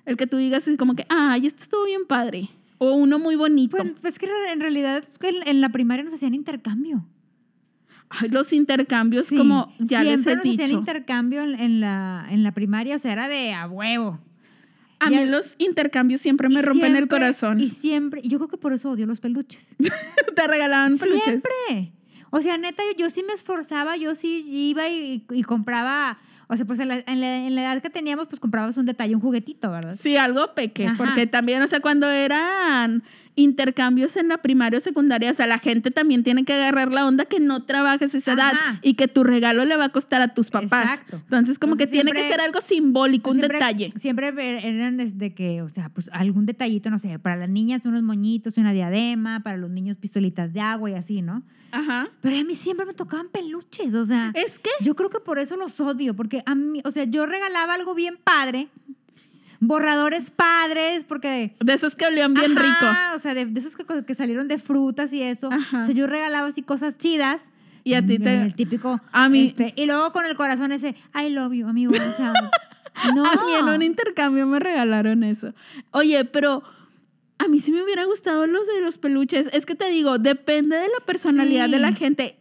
el 0.10 0.18
que 0.18 0.28
tú 0.28 0.38
digas 0.38 0.64
así 0.64 0.76
como 0.76 0.96
que, 0.96 1.06
ay, 1.10 1.48
este 1.48 1.64
estuvo 1.64 1.86
bien 1.86 2.06
padre. 2.08 2.50
O 2.80 2.94
uno 2.94 3.20
muy 3.20 3.36
bonito. 3.36 3.78
Pues, 3.78 3.94
pues 4.02 4.20
que 4.20 4.28
en 4.52 4.60
realidad 4.60 5.04
en, 5.22 5.62
la 5.62 5.70
primaria 5.70 6.04
nos 6.04 6.14
hacían 6.14 6.34
intercambio. 6.34 7.06
Ay, 8.10 8.30
los 8.30 8.52
intercambios, 8.54 9.28
Sí, 9.28 9.38
como 9.38 9.72
ya 9.78 10.04
les 10.04 10.26
he 10.26 10.36
nos 10.36 10.40
hacían 10.40 10.58
dicho. 10.58 10.80
intercambio 10.80 11.44
en, 11.44 11.80
la, 11.80 12.26
en 12.30 12.42
la 12.42 12.54
primaria, 12.54 12.96
o 12.96 13.00
sea, 13.00 13.12
era 13.12 13.28
de 13.28 13.54
a 13.54 13.68
huevo. 13.68 14.20
A 15.00 15.12
y 15.12 15.16
mí 15.16 15.26
los 15.26 15.56
intercambios 15.60 16.20
siempre 16.22 16.50
me 16.50 16.62
rompen 16.62 16.96
el 16.96 17.08
corazón. 17.08 17.60
Y 17.60 17.70
siempre, 17.70 18.22
yo 18.24 18.40
creo 18.40 18.50
que 18.50 18.58
por 18.58 18.74
eso 18.74 18.90
odio 18.90 19.06
los 19.06 19.20
peluches. 19.20 19.68
Te 20.36 20.48
regalaban 20.48 20.98
peluches. 20.98 21.24
Siempre. 21.24 21.94
O 22.32 22.42
sea, 22.42 22.58
neta, 22.58 22.82
yo, 22.92 23.06
yo 23.06 23.10
sí 23.10 23.24
me 23.26 23.34
esforzaba, 23.34 23.96
yo 23.96 24.16
sí 24.16 24.44
iba 24.48 24.90
y, 24.90 25.26
y 25.30 25.44
compraba, 25.44 26.20
o 26.52 26.58
sea, 26.58 26.66
pues 26.66 26.80
en 26.80 26.88
la, 26.88 27.04
en, 27.06 27.22
la, 27.22 27.46
en 27.46 27.54
la 27.56 27.62
edad 27.62 27.82
que 27.82 27.92
teníamos, 27.92 28.28
pues 28.28 28.40
comprabas 28.40 28.76
un 28.76 28.86
detalle, 28.88 29.14
un 29.14 29.22
juguetito, 29.22 29.70
¿verdad? 29.70 29.96
Sí, 30.02 30.18
algo 30.18 30.56
peque, 30.56 30.88
Ajá. 30.88 30.98
porque 30.98 31.28
también, 31.28 31.62
o 31.62 31.68
sea, 31.68 31.80
cuando 31.80 32.10
eran 32.10 33.04
intercambios 33.36 34.18
en 34.18 34.28
la 34.28 34.40
primaria 34.40 34.78
o 34.78 34.82
secundaria, 34.82 35.32
o 35.32 35.34
sea, 35.34 35.48
la 35.48 35.60
gente 35.60 35.92
también 35.92 36.24
tiene 36.24 36.44
que 36.44 36.54
agarrar 36.54 36.92
la 36.92 37.06
onda 37.06 37.26
que 37.26 37.40
no 37.40 37.64
trabajes 37.64 38.14
esa 38.16 38.34
edad 38.34 38.52
y 38.82 38.96
que 38.96 39.08
tu 39.08 39.24
regalo 39.24 39.64
le 39.64 39.78
va 39.78 39.86
a 39.86 39.90
costar 39.90 40.22
a 40.22 40.34
tus 40.34 40.50
papás. 40.50 40.84
Exacto. 41.00 41.18
Entonces, 41.18 41.58
como 41.60 41.74
Entonces, 41.74 41.88
que 41.88 41.92
tiene 42.04 42.12
que 42.12 42.28
ser 42.28 42.42
algo 42.42 42.60
simbólico, 42.62 43.30
un 43.30 43.38
Siempre- 43.38 43.60
detalle. 43.60 43.94
Siempre 43.96 44.28
eran 44.68 44.98
desde 44.98 45.34
que, 45.34 45.62
o 45.62 45.70
sea, 45.70 45.90
pues 45.90 46.10
algún 46.12 46.46
detallito, 46.46 46.90
no 46.90 47.00
sé, 47.00 47.18
para 47.20 47.38
las 47.38 47.50
niñas 47.50 47.86
unos 47.86 48.04
moñitos, 48.04 48.58
una 48.58 48.74
diadema, 48.74 49.42
para 49.42 49.56
los 49.58 49.70
niños 49.70 49.98
pistolitas 49.98 50.52
de 50.52 50.62
agua 50.62 50.90
y 50.90 50.96
así, 50.96 51.22
¿no? 51.22 51.44
Ajá. 51.72 52.10
Pero 52.22 52.38
a 52.40 52.44
mí 52.44 52.56
siempre 52.56 52.86
me 52.86 52.94
tocaban 52.94 53.30
peluches, 53.30 53.94
o 53.96 54.06
sea, 54.06 54.32
Es 54.36 54.60
que 54.60 54.70
yo 54.82 54.96
creo 54.96 55.10
que 55.10 55.20
por 55.20 55.40
eso 55.40 55.56
los 55.56 55.80
odio, 55.80 56.16
porque 56.16 56.44
a 56.46 56.56
mí, 56.56 56.82
o 56.84 56.92
sea, 56.92 57.04
yo 57.06 57.26
regalaba 57.26 57.74
algo 57.74 57.94
bien 57.96 58.18
padre, 58.24 58.68
borradores 59.60 60.30
padres, 60.32 61.04
porque... 61.06 61.56
de 61.60 61.74
esos 61.74 61.96
que 61.96 62.06
olían 62.06 62.34
bien 62.34 62.58
Ajá, 62.58 62.62
rico. 62.66 63.16
O 63.16 63.20
sea, 63.20 63.34
de, 63.34 63.46
de 63.46 63.60
esos 63.60 63.76
que, 63.76 63.86
que 64.06 64.16
salieron 64.16 64.48
de 64.48 64.58
frutas 64.58 65.12
y 65.14 65.22
eso. 65.22 65.50
Ajá. 65.52 65.82
O 65.82 65.86
sea, 65.86 65.94
yo 65.94 66.08
regalaba 66.08 66.48
así 66.48 66.62
cosas 66.62 66.98
chidas. 66.98 67.42
Y 67.84 67.94
a 67.96 68.06
ti 68.06 68.20
te- 68.20 68.42
El 68.42 68.56
típico... 68.56 69.02
A 69.12 69.30
mí- 69.30 69.46
este, 69.48 69.74
y 69.76 69.86
luego 69.86 70.12
con 70.12 70.26
el 70.26 70.36
corazón 70.36 70.72
ese, 70.72 70.96
I 71.16 71.30
love 71.30 71.54
you, 71.54 71.68
amigo. 71.68 71.92
O 71.94 72.18
sea, 72.18 72.34
no. 73.16 73.26
A 73.26 73.36
mí 73.46 73.54
en 73.58 73.66
un 73.68 73.82
intercambio 73.82 74.46
me 74.46 74.60
regalaron 74.60 75.24
eso. 75.24 75.54
Oye, 75.92 76.26
pero 76.26 76.62
a 77.40 77.48
mí 77.48 77.60
sí 77.60 77.72
me 77.72 77.84
hubiera 77.84 78.06
gustado 78.06 78.46
los 78.48 78.68
de 78.68 78.82
los 78.82 78.98
peluches. 78.98 79.50
Es 79.54 79.66
que 79.66 79.76
te 79.76 79.90
digo, 79.90 80.20
depende 80.20 80.76
de 80.76 80.88
la 80.88 81.06
personalidad 81.06 81.66
Sí. 81.66 81.72
de 81.72 81.80
la 81.80 81.94
gente. 81.94 82.38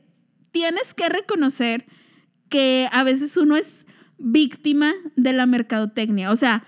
Tienes 0.51 0.93
que 0.95 1.09
reconocer 1.09 1.87
que 2.49 2.89
a 2.93 3.05
veces 3.05 3.37
uno 3.37 3.57
es 3.57 3.87
víctima 4.19 4.95
de 5.17 5.33
la 5.33 5.47
mercadotecnia. 5.47 6.31
O 6.31 6.37
sea, 6.37 6.65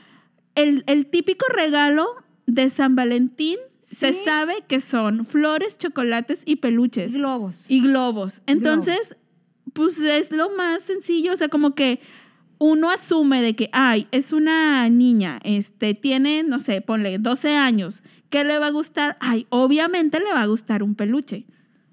el, 0.55 0.85
el 0.87 1.07
típico 1.07 1.47
regalo 1.49 2.07
de 2.47 2.69
San 2.69 2.95
Valentín 2.97 3.57
se 3.83 4.13
sabe 4.25 4.55
que 4.69 4.81
son 4.81 5.25
flores, 5.25 5.77
chocolates 5.79 6.41
y 6.45 6.57
peluches 6.57 7.15
Globos. 7.15 7.65
y 7.69 7.81
globos. 7.81 8.43
Entonces, 8.47 9.17
pues 9.73 9.99
es 10.01 10.31
lo 10.31 10.51
más 10.57 10.83
sencillo, 10.83 11.33
o 11.33 11.37
sea, 11.37 11.49
como 11.49 11.75
que 11.75 12.01
uno 12.59 12.91
asume 12.91 13.41
de 13.41 13.57
que, 13.57 13.71
ay, 13.73 14.07
es 14.13 14.33
una 14.33 14.89
niña, 14.91 15.41
este, 15.45 15.95
tiene, 15.95 16.43
no 16.43 16.59
sé, 16.59 16.83
ponle 16.83 17.19
12 17.19 17.57
años, 17.57 18.03
¿qué 18.31 18.45
le 18.45 18.59
va 18.59 18.67
a 18.69 18.71
gustar? 18.71 19.17
Ay, 19.21 19.47
obviamente 19.51 20.19
le 20.21 20.33
va 20.33 20.43
a 20.43 20.47
gustar 20.47 20.83
un 20.83 20.95
peluche. 20.95 21.45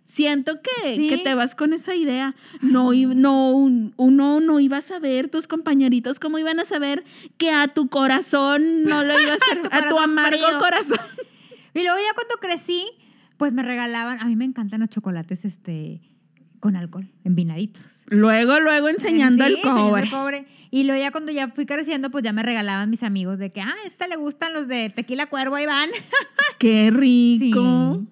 Siento 0.06 0.62
que, 0.62 0.96
Sí. 0.96 1.10
que 1.10 1.18
te 1.18 1.36
vas 1.36 1.54
con 1.54 1.74
esa 1.74 1.94
idea. 1.94 2.34
No, 2.62 2.92
no, 2.94 3.52
un- 3.52 3.94
uno 3.98 4.40
no 4.40 4.60
iba 4.60 4.78
a 4.78 4.82
saber, 4.82 5.30
tus 5.30 5.48
compañeritos, 5.48 6.20
¿cómo 6.20 6.40
iban 6.40 6.60
a 6.60 6.66
saber 6.66 7.04
que 7.38 7.52
a 7.52 7.68
tu 7.68 7.90
corazón 7.90 8.84
no 8.84 9.04
le 9.04 9.22
iba 9.22 9.34
a 9.34 9.36
hacer, 9.42 9.62
Tu 9.62 9.68
a 9.72 9.90
tu 9.90 10.00
amargo 10.00 10.46
frío. 10.48 10.60
corazón? 10.60 10.98
Y 11.74 11.82
luego 11.84 11.98
ya 11.98 12.14
cuando 12.16 12.36
crecí, 12.40 12.86
pues 13.38 13.54
me 13.54 13.62
regalaban, 13.62 14.20
a 14.20 14.26
mí 14.26 14.36
me 14.36 14.46
encantan 14.46 14.80
los 14.80 14.90
chocolates 14.90 15.46
este 15.46 16.02
con 16.60 16.76
alcohol, 16.76 17.08
envinaditos. 17.24 17.84
Luego, 18.08 18.60
luego 18.60 18.90
enseñando 18.90 19.46
Sí, 19.46 19.52
el 19.52 19.58
enseñando 19.60 19.98
el 19.98 20.10
cobre. 20.10 20.48
Y 20.72 20.84
luego 20.84 21.02
ya 21.02 21.12
cuando 21.12 21.32
ya 21.32 21.48
fui 21.50 21.66
creciendo, 21.66 22.10
pues 22.12 22.24
ya 22.24 22.34
me 22.34 22.44
regalaban 22.44 22.90
mis 22.90 23.04
amigos 23.04 23.38
de 23.40 23.52
que, 23.52 23.62
ah, 23.62 23.74
a 23.84 23.88
esta 23.88 24.08
le 24.08 24.16
gustan 24.16 24.54
los 24.54 24.68
de 24.68 24.90
tequila 24.90 25.28
cuervo, 25.28 25.56
ahí 25.56 25.66
van. 25.66 25.90
Qué 26.60 26.90
Sí. 26.92 26.98
rico. 26.98 28.04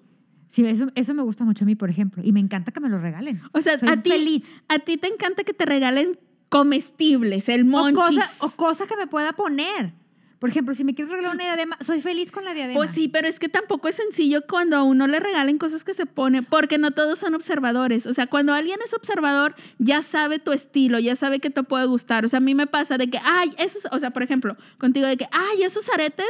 Sí, 0.48 0.64
eso, 0.66 0.86
eso 0.94 1.12
me 1.12 1.22
gusta 1.22 1.44
mucho 1.44 1.64
a 1.64 1.66
mí, 1.66 1.74
por 1.74 1.90
ejemplo. 1.90 2.22
Y 2.24 2.32
me 2.32 2.40
encanta 2.40 2.72
que 2.72 2.80
me 2.80 2.88
los 2.88 3.02
regalen. 3.02 3.42
O 3.52 3.60
sea, 3.60 3.78
Soy 3.78 3.88
a 3.90 4.00
ti, 4.02 4.08
feliz. 4.10 4.44
a 4.68 4.78
ti 4.78 4.96
te 4.96 5.06
encanta 5.06 5.44
que 5.44 5.52
te 5.52 5.66
regalen 5.66 6.18
comestibles, 6.48 7.48
el 7.50 7.64
monchis. 7.66 8.20
o 8.38 8.48
cosas 8.50 8.88
que 8.88 8.96
me 8.96 9.06
pueda 9.06 9.32
poner. 9.34 9.92
Por 10.38 10.50
ejemplo, 10.50 10.74
si 10.74 10.84
me 10.84 10.94
quieres 10.94 11.10
regalar 11.10 11.34
una 11.34 11.44
diadema, 11.44 11.78
soy 11.80 12.02
feliz 12.02 12.30
con 12.30 12.44
la 12.44 12.52
diadema. 12.52 12.78
Pues 12.78 12.90
sí, 12.90 13.08
pero 13.08 13.26
es 13.26 13.38
que 13.38 13.48
tampoco 13.48 13.88
es 13.88 13.94
sencillo 13.94 14.42
cuando 14.46 14.76
a 14.76 14.82
uno 14.82 15.06
le 15.06 15.18
regalen 15.18 15.56
cosas 15.56 15.82
que 15.82 15.94
se 15.94 16.04
pone, 16.04 16.42
porque 16.42 16.76
no 16.76 16.90
todos 16.90 17.18
son 17.18 17.34
observadores. 17.34 18.06
O 18.06 18.12
sea, 18.12 18.26
cuando 18.26 18.52
alguien 18.52 18.78
es 18.84 18.92
observador, 18.92 19.54
ya 19.78 20.02
sabe 20.02 20.38
tu 20.38 20.52
estilo, 20.52 20.98
ya 20.98 21.16
sabe 21.16 21.40
que 21.40 21.48
te 21.48 21.62
puede 21.62 21.86
gustar. 21.86 22.26
O 22.26 22.28
sea, 22.28 22.36
a 22.38 22.40
mí 22.40 22.54
me 22.54 22.66
pasa 22.66 22.98
de 22.98 23.08
que, 23.08 23.18
ay, 23.24 23.52
esos, 23.56 23.86
o 23.90 23.98
sea, 23.98 24.10
por 24.10 24.22
ejemplo, 24.22 24.56
contigo 24.76 25.06
de 25.06 25.16
que, 25.16 25.26
ay, 25.32 25.62
esos 25.62 25.88
aretes 25.88 26.28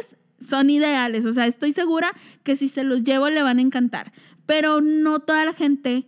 son 0.48 0.70
ideales. 0.70 1.26
O 1.26 1.32
sea, 1.32 1.46
estoy 1.46 1.72
segura 1.72 2.12
que 2.44 2.54
si 2.54 2.68
se 2.68 2.84
los 2.84 3.02
llevo 3.02 3.28
le 3.28 3.42
van 3.42 3.58
a 3.58 3.62
encantar. 3.62 4.12
Pero 4.46 4.80
no 4.80 5.18
toda 5.18 5.44
la 5.44 5.52
gente 5.52 6.06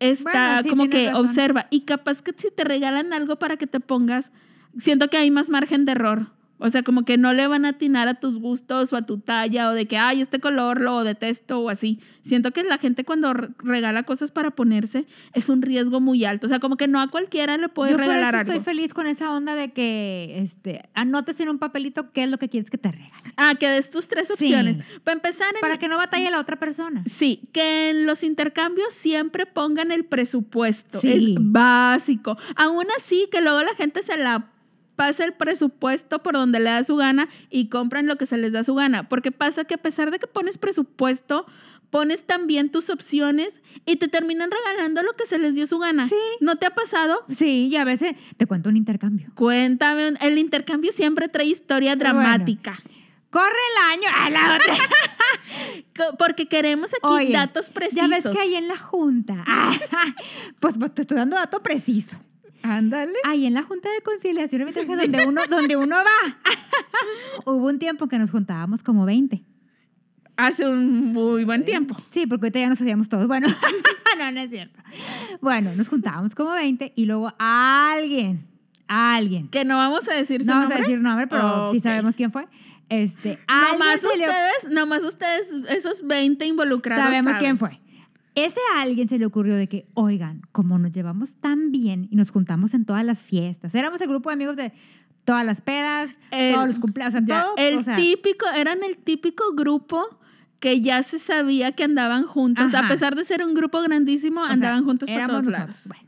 está 0.00 0.30
Bueno, 0.30 0.62
sí, 0.62 0.68
como 0.70 0.88
que 0.88 1.08
razón. 1.08 1.26
observa. 1.26 1.66
Y 1.68 1.82
capaz 1.82 2.22
que 2.22 2.32
si 2.36 2.50
te 2.50 2.64
regalan 2.64 3.12
algo 3.12 3.36
para 3.36 3.58
que 3.58 3.66
te 3.66 3.80
pongas, 3.80 4.32
siento 4.78 5.08
que 5.08 5.18
hay 5.18 5.30
más 5.30 5.50
margen 5.50 5.84
de 5.84 5.92
error. 5.92 6.32
O 6.64 6.70
sea, 6.70 6.82
como 6.82 7.04
que 7.04 7.18
no 7.18 7.32
le 7.32 7.46
van 7.46 7.64
a 7.64 7.70
atinar 7.70 8.08
a 8.08 8.14
tus 8.14 8.38
gustos 8.38 8.92
o 8.92 8.96
a 8.96 9.02
tu 9.02 9.18
talla 9.18 9.68
o 9.68 9.72
de 9.72 9.86
que, 9.86 9.98
ay, 9.98 10.20
este 10.22 10.40
color 10.40 10.80
lo 10.80 11.04
detesto 11.04 11.60
o 11.60 11.68
así. 11.68 12.00
Siento 12.22 12.52
que 12.52 12.62
la 12.64 12.78
gente 12.78 13.04
cuando 13.04 13.34
re- 13.34 13.50
regala 13.58 14.04
cosas 14.04 14.30
para 14.30 14.50
ponerse 14.52 15.06
es 15.34 15.50
un 15.50 15.60
riesgo 15.60 16.00
muy 16.00 16.24
alto. 16.24 16.46
O 16.46 16.48
sea, 16.48 16.60
como 16.60 16.78
que 16.78 16.88
no 16.88 17.00
a 17.00 17.08
cualquiera 17.10 17.58
le 17.58 17.68
puedes 17.68 17.92
Yo 17.92 17.98
por 17.98 18.06
regalar 18.06 18.28
eso 18.34 18.38
algo. 18.38 18.52
estoy 18.52 18.64
feliz 18.64 18.94
con 18.94 19.06
esa 19.06 19.30
onda 19.30 19.54
de 19.54 19.72
que 19.72 20.38
este, 20.38 20.88
anotes 20.94 21.38
en 21.40 21.50
un 21.50 21.58
papelito 21.58 22.12
qué 22.12 22.24
es 22.24 22.30
lo 22.30 22.38
que 22.38 22.48
quieres 22.48 22.70
que 22.70 22.78
te 22.78 22.90
regalen. 22.90 23.34
Ah, 23.36 23.54
que 23.60 23.68
des 23.68 23.90
tus 23.90 24.08
tres 24.08 24.28
Sí. 24.28 24.32
opciones. 24.32 24.78
Para 25.04 25.16
empezar, 25.16 25.54
en- 25.54 25.60
Para 25.60 25.78
que 25.78 25.86
no 25.88 25.98
batalle 25.98 26.30
la 26.30 26.40
otra 26.40 26.58
persona. 26.58 27.02
Sí, 27.04 27.42
que 27.52 27.90
en 27.90 28.06
los 28.06 28.24
intercambios 28.24 28.94
siempre 28.94 29.44
pongan 29.44 29.90
el 29.92 30.06
presupuesto. 30.06 31.00
Sí. 31.00 31.12
Es 31.12 31.24
básico. 31.38 32.38
Aún 32.56 32.86
así, 32.96 33.28
que 33.30 33.42
luego 33.42 33.62
la 33.62 33.74
gente 33.74 34.00
se 34.02 34.16
la 34.16 34.50
pasa 34.96 35.24
el 35.24 35.32
presupuesto 35.34 36.18
por 36.20 36.34
donde 36.34 36.60
le 36.60 36.70
da 36.70 36.84
su 36.84 36.96
gana 36.96 37.28
y 37.50 37.68
compran 37.68 38.06
lo 38.06 38.16
que 38.16 38.26
se 38.26 38.36
les 38.36 38.52
da 38.52 38.62
su 38.62 38.74
gana. 38.74 39.08
Porque 39.08 39.32
pasa 39.32 39.64
que 39.64 39.74
a 39.74 39.78
pesar 39.78 40.10
de 40.10 40.18
que 40.18 40.26
pones 40.26 40.58
presupuesto, 40.58 41.46
pones 41.90 42.22
también 42.26 42.70
tus 42.70 42.90
opciones 42.90 43.60
y 43.86 43.96
te 43.96 44.08
terminan 44.08 44.50
regalando 44.50 45.02
lo 45.02 45.12
que 45.14 45.26
se 45.26 45.38
les 45.38 45.54
dio 45.54 45.66
su 45.66 45.78
gana. 45.78 46.08
Sí. 46.08 46.14
¿No 46.40 46.56
te 46.56 46.66
ha 46.66 46.74
pasado? 46.74 47.24
Sí, 47.28 47.68
y 47.70 47.76
a 47.76 47.84
veces 47.84 48.14
te 48.36 48.46
cuento 48.46 48.68
un 48.68 48.76
intercambio. 48.76 49.30
Cuéntame, 49.34 50.14
el 50.20 50.38
intercambio 50.38 50.90
siempre 50.92 51.28
trae 51.28 51.46
historia 51.46 51.94
Bueno. 51.96 52.18
dramática. 52.18 52.78
Corre 53.30 53.46
el 53.46 53.92
año 53.98 54.08
a 54.16 54.30
la 54.30 54.54
otra. 54.56 54.74
Co- 55.96 56.16
Porque 56.16 56.46
queremos 56.46 56.90
aquí 56.92 57.00
Oye, 57.02 57.32
datos 57.32 57.68
precisos. 57.68 58.02
Ya 58.02 58.08
ves 58.08 58.24
que 58.28 58.38
ahí 58.40 58.54
en 58.54 58.68
la 58.68 58.76
junta. 58.76 59.44
pues, 60.60 60.78
pues 60.78 60.94
te 60.94 61.02
estoy 61.02 61.16
dando 61.18 61.36
dato 61.36 61.62
preciso. 61.62 62.16
Ándale. 62.64 63.12
Ahí 63.24 63.46
en 63.46 63.54
la 63.54 63.62
junta 63.62 63.88
de 63.92 64.00
conciliación 64.02 64.62
y 64.62 64.64
arbitraje 64.64 64.96
donde 64.96 65.26
uno, 65.26 65.40
donde 65.48 65.76
uno 65.76 65.96
va. 65.96 66.36
Hubo 67.44 67.66
un 67.66 67.78
tiempo 67.78 68.08
que 68.08 68.18
nos 68.18 68.30
juntábamos 68.30 68.82
como 68.82 69.04
20. 69.04 69.44
Hace 70.36 70.66
un 70.66 71.12
muy 71.12 71.44
buen 71.44 71.64
tiempo. 71.64 71.94
Sí, 72.10 72.26
porque 72.26 72.46
ahorita 72.46 72.58
ya 72.60 72.68
nos 72.68 72.80
hacíamos 72.80 73.08
todos. 73.08 73.26
Bueno, 73.28 73.46
no, 74.18 74.30
no 74.32 74.40
es 74.40 74.50
cierto. 74.50 74.80
Bueno, 75.40 75.74
nos 75.76 75.88
juntábamos 75.88 76.34
como 76.34 76.50
20 76.52 76.92
y 76.96 77.04
luego 77.06 77.32
alguien, 77.38 78.46
alguien, 78.88 79.48
Que 79.48 79.64
no 79.64 79.76
vamos 79.76 80.08
a 80.08 80.14
decir 80.14 80.42
su 80.42 80.48
no 80.50 80.54
vamos 80.58 80.70
a 80.72 80.76
decir 80.78 81.00
nombre, 81.00 81.26
pero 81.26 81.70
sí 81.70 81.78
sabemos 81.80 82.16
quién 82.16 82.32
fue. 82.32 82.48
Este, 82.88 83.38
Nomás 83.48 84.00
se 84.00 84.06
le- 84.18 84.24
ustedes, 84.26 84.70
nomás 84.72 85.04
ustedes, 85.04 85.48
esos 85.68 86.06
20 86.06 86.44
involucrados. 86.46 87.04
sabemos 87.04 87.32
saben. 87.32 87.44
quién 87.44 87.58
fue. 87.58 87.80
Ese 88.34 88.60
a 88.74 88.82
alguien 88.82 89.08
se 89.08 89.18
le 89.18 89.26
ocurrió 89.26 89.54
de 89.54 89.68
que, 89.68 89.86
oigan, 89.94 90.42
como 90.52 90.78
nos 90.78 90.92
llevamos 90.92 91.34
tan 91.34 91.70
bien 91.72 92.08
y 92.10 92.16
nos 92.16 92.30
juntamos 92.30 92.74
en 92.74 92.84
todas 92.84 93.04
las 93.04 93.22
fiestas, 93.22 93.74
éramos 93.74 94.00
el 94.00 94.08
grupo 94.08 94.30
de 94.30 94.34
amigos 94.34 94.56
de 94.56 94.72
todas 95.24 95.44
las 95.46 95.60
pedas, 95.60 96.10
El- 96.30 96.54
todos 96.54 96.68
los 96.68 96.78
cumpleaños, 96.78 97.14
o 97.14 97.24
sea, 97.24 97.42
todo, 97.44 97.54
el 97.56 97.78
o 97.78 97.82
sea, 97.82 97.96
típico, 97.96 98.46
eran 98.56 98.82
el 98.82 98.96
típico 98.98 99.54
grupo 99.54 100.02
que 100.60 100.80
ya 100.80 101.02
se 101.02 101.18
sabía 101.18 101.72
que 101.72 101.84
andaban 101.84 102.24
juntos. 102.24 102.72
Ajá. 102.74 102.86
A 102.86 102.88
pesar 102.88 103.14
de 103.16 103.24
ser 103.24 103.44
un 103.44 103.54
grupo 103.54 103.80
grandísimo, 103.82 104.40
o 104.40 104.44
sea, 104.44 104.52
andaban 104.54 104.84
juntos 104.84 105.08
por 105.08 105.26
todos 105.26 105.44
lados. 105.46 105.84
Bueno. 105.86 106.04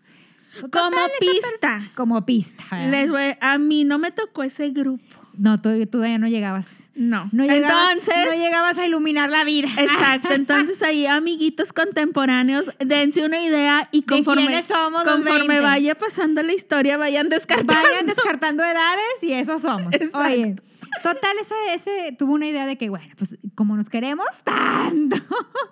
Como 0.73 0.97
pista. 1.21 1.91
Como 1.95 2.25
pista. 2.25 2.65
¿verdad? 2.71 2.91
Les 2.91 3.11
voy- 3.11 3.37
a 3.41 3.59
mí 3.59 3.85
no 3.85 3.99
me 3.99 4.11
tocó 4.13 4.43
ese 4.43 4.71
grupo. 4.71 5.05
No, 5.39 5.61
tú, 5.61 5.71
tú 5.81 5.87
todavía 5.87 6.19
no 6.19 6.29
llegabas. 6.29 6.83
No. 6.95 7.29
No 7.33 7.45
llegabas, 7.45 7.93
Entonces, 7.93 8.25
no 8.29 8.35
llegabas 8.35 8.79
a 8.79 8.87
iluminar 8.87 9.31
la 9.31 9.45
vida. 9.45 9.69
exacto. 9.79 10.29
Entonces 10.33 10.83
ahí, 10.83 11.07
amiguitos 11.07 11.73
contemporáneos, 11.73 12.71
dense 12.79 13.25
una 13.25 13.43
idea 13.43 13.89
y 13.93 14.03
conforme, 14.03 14.63
somos 14.63 15.05
conforme 15.05 15.49
20? 15.61 15.61
vaya 15.61 15.95
pasando 15.95 16.43
la 16.43 16.53
historia, 16.55 16.97
vayan 16.97 17.29
descartando. 17.29 17.73
Vayan 17.73 18.07
descartando 18.07 18.65
edades 18.65 19.23
y 19.23 19.33
eso 19.33 19.59
somos. 19.59 19.93
Exacto. 19.93 20.19
Oye, 20.29 20.57
total, 21.03 21.37
esa- 21.41 21.75
ese 21.75 22.13
tuvo 22.19 22.33
una 22.35 22.47
idea 22.49 22.65
de 22.67 22.77
que, 22.79 22.89
bueno, 22.89 23.15
pues 23.19 23.37
como 23.55 23.77
nos 23.77 23.89
queremos 23.91 24.27
tanto, 24.45 25.17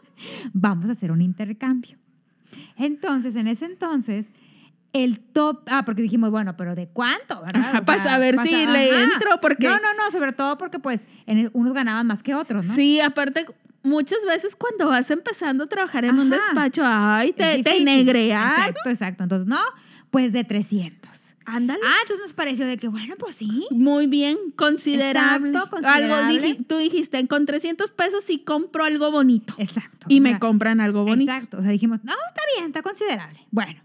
vamos 0.53 0.89
a 0.89 0.93
hacer 0.93 1.11
un 1.11 1.23
intercambio. 1.23 1.97
Entonces, 2.77 3.37
en 3.37 3.49
ese 3.49 3.65
entonces, 3.67 4.27
el 4.95 5.19
top, 5.21 5.65
ah, 5.67 5.85
porque 5.85 6.01
dijimos, 6.03 6.31
bueno, 6.31 6.57
pero 6.57 6.75
¿de 6.75 6.87
cuánto? 6.89 7.43
¿verdad? 7.43 7.73
Ajá, 8.31 8.45
si 8.45 8.51
le 8.73 9.03
entro, 9.03 9.41
porque- 9.43 9.67
No, 9.69 9.75
no, 9.77 9.93
no, 9.95 10.11
sobre 10.11 10.33
todo 10.33 10.57
porque 10.57 10.79
pues 10.79 11.07
en- 11.27 11.51
unos 11.53 11.75
ganaban 11.75 12.07
más 12.07 12.23
que 12.23 12.35
otros, 12.35 12.65
¿no? 12.67 12.75
Sí, 12.75 13.01
aparte, 13.01 13.45
muchas 13.83 14.21
veces 14.27 14.57
cuando 14.57 14.87
vas 14.89 15.11
empezando 15.11 15.65
a 15.65 15.67
trabajar 15.67 16.05
en 16.07 16.19
un 16.19 16.31
despacho, 16.31 16.83
ay, 16.87 17.33
te, 17.33 17.63
te 17.63 17.81
negrean. 17.81 18.51
Exacto, 18.51 18.89
exacto. 18.89 19.23
Entonces, 19.25 19.47
no, 19.49 19.59
pues 20.11 20.33
de 20.33 20.45
300. 20.45 21.11
Ándale. 21.47 21.81
Ah, 21.85 21.97
entonces 22.03 22.25
nos 22.25 22.35
pareció 22.35 22.65
de 22.67 22.79
que, 22.79 22.89
bueno, 22.89 23.17
pues 23.19 23.35
sí. 23.37 23.67
Muy 23.71 24.07
bien, 24.07 24.39
considerable. 24.57 25.49
Exacto, 25.51 25.77
Algo 25.77 25.89
considerable. 26.15 26.41
diji- 26.43 26.67
tú 26.67 26.79
dijiste, 26.79 27.27
con 27.29 27.45
300 27.45 27.91
pesos 27.91 28.25
sí 28.25 28.39
compro 28.39 28.85
algo 28.85 29.11
bonito. 29.11 29.55
Exacto. 29.59 30.07
Y 30.09 30.21
me 30.21 30.39
compran 30.39 30.81
algo 30.81 31.05
bonito. 31.05 31.31
Exacto. 31.31 31.59
O 31.59 31.63
sea, 31.63 31.71
dijimos, 31.71 31.99
no, 32.03 32.13
está 32.29 32.41
bien, 32.57 32.69
está 32.69 32.81
considerable. 32.83 33.41
Bueno. 33.51 33.79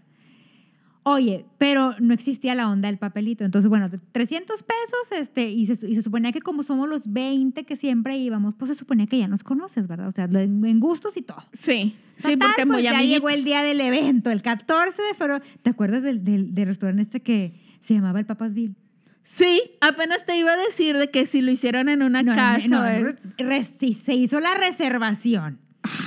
Oye, 1.02 1.46
pero 1.56 1.94
no 1.98 2.12
existía 2.12 2.54
la 2.54 2.68
onda 2.68 2.88
del 2.88 2.98
papelito. 2.98 3.42
Entonces, 3.44 3.68
bueno, 3.70 3.88
300 4.12 4.62
pesos, 4.62 5.18
este, 5.18 5.48
y 5.50 5.64
se, 5.66 5.86
y 5.88 5.94
se 5.94 6.02
suponía 6.02 6.30
que 6.30 6.42
como 6.42 6.62
somos 6.62 6.88
los 6.90 7.10
20 7.10 7.64
que 7.64 7.74
siempre 7.76 8.18
íbamos, 8.18 8.54
pues 8.54 8.68
se 8.70 8.74
suponía 8.74 9.06
que 9.06 9.18
ya 9.18 9.26
nos 9.26 9.42
conoces, 9.42 9.88
¿verdad? 9.88 10.08
O 10.08 10.12
sea, 10.12 10.24
en, 10.24 10.78
gustos 10.78 11.16
y 11.16 11.22
todo. 11.22 11.42
Sí, 11.54 11.96
sí, 12.18 12.22
Total, 12.34 12.38
porque 12.56 12.66
pues 12.66 12.82
ya 12.82 12.90
amiguitos. 12.90 13.12
llegó 13.14 13.28
el 13.30 13.44
día 13.44 13.62
del 13.62 13.80
evento, 13.80 14.30
el 14.30 14.42
14 14.42 15.00
de 15.02 15.14
febrero. 15.14 15.42
¿Te 15.62 15.70
acuerdas 15.70 16.02
del, 16.02 16.22
del, 16.22 16.54
del 16.54 16.66
restaurante 16.66 17.02
este 17.02 17.20
que 17.22 17.54
se 17.80 17.94
llamaba 17.94 18.18
el 18.20 18.26
Papasville? 18.26 18.74
Sí, 19.22 19.62
apenas 19.80 20.26
te 20.26 20.36
iba 20.36 20.52
a 20.52 20.56
decir 20.56 20.96
de 20.98 21.10
que 21.10 21.24
si 21.24 21.40
lo 21.40 21.50
hicieron 21.50 21.88
en 21.88 22.02
una 22.02 22.22
No, 22.22 22.34
casa. 22.34 22.66
no, 22.68 22.84
eh. 22.86 23.16
res- 23.38 23.70
sí, 23.78 23.94
se 23.94 24.12
hizo 24.14 24.38
la 24.40 24.54
reservación. 24.56 25.58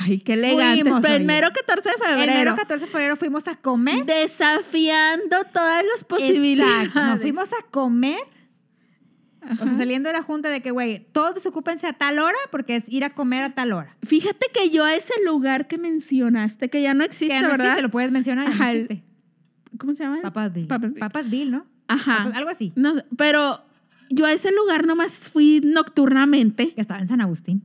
Ay, 0.01 0.19
qué 0.19 0.33
elegantes. 0.33 0.83
Fuimos, 0.83 1.05
oye. 1.05 1.15
Primero 1.15 1.49
14 1.53 1.89
de 1.89 1.95
febrero. 1.95 2.31
El 2.31 2.37
mero 2.37 2.55
14 2.55 2.85
de 2.85 2.91
febrero 2.91 3.15
fuimos 3.15 3.47
a 3.47 3.55
comer. 3.55 4.05
Desafiando 4.05 5.37
todas 5.53 5.83
las 5.91 6.03
posibilidades. 6.03 6.87
Exacto, 6.87 7.09
Nos 7.09 7.21
fuimos 7.21 7.49
a 7.53 7.65
comer. 7.69 8.19
O 9.59 9.65
sea, 9.67 9.75
saliendo 9.75 10.07
de 10.07 10.13
la 10.13 10.23
junta 10.23 10.47
de 10.49 10.61
que, 10.61 10.71
güey, 10.71 11.05
todos 11.11 11.35
desocúpense 11.35 11.85
a 11.85 11.91
tal 11.93 12.17
hora 12.19 12.37
porque 12.49 12.77
es 12.77 12.87
ir 12.87 13.03
a 13.03 13.09
comer 13.13 13.43
a 13.43 13.53
tal 13.53 13.73
hora. 13.73 13.97
Fíjate 14.01 14.47
que 14.53 14.69
yo 14.69 14.85
a 14.85 14.95
ese 14.95 15.13
lugar 15.25 15.67
que 15.67 15.77
mencionaste, 15.77 16.69
que 16.69 16.81
ya 16.81 16.93
no 16.93 17.03
existe, 17.03 17.35
que 17.35 17.41
no 17.41 17.49
¿verdad? 17.49 17.65
existe, 17.65 17.81
lo 17.81 17.89
puedes 17.89 18.09
mencionar. 18.11 18.45
ya 18.47 18.51
no 18.55 18.55
Ajá, 18.63 18.71
existe. 18.71 19.03
¿Cómo 19.77 19.93
se 19.93 20.03
llama? 20.05 20.21
Papasville. 20.21 20.67
Papasville. 20.67 20.99
Papasville, 20.99 21.51
¿no? 21.51 21.65
Ajá. 21.89 22.19
Papas- 22.19 22.33
algo 22.35 22.49
así. 22.51 22.71
No 22.77 22.93
sé, 22.93 23.03
pero 23.17 23.65
yo 24.09 24.25
a 24.25 24.31
ese 24.31 24.49
lugar 24.53 24.85
nomás 24.87 25.11
fui 25.17 25.59
nocturnamente. 25.61 26.73
Que 26.73 26.79
estaba 26.79 27.01
en 27.01 27.09
San 27.09 27.19
Agustín. 27.19 27.63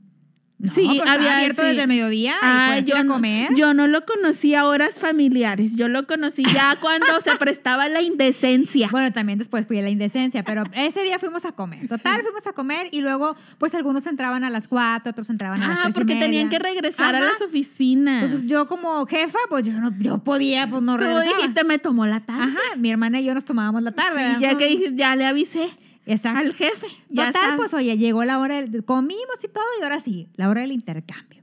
No, 0.60 0.72
Sí, 0.72 1.00
había- 1.06 1.36
abierto 1.36 1.62
sí. 1.62 1.68
desde 1.68 1.86
mediodía 1.86 2.32
y 2.32 2.36
Ah, 2.42 2.76
ir 2.80 2.84
yo, 2.84 2.96
a 2.96 3.04
comer. 3.06 3.50
yo 3.54 3.74
no 3.74 3.86
lo 3.86 4.04
conocí 4.04 4.56
a 4.56 4.66
horas 4.66 4.98
familiares, 4.98 5.76
yo 5.76 5.86
lo 5.86 6.04
conocí 6.08 6.42
ya 6.52 6.76
cuando 6.80 7.06
se 7.22 7.36
prestaba 7.36 7.88
la 7.88 8.02
indecencia. 8.02 8.88
Bueno, 8.90 9.12
también 9.12 9.38
después 9.38 9.66
fui 9.68 9.78
a 9.78 9.82
la 9.82 9.90
indecencia, 9.90 10.42
pero 10.42 10.64
ese 10.74 11.04
día 11.04 11.20
fuimos 11.20 11.44
a 11.44 11.52
comer. 11.52 11.86
Total, 11.88 12.16
Sí. 12.16 12.22
fuimos 12.22 12.44
a 12.48 12.52
comer 12.54 12.88
y 12.90 13.02
luego, 13.02 13.36
pues 13.58 13.72
algunos 13.76 14.04
entraban 14.08 14.42
a 14.42 14.50
las 14.50 14.66
cuatro, 14.66 15.10
otros 15.12 15.30
entraban 15.30 15.62
a 15.62 15.68
las 15.68 15.78
ah, 15.78 15.80
tres 15.84 15.90
y 15.90 15.94
porque 15.94 16.16
tenían 16.16 16.48
que 16.48 16.58
media. 16.58 16.72
regresar 16.74 17.14
a 17.14 17.20
las 17.20 17.40
oficinas. 17.40 18.24
Entonces 18.24 18.48
yo 18.50 18.66
como 18.66 19.06
jefa, 19.06 19.38
pues 19.48 19.64
yo 19.64 19.72
no 19.74 19.92
yo 20.00 20.18
podía, 20.18 20.68
pues 20.68 20.82
no 20.82 20.96
Tú 20.96 21.04
regresaba. 21.04 21.36
dijiste, 21.36 21.62
me 21.62 21.78
tomó 21.78 22.04
la 22.06 22.18
tarde. 22.18 22.42
Ajá, 22.42 22.76
mi 22.76 22.90
hermana 22.90 23.20
y 23.20 23.24
yo 23.26 23.32
nos 23.34 23.44
tomábamos 23.44 23.82
la 23.84 23.92
tarde. 23.92 24.34
Sí, 24.34 24.40
ya 24.42 24.58
que 24.58 24.66
dijiste, 24.66 24.96
ya 24.96 25.14
le 25.14 25.24
avisé 25.24 25.68
Exacto. 26.08 26.38
al 26.40 26.54
jefe. 26.54 26.86
Ya 27.08 27.26
Total, 27.28 27.42
sabe. 27.44 27.56
pues 27.58 27.74
oye, 27.74 27.96
llegó 27.96 28.24
la 28.24 28.38
hora, 28.38 28.62
del- 28.62 28.84
comimos 28.84 29.36
y 29.42 29.48
todo, 29.48 29.64
y 29.80 29.82
ahora 29.84 30.00
sí, 30.00 30.28
la 30.36 30.48
hora 30.48 30.62
del 30.62 30.72
intercambio. 30.72 31.38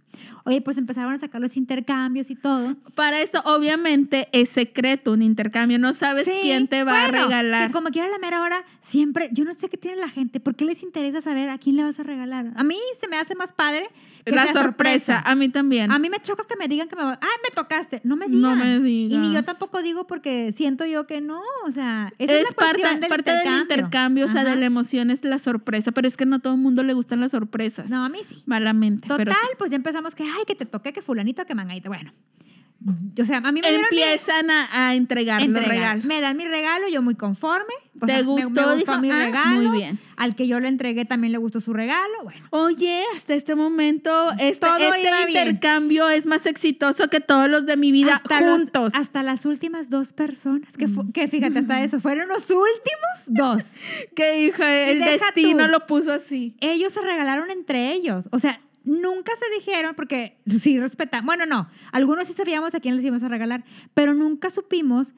Oye, 0.48 0.62
pues 0.62 0.78
empezaron 0.78 1.12
a 1.12 1.18
sacar 1.18 1.42
los 1.42 1.58
intercambios 1.58 2.30
y 2.30 2.36
todo. 2.36 2.76
Para 2.94 3.20
esto, 3.20 3.42
obviamente, 3.46 4.30
es 4.32 4.50
secreto 4.50 5.12
un 5.12 5.24
intercambio. 5.24 5.80
No 5.80 5.92
sabes 5.92 6.26
Sí, 6.26 6.38
quién 6.44 6.68
te 6.68 6.84
va 6.84 6.92
bueno, 6.92 7.18
a 7.20 7.24
regalar. 7.24 7.68
Que 7.68 7.74
como 7.74 7.90
quiera 7.90 8.08
la 8.10 8.20
mera 8.20 8.42
hora, 8.44 8.64
siempre, 8.84 9.30
yo 9.32 9.44
no 9.44 9.56
sé 9.56 9.70
qué 9.70 9.78
tiene 9.78 9.98
la 9.98 10.08
gente, 10.08 10.40
¿por 10.40 10.54
qué 10.56 10.66
les 10.66 10.84
interesa 10.84 11.20
saber 11.22 11.50
a 11.50 11.58
quién 11.58 11.78
le 11.78 11.84
vas 11.84 12.00
a 12.00 12.04
regalar? 12.04 12.52
A 12.56 12.64
mí 12.64 12.78
se 13.00 13.08
me 13.08 13.18
hace 13.18 13.34
más 13.34 13.54
padre 13.54 13.88
la 14.26 14.52
sorpresa. 14.52 15.20
A 15.26 15.36
mí 15.36 15.50
también. 15.50 15.92
A 15.92 16.00
mí 16.00 16.10
me 16.10 16.20
choca 16.20 16.44
que 16.48 16.56
me 16.56 16.68
digan 16.68 16.88
que 16.88 16.96
me 16.96 17.04
va, 17.04 17.20
ah, 17.22 17.28
me 17.44 17.54
tocaste. 17.56 18.02
No 18.04 18.16
me 18.16 18.28
No 18.28 18.56
digan. 18.56 18.82
me 18.84 18.90
Y 18.90 19.08
ni 19.08 19.10
yo 19.10 19.22
digas. 19.22 19.46
tampoco 19.46 19.82
digo 19.82 20.08
porque 20.08 20.52
siento 20.56 20.86
yo 20.86 21.06
que 21.08 21.22
no, 21.22 21.42
o 21.68 21.72
sea, 21.72 22.14
esa 22.18 22.34
es, 22.34 22.42
es 22.44 22.50
la 22.50 22.56
parte, 22.56 22.82
del 23.00 23.08
parte 23.10 23.32
del 23.32 23.62
intercambio, 23.62 24.26
o 24.26 24.28
sea, 24.28 24.44
de 24.44 24.56
la 24.56 24.66
emoción 24.66 25.12
es 25.12 25.24
la 25.24 25.38
sorpresa, 25.38 25.92
pero 25.92 26.08
es 26.08 26.18
que 26.18 26.26
no 26.26 26.38
a 26.38 26.40
todo 26.40 26.54
el 26.54 26.60
mundo 26.60 26.84
le 26.84 26.94
gustan 26.94 27.20
las 27.20 27.32
sorpresas. 27.32 27.90
No, 27.90 28.04
a 28.06 28.10
mí 28.10 28.20
sí. 28.28 28.42
Malamente. 28.46 29.08
Total, 29.08 29.18
pero 29.26 29.32
sí. 29.34 29.48
pues 29.58 29.72
ya 29.72 29.78
empezamos 29.78 30.16
que, 30.16 30.24
ay, 30.24 30.44
que 30.48 30.56
te 30.56 30.66
toque, 30.66 30.92
que 30.94 31.02
fulanito, 31.02 31.46
que 31.46 31.56
mangaita. 31.56 31.90
Bueno, 31.90 32.12
o 33.22 33.26
sea, 33.26 33.38
a 33.38 33.52
mí 33.52 33.62
me 33.62 33.70
mi- 33.72 33.78
Empiezan 33.78 34.50
a, 34.52 34.88
a 34.90 34.96
entregar 34.96 35.40
los 35.42 35.48
entregar. 35.48 35.70
regalos. 35.70 36.06
Me 36.06 36.22
dan 36.22 36.38
mi 36.38 36.46
regalo, 36.46 36.88
yo 36.90 37.02
muy 37.02 37.16
conforme. 37.16 37.74
O 38.02 38.06
¿Te 38.06 38.08
sea, 38.08 38.16
me- 38.18 38.24
gustó? 38.24 38.50
Me, 38.50 38.62
gustó 38.62 38.76
Dijo, 38.76 38.98
mi 39.00 39.10
"Ah, 39.10 39.26
regalo. 39.26 39.62
muy 39.70 39.78
bien". 39.80 40.00
Al 40.18 40.36
que 40.36 40.48
yo 40.48 40.60
le 40.60 40.68
entregué 40.68 41.06
también 41.06 41.32
le 41.32 41.38
gustó 41.38 41.62
su 41.62 41.74
regalo. 41.74 42.14
Bueno, 42.24 42.46
Oye, 42.52 43.04
hasta 43.16 43.34
este 43.34 43.56
momento, 43.56 44.32
este, 44.38 44.66
Todo 44.66 44.78
este 44.78 45.00
bien. 45.02 45.30
intercambio 45.30 46.10
es 46.10 46.26
más 46.26 46.46
exitoso 46.46 47.10
que 47.10 47.20
todos 47.22 47.50
los 47.50 47.66
de 47.66 47.78
mi 47.78 47.92
vida 47.92 48.16
hasta, 48.18 48.42
los- 48.42 48.58
juntos. 48.58 48.92
hasta 48.94 49.24
las 49.24 49.46
últimas 49.46 49.90
dos 49.90 50.14
personas, 50.14 50.76
que, 50.78 50.88
fu- 50.88 51.12
que 51.12 51.28
fíjate, 51.28 51.60
hasta 51.60 51.82
eso, 51.84 52.00
fueron 52.02 52.28
los 52.28 52.44
últimos 52.50 53.18
dos. 53.28 53.64
que 54.16 54.46
hija, 54.46 54.74
el 54.90 55.00
destino 55.00 55.66
tú. 55.66 55.72
lo 55.72 55.86
puso 55.88 56.14
así. 56.14 56.56
ellos 56.60 56.94
se 56.94 57.02
regalaron 57.02 57.50
entre 57.50 57.94
ellos. 57.94 58.28
O 58.32 58.40
sea, 58.40 58.60
nunca 58.86 59.32
se 59.40 59.56
dijeron, 59.60 59.94
porque 59.96 60.38
sí 60.60 60.80
respetan. 60.80 61.26
Bueno, 61.26 61.46
no, 61.46 61.68
algunos 61.92 62.28
sí 62.28 62.34
sabíamos 62.34 62.74
a 62.76 62.80
quién 62.80 62.96
les 62.96 63.04
íbamos 63.06 63.24
a 63.24 63.28
regalar, 63.28 63.64
pero 63.94 64.14
nunca 64.14 64.50
supimos 64.50 65.14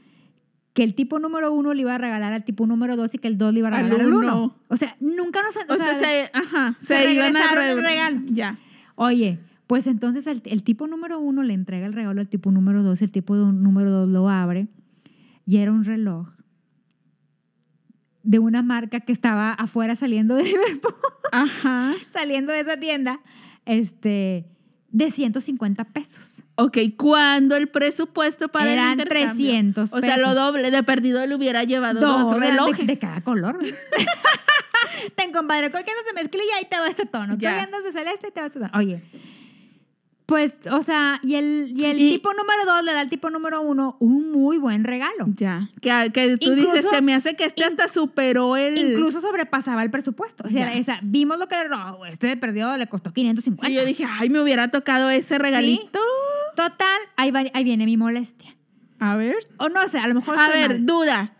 que 0.73 0.83
el 0.83 0.93
tipo 0.93 1.17
número 1.19 1.51
uno 1.51 1.73
le 1.73 1.81
iba 1.81 1.95
a 1.95 1.97
regalar 1.97 2.33
al 2.33 2.45
tipo 2.45 2.67
número 2.67 2.95
dos 2.95 3.13
y 3.15 3.17
que 3.17 3.27
el 3.27 3.37
dos 3.39 3.51
le 3.53 3.59
iba 3.59 3.69
a 3.69 3.77
Al 3.77 3.85
regalar 3.85 4.05
al 4.05 4.13
uno. 4.13 4.19
uno. 4.43 4.55
O 4.67 4.77
sea, 4.77 4.95
nunca 4.99 5.41
nos... 5.41 5.55
O, 5.69 5.75
sea, 5.83 5.93
se, 5.95 6.29
ajá, 6.33 6.75
se, 6.79 6.85
se 6.85 7.13
iban 7.13 7.35
a 7.35 7.39
regresaron 7.39 7.63
el 7.65 7.75
re- 7.77 7.81
regalo. 7.81 8.21
Ya. 8.27 8.59
Oye, 8.95 9.39
pues 9.65 9.87
entonces 9.87 10.27
el, 10.27 10.41
el 10.45 10.61
tipo 10.63 10.85
número 10.87 11.19
uno 11.19 11.41
le 11.41 11.53
entrega 11.55 11.87
el 11.87 11.93
regalo 11.93 12.21
al 12.21 12.29
tipo 12.29 12.51
número 12.51 12.83
dos, 12.83 13.01
el 13.01 13.11
tipo 13.11 13.35
número 13.35 13.89
dos 13.89 14.07
lo 14.09 14.29
abre 14.29 14.67
y 15.47 15.57
era 15.57 15.71
un 15.71 15.83
reloj 15.83 16.27
de 18.23 18.39
una 18.39 18.61
marca 18.61 18.99
que 18.99 19.11
estaba 19.13 19.53
afuera 19.53 19.95
saliendo 19.95 20.35
de 20.35 20.43
Liverpool, 20.51 20.93
Ajá. 21.31 21.93
saliendo 22.11 22.51
de 22.53 22.59
esa 22.61 22.77
tienda, 22.77 23.19
este, 23.67 24.45
de 24.91 25.11
150 25.11 25.83
pesos. 25.85 26.41
Ok, 26.55 26.77
cuando 26.97 27.55
el 27.55 27.67
presupuesto 27.67 28.47
para 28.47 28.71
Eran 28.73 28.93
el 28.93 28.99
intercambio? 29.01 29.45
300 29.45 29.93
O 29.93 29.99
sea, 30.01 30.17
lo 30.17 30.23
pesos. 30.29 30.35
doble, 30.35 30.71
de 30.71 30.83
perdido 30.83 31.25
le 31.25 31.35
hubiera 31.35 31.63
llevado 31.63 31.99
dos, 31.99 32.33
de- 32.33 32.39
relojes. 32.49 32.87
De, 32.87 32.97
cada 32.97 33.21
color. 33.21 33.59
Ten, 35.15 35.31
compadre, 35.31 35.69
¿con 35.71 35.83
qué 35.83 35.91
andas 35.91 36.05
de 36.05 36.13
mezclilla? 36.13 36.55
Ahí 36.57 36.65
te 36.69 36.79
va 36.79 36.87
este 36.87 37.05
tono. 37.05 37.33
¿Con 37.33 37.39
Ya. 37.39 37.53
qué 37.55 37.59
andas 37.61 37.83
de 37.83 37.91
celeste? 37.91 38.27
Ahí 38.27 38.31
te 38.31 38.39
va 38.41 38.47
este 38.47 38.59
tono. 38.59 38.71
Oye, 38.75 39.03
pues, 40.27 40.57
o 40.71 40.81
sea, 40.83 41.19
y 41.23 41.35
el, 41.35 41.73
y 41.75 41.85
el 41.85 41.99
Y- 41.99 42.11
tipo 42.11 42.31
número 42.33 42.65
dos 42.65 42.83
le 42.83 42.93
da 42.93 42.99
al 42.99 43.09
tipo 43.09 43.29
número 43.31 43.61
uno 43.61 43.95
un 43.99 44.31
muy 44.31 44.57
buen 44.57 44.83
regalo. 44.83 45.25
Ya, 45.37 45.69
que, 45.81 46.11
que 46.13 46.37
tú 46.37 46.51
Incluso- 46.51 46.73
dices, 46.75 46.91
se 46.91 47.01
me 47.01 47.15
hace 47.15 47.35
que 47.35 47.45
este 47.45 47.61
in- 47.63 47.69
hasta 47.69 47.87
superó 47.87 48.55
el... 48.57 48.77
Incluso 48.77 49.21
sobrepasaba 49.21 49.81
el 49.83 49.89
presupuesto. 49.89 50.43
O 50.45 50.51
sea, 50.51 50.73
esa- 50.75 50.99
vimos 51.01 51.39
lo 51.39 51.47
que 51.47 51.55
no, 51.69 52.05
este 52.05 52.35
perdió, 52.37 52.75
le 52.77 52.87
costó 52.87 53.13
550. 53.13 53.71
Y 53.71 53.75
yo 53.75 53.85
dije, 53.85 54.05
ay, 54.19 54.29
me 54.29 54.39
hubiera 54.41 54.69
tocado 54.69 55.09
ese 55.09 55.37
regalito. 55.39 55.99
Total, 56.55 56.99
ahí, 57.15 57.31
va- 57.31 57.43
ahí 57.53 57.63
viene 57.63 57.85
mi 57.85 57.95
molestia. 57.97 58.53
A 58.99 59.15
ver. 59.15 59.37
O 59.57 59.69
no 59.69 59.87
sé, 59.87 59.99
a 59.99 60.07
lo 60.07 60.15
mejor 60.15 60.37
A 60.37 60.49
ver, 60.49 60.69
mal. 60.69 60.85
duda. 60.85 61.36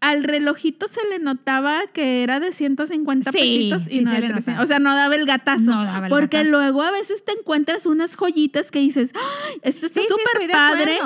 Al 0.00 0.22
relojito 0.24 0.86
se 0.86 1.00
le 1.10 1.18
notaba 1.18 1.80
que 1.92 2.22
era 2.22 2.38
de 2.40 2.52
150 2.52 3.32
Sí, 3.32 3.38
pesitos 3.38 3.82
y 3.88 3.98
sí 3.98 4.00
no 4.04 4.10
se 4.10 4.16
de 4.16 4.20
le 4.22 4.26
300. 4.28 4.46
notaba. 4.46 4.62
O 4.64 4.66
sea, 4.66 4.78
no 4.78 4.94
daba 4.94 5.14
el 5.16 5.26
gatazo. 5.26 5.60
No 5.72 5.84
daba 5.84 6.06
el 6.06 6.10
porque 6.10 6.38
gatazo. 6.38 6.50
luego 6.56 6.82
a 6.82 6.90
veces 6.92 7.24
te 7.24 7.32
encuentras 7.32 7.84
unas 7.86 8.14
joyitas 8.16 8.70
que 8.70 8.78
dices, 8.78 9.12
¡ay! 9.14 9.58
Este 9.62 9.86
está 9.86 10.00
sí, 10.00 10.06
súper 10.08 10.50
padre. 10.50 10.98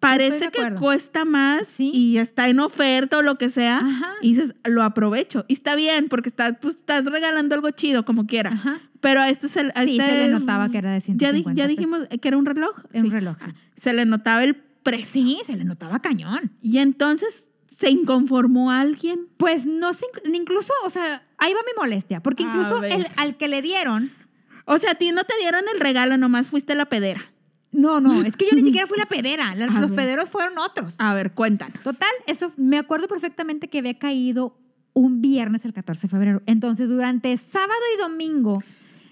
Parece 0.00 0.50
que 0.50 0.74
cuesta 0.74 1.24
más 1.24 1.80
y 1.80 2.18
está 2.18 2.48
en 2.50 2.60
oferta 2.60 3.16
o 3.18 3.22
lo 3.22 3.38
que 3.38 3.48
sea. 3.48 3.78
Ajá. 3.78 4.12
Y 4.20 4.34
dices, 4.34 4.54
lo 4.64 4.82
aprovecho. 4.82 5.46
Y 5.48 5.54
está 5.54 5.76
bien, 5.76 6.08
porque 6.10 6.28
está, 6.28 6.58
pues, 6.60 6.76
estás 6.76 7.06
regalando 7.06 7.54
algo 7.54 7.70
chido, 7.70 8.04
como 8.04 8.26
quiera. 8.26 8.50
Ajá. 8.50 8.80
Pero 9.00 9.22
a 9.22 9.30
este 9.30 9.48
se, 9.48 9.60
a 9.74 9.84
Sí, 9.84 9.96
este- 9.98 10.04
se 10.10 10.26
le 10.26 10.28
notaba 10.28 10.68
que 10.70 10.76
era 10.78 10.92
de 10.92 11.00
Ya, 11.00 11.32
di- 11.32 11.42
150 11.42 11.54
ya 11.54 11.64
pesos. 11.64 11.68
dijimos 11.78 12.00
que 12.20 12.28
era 12.28 12.36
un 12.36 12.44
reloj. 12.44 12.76
Un 12.92 13.10
reloj. 13.10 13.36
Ah, 13.40 13.54
Se 13.76 13.94
le 13.94 14.04
notaba 14.04 14.44
el 14.44 14.56
precio. 14.56 15.22
Sí, 15.22 15.38
se 15.46 15.56
le 15.56 15.64
notaba 15.64 16.00
cañón. 16.00 16.52
Y 16.60 16.78
entonces 16.78 17.44
se 17.78 17.90
inconformó 17.90 18.70
alguien. 18.70 19.26
Pues 19.36 19.66
no 19.66 19.92
se, 19.92 20.04
inc- 20.06 20.34
incluso, 20.34 20.72
o 20.86 20.90
sea, 20.90 21.22
ahí 21.38 21.52
va 21.52 21.60
mi 21.66 21.72
molestia, 21.80 22.20
porque 22.20 22.44
A 22.44 22.46
incluso 22.46 22.82
el, 22.82 23.06
al 23.16 23.36
que 23.36 23.48
le 23.48 23.62
dieron, 23.62 24.12
O 24.66 24.78
sea, 24.78 24.92
a 24.92 24.94
ti 24.94 25.10
no 25.12 25.24
te 25.24 25.34
dieron 25.40 25.62
el 25.74 25.80
regalo, 25.80 26.16
nomás 26.16 26.48
fuiste 26.50 26.74
la 26.74 26.86
pedera. 26.86 27.22
no, 27.72 28.00
no, 28.00 28.22
es 28.26 28.36
que 28.36 28.46
yo 28.50 28.56
ni 28.56 28.62
siquiera 28.64 28.86
fui 28.86 28.96
la 28.98 29.06
pedera, 29.06 29.54
la- 29.54 29.66
A 29.66 29.80
los 29.80 29.90
ver. 29.90 30.06
pederos 30.06 30.30
fueron 30.30 30.58
otros. 30.58 30.94
A 30.98 31.12
ver, 31.14 31.32
cuéntanos. 31.32 31.80
Total, 31.82 32.08
eso 32.26 32.52
me 32.56 32.78
acuerdo 32.78 33.08
perfectamente 33.08 33.68
que 33.68 33.78
había 33.78 33.98
caído 33.98 34.56
un 34.92 35.20
viernes 35.20 35.64
el 35.64 35.72
14 35.72 36.02
de 36.06 36.08
febrero. 36.10 36.42
Entonces, 36.46 36.88
durante 36.88 37.36
sábado 37.36 37.80
y 37.96 38.00
domingo 38.00 38.62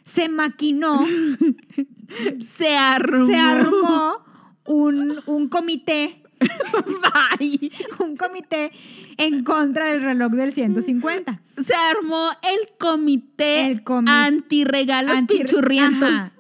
se 0.05 0.29
maquinó, 0.29 1.05
Se 2.41 2.77
armó. 2.77 3.27
se 3.27 3.37
armó 3.37 4.25
un, 4.67 5.21
un 5.27 5.49
comité, 5.49 6.22
Bye. 7.39 7.71
un 7.99 8.17
comité 8.17 8.71
en 9.19 9.45
contra 9.45 9.87
del 9.87 10.03
reloj 10.03 10.33
del 10.33 10.53
150. 10.53 11.41
Se 11.59 11.75
armó 11.75 12.31
el 12.43 12.69
comité 12.79 13.67
El 13.71 13.85
comi- 13.85 14.09
anti-regalos 14.09 15.17
Anti- 15.19 15.39
pichurrientos. 15.39 16.09
Ajá. 16.11 16.33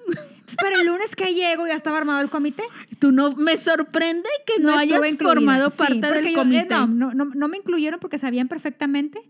Para 0.60 0.80
el 0.80 0.86
lunes 0.86 1.16
que 1.16 1.32
llego 1.34 1.66
ya 1.66 1.74
estaba 1.74 1.98
armado 1.98 2.20
el 2.20 2.28
comité. 2.28 2.62
Tú 2.98 3.10
no, 3.10 3.34
me 3.36 3.56
sorprende 3.56 4.28
que 4.46 4.62
no, 4.62 4.76
hayas 4.76 4.92
estuve 4.96 5.08
incluida. 5.08 5.34
formado 5.34 5.70
parte 5.70 5.94
del 6.12 6.24
yo- 6.24 6.30
eh, 6.30 6.34
comité. 6.34 6.66
no, 6.74 6.86
no, 6.86 7.14
no, 7.14 7.24
no 7.24 7.48
me 7.48 7.56
incluyeron 7.58 7.98
porque 8.00 8.18
sabían 8.18 8.48
perfectamente 8.48 9.20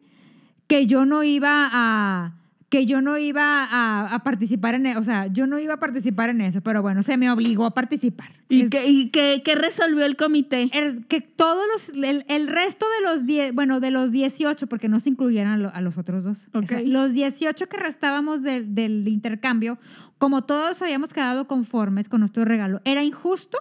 que 0.67 0.87
yo 0.87 1.05
no 1.07 1.23
iba 1.23 1.69
a 1.73 2.35
que 2.73 2.87
yo 2.87 3.03
no 3.03 3.19
iba 3.19 3.65
a, 3.65 4.15
a 4.15 4.23
participar 4.25 4.75
en, 4.75 4.87
e- 4.87 4.97
o 4.97 5.05
sea, 5.05 5.27
yo 5.27 5.47
no 5.47 5.59
iba 5.59 5.75
a 5.75 5.77
participar 5.77 6.31
en 6.31 6.41
eso, 6.41 6.63
pero 6.63 6.81
bueno, 6.81 7.03
se 7.03 7.19
me 7.19 7.31
obligó 7.31 7.67
a 7.67 7.75
participar. 7.75 8.31
¿Y, 8.49 8.63
Es- 8.63 8.71
qué, 8.71 8.89
y 8.89 9.11
qué- 9.11 9.43
qué 9.45 9.55
resolvió 9.55 10.07
el 10.07 10.17
comité? 10.17 10.71
es 10.73 11.05
que 11.07 11.21
todos 11.21 11.63
los, 11.71 11.91
el, 12.03 12.25
el 12.29 12.49
resto 12.49 12.87
de 12.99 13.07
los 13.13 13.27
10, 13.27 13.55
bueno, 13.55 13.79
de 13.79 13.91
los 13.91 14.11
18, 14.11 14.69
porque 14.69 14.89
no 14.89 15.01
se 15.01 15.11
incluyeron 15.11 15.53
a, 15.53 15.57
lo- 15.59 15.75
a 15.75 15.83
los 15.83 15.99
otros 15.99 16.25
dos. 16.25 16.47
Ok. 16.55 16.63
O 16.65 16.67
sea, 16.67 16.81
los 16.83 17.13
18 17.13 17.69
que 17.69 17.77
restábamos 17.77 18.41
del- 18.43 18.75
del 18.75 19.07
intercambio, 19.07 19.79
como 20.17 20.45
todos 20.45 20.81
habíamos 20.81 21.13
quedado 21.13 21.47
conformes 21.47 22.09
con 22.09 22.21
nuestro 22.21 22.47
regalo, 22.47 22.81
era 22.87 23.05
injusto 23.05 23.59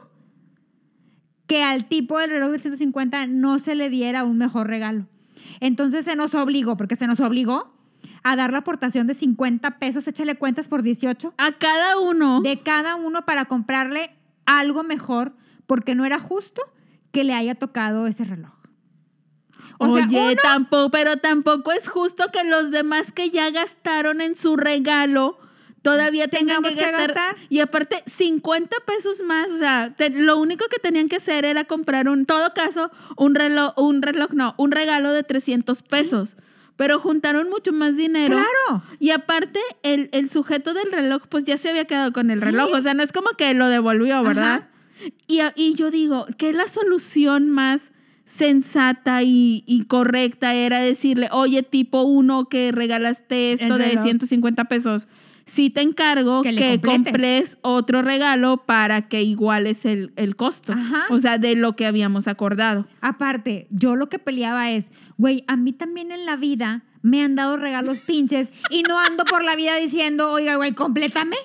que 1.48 1.64
al 1.64 1.90
tipo 1.90 2.18
del 2.18 2.30
reloj 2.30 2.52
del 2.52 2.62
150 2.62 3.28
no 3.28 3.60
se 3.60 3.76
le 3.76 3.90
diera 3.90 4.24
un 4.24 4.38
mejor 4.38 4.68
regalo. 4.68 5.08
Entonces 5.60 6.06
se 6.06 6.16
nos 6.16 6.34
obligó, 6.34 6.78
porque 6.78 6.96
se 6.96 7.08
nos 7.08 7.20
obligó 7.20 7.74
a 8.24 8.36
dar 8.36 8.52
la 8.52 8.60
aportación 8.60 9.08
de 9.08 9.14
50 9.16 9.80
pesos, 9.80 10.08
échale 10.08 10.36
cuentas 10.36 10.68
por 10.68 10.84
18, 10.84 11.34
A 11.38 11.52
cada 11.54 12.00
uno. 12.00 12.42
de 12.42 12.60
cada 12.60 12.96
uno 12.96 13.26
para 13.26 13.46
comprarle 13.46 14.12
algo 14.46 14.84
mejor, 14.84 15.34
porque 15.68 15.96
no 15.96 16.06
era 16.06 16.20
justo 16.20 16.62
que 17.12 17.24
le 17.24 17.34
haya 17.34 17.56
tocado 17.56 18.08
ese 18.08 18.24
reloj. 18.26 18.52
O 19.80 19.96
sea, 19.96 20.06
Oye, 20.06 20.22
uno- 20.34 20.36
tampoco, 20.42 20.92
pero 20.92 21.18
tampoco 21.18 21.72
es 21.72 21.90
justo 21.90 22.26
que 22.32 22.44
los 22.44 22.70
demás 22.72 23.12
que 23.12 23.32
ya 23.32 23.50
gastaron 23.50 24.22
en 24.22 24.36
su 24.38 24.56
regalo 24.56 25.40
todavía 25.82 26.28
tengan 26.28 26.62
que 26.62 26.70
Tengamos 26.70 26.86
que 26.86 26.92
gastar. 26.92 27.14
gastar. 27.16 27.36
Y 27.50 27.60
aparte, 27.60 28.04
50 28.06 28.76
pesos 28.86 29.20
más. 29.22 29.50
O 29.52 29.58
sea, 29.58 29.96
te- 29.98 30.12
lo 30.12 30.38
único 30.38 30.66
que 30.70 30.78
tenían 30.78 31.10
que 31.10 31.16
hacer 31.16 31.46
era 31.46 31.64
comprar 31.64 32.08
un, 32.08 32.20
en 32.20 32.26
todo 32.28 32.54
caso, 32.54 32.92
un 33.18 33.34
reloj, 33.34 33.74
un 33.78 34.04
reloj, 34.04 34.34
no, 34.34 34.54
un 34.58 34.72
regalo 34.72 35.12
de 35.12 35.24
300 35.24 35.82
pesos. 35.82 36.38
Pero 36.82 37.00
juntaron 37.00 37.48
mucho 37.48 37.72
más 37.74 37.96
dinero. 37.96 38.38
Claro. 38.38 38.84
Y 38.98 39.12
aparte, 39.12 39.60
el, 39.84 40.10
el 40.14 40.32
sujeto 40.32 40.74
del 40.74 40.92
reloj, 40.92 41.28
pues 41.30 41.46
ya 41.46 41.56
se 41.56 41.70
había 41.70 41.86
quedado 41.86 42.12
con 42.12 42.32
el 42.32 42.42
reloj. 42.42 42.72
O 42.74 42.82
sea, 42.82 42.96
no 42.96 43.04
es 43.04 43.12
como 43.12 43.30
que 43.38 43.54
lo 43.54 43.68
devolvió, 43.68 44.24
¿verdad? 44.24 44.68
Y, 45.28 45.42
y 45.56 45.76
yo 45.76 45.92
digo, 45.92 46.26
que 46.40 46.54
la 46.54 46.68
solución 46.68 47.52
más 47.52 47.92
sensata 48.26 49.22
y, 49.22 49.64
y 49.68 49.84
correcta 49.84 50.56
era 50.56 50.80
decirle, 50.80 51.30
oye, 51.32 51.62
tipo 51.62 52.02
uno 52.02 52.50
que 52.50 52.72
regalaste 52.72 53.54
esto 53.54 53.76
El 53.76 53.78
de 53.78 53.86
reloj. 53.90 54.04
150 54.04 54.66
pesos, 54.66 55.08
sí 55.46 55.70
te 55.70 55.82
encargo 55.82 56.42
Que 56.42 56.56
que, 56.56 56.82
compres 56.82 57.58
otro 57.62 58.02
regalo 58.02 58.64
para 58.66 59.08
que 59.08 59.22
iguales 59.22 59.86
el, 59.86 60.14
el 60.16 60.36
costo. 60.36 60.74
Ajá. 60.74 61.04
O 61.12 61.20
sea, 61.20 61.38
de 61.38 61.56
lo 61.56 61.76
que 61.76 61.86
habíamos 61.86 62.28
acordado. 62.28 62.88
Aparte, 63.02 63.68
yo 63.70 63.96
lo 63.96 64.10
que 64.10 64.18
peleaba 64.18 64.72
es, 64.72 64.90
güey, 65.22 65.44
a 65.48 65.56
mí 65.56 65.72
también 65.72 66.12
en 66.12 66.26
la 66.26 66.36
vida 66.36 66.82
me 67.04 67.24
han 67.24 67.36
dado 67.36 67.56
regalos 67.56 68.00
pinches 68.08 68.50
y 68.72 68.82
no 68.82 69.00
ando 69.00 69.24
por 69.24 69.44
la 69.44 69.56
vida 69.56 69.76
diciendo, 69.76 70.32
oiga, 70.32 70.56
güey, 70.56 70.74
complétame. 70.74 71.38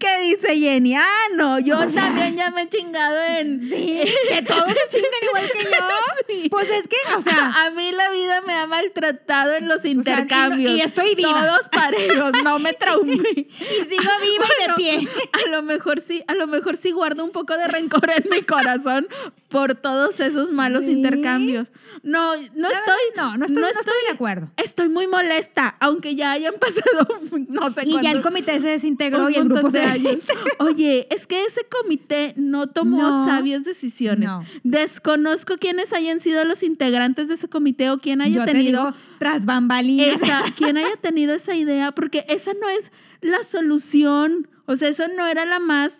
¿Qué 0.00 0.20
dice 0.22 0.58
Jenny? 0.58 0.96
Ah, 0.96 1.26
no, 1.36 1.60
yo 1.60 1.76
también 1.94 2.34
ya 2.36 2.50
me 2.50 2.62
he 2.62 2.68
chingado 2.68 3.16
en... 3.38 3.60
Sí, 3.68 4.02
que 4.28 4.42
todos 4.42 4.66
se 4.66 4.96
chingan 4.96 5.22
igual 5.22 5.50
que 5.52 5.64
yo. 5.64 5.70
Sí. 6.28 6.48
Pues 6.48 6.66
es 6.70 6.88
que, 6.88 6.96
o 7.16 7.20
sea, 7.20 7.64
a 7.66 7.70
mí 7.72 7.90
la 7.92 8.10
vida 8.10 8.40
me 8.42 8.54
ha 8.54 8.66
maltratado 8.66 9.54
en 9.54 9.68
los 9.68 9.84
y 9.84 9.94
no- 9.94 10.00
intercambios. 10.00 10.76
y 10.76 10.80
estoy 10.80 11.14
viva. 11.14 11.46
Todos 11.46 11.68
parejos, 11.68 12.32
no 12.42 12.58
me 12.58 12.72
traumé. 12.72 13.14
y 13.36 13.44
sigo 13.54 14.12
viva 14.22 14.46
y 14.46 14.66
de 14.68 14.74
pie. 14.76 15.08
A 15.32 15.50
lo 15.50 15.62
mejor 15.62 16.00
sí, 16.00 16.24
a 16.26 16.34
lo 16.34 16.46
mejor 16.46 16.76
sí 16.76 16.90
guardo 16.92 17.24
un 17.24 17.30
poco 17.32 17.56
de 17.56 17.68
rencor 17.68 18.10
en 18.10 18.24
mi 18.30 18.42
corazón 18.42 19.06
por 19.48 19.74
todos 19.74 20.18
esos 20.20 20.50
malos 20.50 20.86
¿Sí? 20.86 20.92
intercambios. 20.92 21.70
No, 22.04 22.34
no 22.34 22.68
La 22.68 22.68
estoy, 22.70 23.00
no, 23.16 23.36
no 23.36 23.44
estoy, 23.46 23.62
no 23.62 23.68
estoy 23.68 23.94
de 24.08 24.12
acuerdo. 24.14 24.50
Estoy 24.56 24.88
muy 24.88 25.06
molesta, 25.06 25.76
aunque 25.78 26.16
ya 26.16 26.32
hayan 26.32 26.54
pasado 26.60 27.06
no 27.48 27.70
sé 27.72 27.82
Y 27.86 28.00
ya 28.02 28.10
el 28.10 28.22
comité 28.22 28.58
se 28.60 28.68
desintegró 28.68 29.30
y 29.30 29.36
el 29.36 29.44
grupo 29.48 29.70
se 29.70 29.82
años. 29.82 30.16
Oye, 30.58 31.06
es 31.10 31.26
que 31.28 31.44
ese 31.44 31.60
comité 31.68 32.34
no 32.36 32.68
tomó 32.68 32.98
No. 32.98 33.26
sabias 33.26 33.62
decisiones. 33.64 34.28
No. 34.28 34.44
Desconozco 34.64 35.56
quiénes 35.58 35.92
hayan 35.92 36.20
sido 36.20 36.44
los 36.44 36.62
integrantes 36.64 37.28
de 37.28 37.34
ese 37.34 37.48
comité 37.48 37.90
o 37.90 37.98
quién 37.98 38.20
haya 38.20 38.34
Yo 38.40 38.44
te 38.44 38.52
tenido 38.52 38.86
digo, 38.86 38.96
tras 39.18 39.44
bambalinas. 39.44 40.20
esa, 40.22 40.42
quién 40.56 40.76
haya 40.78 40.96
tenido 40.96 41.34
esa 41.34 41.54
idea, 41.54 41.92
porque 41.92 42.24
esa 42.28 42.52
no 42.54 42.68
es 42.68 42.90
la 43.20 43.42
solución. 43.44 44.48
O 44.66 44.74
sea, 44.76 44.88
eso 44.88 45.04
no 45.16 45.26
era 45.26 45.44
la 45.44 45.60
más 45.60 45.92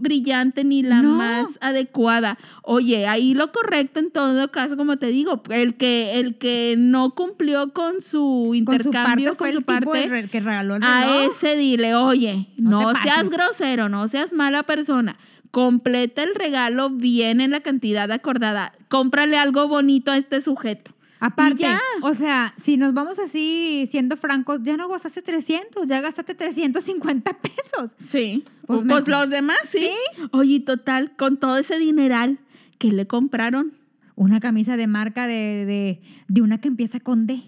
brillante 0.00 0.64
ni 0.64 0.82
la 0.82 1.02
No. 1.02 1.14
más 1.14 1.46
adecuada. 1.60 2.38
Oye, 2.62 3.06
ahí 3.06 3.34
lo 3.34 3.52
correcto 3.52 4.00
en 4.00 4.10
todo 4.10 4.50
caso, 4.50 4.76
como 4.76 4.96
te 4.98 5.06
digo, 5.06 5.42
el 5.50 5.76
que 5.76 6.18
el 6.18 6.36
que 6.38 6.74
no 6.78 7.14
cumplió 7.14 7.72
con 7.72 8.00
su 8.00 8.18
con 8.18 8.48
su 8.48 8.54
intercambio, 8.54 9.30
parte 9.30 9.38
fue 9.38 9.48
con 9.48 9.52
su 9.52 9.58
el 9.58 9.64
parte, 9.64 9.98
de 10.00 10.06
re- 10.08 10.28
que 10.28 10.40
regaló 10.40 10.76
el 10.76 10.82
a 10.82 11.24
ese 11.24 11.56
dile, 11.56 11.94
oye, 11.94 12.48
No 12.56 12.92
no, 12.92 13.02
seas 13.02 13.30
grosero, 13.30 13.88
no 13.88 14.08
seas 14.08 14.32
mala 14.32 14.62
persona. 14.64 15.18
Completa 15.50 16.22
el 16.22 16.34
regalo 16.34 16.90
bien 16.90 17.40
en 17.40 17.50
la 17.52 17.60
cantidad 17.60 18.10
acordada. 18.12 18.74
Cómprale 18.88 19.38
algo 19.38 19.66
bonito 19.66 20.10
a 20.10 20.18
este 20.18 20.42
sujeto. 20.42 20.92
Aparte, 21.20 21.66
o 22.02 22.14
sea, 22.14 22.54
si 22.62 22.76
nos 22.76 22.94
vamos 22.94 23.18
así 23.18 23.88
siendo 23.90 24.16
francos, 24.16 24.60
ya 24.62 24.76
no 24.76 24.88
gastaste 24.88 25.20
300, 25.22 25.86
ya 25.86 26.00
gastaste 26.00 26.34
350 26.34 27.32
pesos. 27.38 27.90
Sí. 27.98 28.44
Pues 28.66 28.82
Pues, 28.86 29.08
los 29.08 29.30
demás 29.30 29.58
sí. 29.70 29.90
Oye, 30.32 30.60
total, 30.60 31.16
con 31.16 31.38
todo 31.38 31.56
ese 31.58 31.78
dineral 31.78 32.38
que 32.78 32.92
le 32.92 33.06
compraron. 33.06 33.72
Una 34.14 34.40
camisa 34.40 34.76
de 34.76 34.86
marca 34.88 35.26
de, 35.26 35.64
de, 35.64 36.00
de 36.26 36.42
una 36.42 36.60
que 36.60 36.68
empieza 36.68 36.98
con 37.00 37.26
D. 37.26 37.42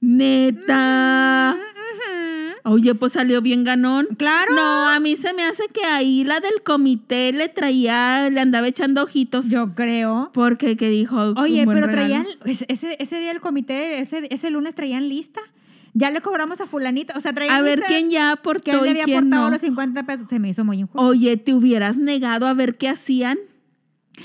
Neta. 0.00 1.56
Oye, 2.64 2.94
pues 2.94 3.12
salió 3.12 3.42
bien 3.42 3.62
ganón. 3.62 4.06
Claro. 4.16 4.54
No, 4.54 4.88
a 4.88 4.98
mí 4.98 5.16
se 5.16 5.32
me 5.34 5.44
hace 5.44 5.64
que 5.68 5.84
ahí 5.84 6.24
la 6.24 6.40
del 6.40 6.62
comité 6.64 7.32
le 7.32 7.48
traía, 7.50 8.30
le 8.30 8.40
andaba 8.40 8.66
echando 8.66 9.02
ojitos. 9.02 9.50
Yo 9.50 9.74
creo. 9.74 10.30
Porque 10.32 10.76
que 10.76 10.88
dijo. 10.88 11.34
Oye, 11.36 11.60
un 11.60 11.64
buen 11.66 11.76
pero 11.76 11.86
regalo. 11.88 12.06
traían, 12.24 12.26
ese, 12.46 12.64
ese- 12.68 12.96
ese 12.98 13.20
día 13.20 13.30
el 13.32 13.40
comité, 13.40 13.98
ese, 13.98 14.26
ese 14.30 14.50
lunes 14.50 14.74
traían 14.74 15.08
lista. 15.10 15.40
Ya 15.92 16.10
le 16.10 16.20
cobramos 16.22 16.60
a 16.60 16.66
fulanito. 16.66 17.12
O 17.16 17.20
sea, 17.20 17.32
traían 17.34 17.54
A 17.54 17.60
ver 17.60 17.82
quién 17.86 18.10
ya 18.10 18.32
aportó 18.32 18.70
él 18.78 18.82
le 18.84 18.90
había 18.90 19.04
quién 19.04 19.18
aportado 19.18 19.44
no. 19.44 19.50
los 19.50 19.60
50 19.60 20.02
pesos. 20.06 20.26
Se 20.28 20.38
me 20.38 20.48
hizo 20.48 20.64
muy 20.64 20.80
injusto. 20.80 21.06
Oye, 21.06 21.36
te 21.36 21.52
hubieras 21.54 21.98
negado 21.98 22.46
a 22.48 22.54
ver 22.54 22.76
qué 22.78 22.88
hacían. 22.88 23.38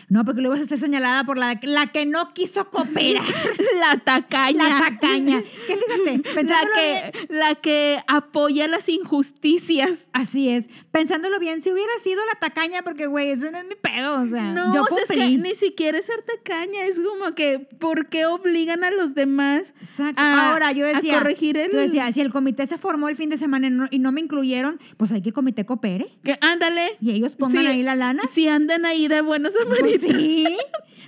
No, 0.10 0.26
porque 0.26 0.42
luego 0.42 0.56
vas 0.60 0.72
a 0.72 0.78
señalada 0.78 1.24
por 1.24 1.38
la, 1.38 1.60
la 1.64 1.88
que 1.88 2.06
no 2.06 2.34
quiso 2.34 2.70
cooperar. 2.70 3.24
La 3.80 3.98
tacaña. 3.98 4.70
La 4.70 4.80
tacaña. 4.80 5.44
Que 5.68 5.78
fíjate, 5.78 6.20
Pensándolo 6.36 6.74
que, 6.76 7.28
la 7.30 7.56
que 7.56 8.00
apoya 8.08 8.68
las 8.68 8.90
injusticias. 8.90 10.06
Así 10.14 10.50
es. 10.50 10.68
Pensándolo 10.92 11.40
bien, 11.40 11.62
si 11.62 11.72
hubiera 11.72 11.92
sido 12.04 12.22
la 12.26 12.40
tacaña, 12.40 12.82
porque, 12.84 13.08
güey, 13.08 13.30
eso 13.32 13.50
no 13.52 13.58
es 13.58 13.66
mi 13.66 13.76
pedo. 13.76 14.22
O 14.22 14.28
sea, 14.28 14.52
No, 14.54 14.74
yo 14.74 14.84
o 14.84 14.88
sea, 14.88 14.98
es 15.04 15.10
que 15.10 15.38
ni 15.38 15.54
siquiera 15.54 15.98
es 15.98 16.06
ser 16.06 16.24
tacaña, 16.24 16.86
es 16.86 17.00
como 17.00 17.34
que, 17.36 17.60
¿por 17.60 18.08
qué 18.08 18.26
obligan 18.26 18.84
a 18.84 18.92
los 18.92 19.16
demás 19.16 19.74
Exacto. 19.82 20.22
a, 20.22 20.50
Ahora, 20.52 20.72
yo 20.72 20.86
a 20.86 20.90
decía, 20.90 21.20
corregir 21.20 21.58
el... 21.58 21.72
yo 21.72 21.80
decía, 21.80 22.12
si 22.12 22.22
el 22.22 22.32
comité 22.32 22.68
se 22.68 22.78
formó 22.78 23.08
el 23.10 23.16
fin 23.16 23.30
de 23.30 23.38
semana 23.38 23.68
y 23.68 23.72
no, 23.72 23.88
y 23.90 24.00
no 24.00 24.12
me 24.12 24.22
incluyeron, 24.22 24.80
pues 24.98 25.12
hay 25.12 25.22
que 25.22 25.30
el 25.30 25.34
comité 25.34 25.66
coopere 25.66 26.12
que, 26.24 26.38
ándale. 26.42 26.98
y 27.00 27.12
ellos 27.12 27.36
pongan 27.36 27.62
Sí, 27.64 27.68
ahí 27.68 27.84
la 27.84 27.96
lana. 27.96 28.24
Si 28.32 28.48
andan 28.48 28.86
ahí 28.86 29.08
de 29.08 29.22
buenos 29.22 29.54
Pues 29.54 29.79
amarillos. 29.80 30.12
sí. 30.12 30.46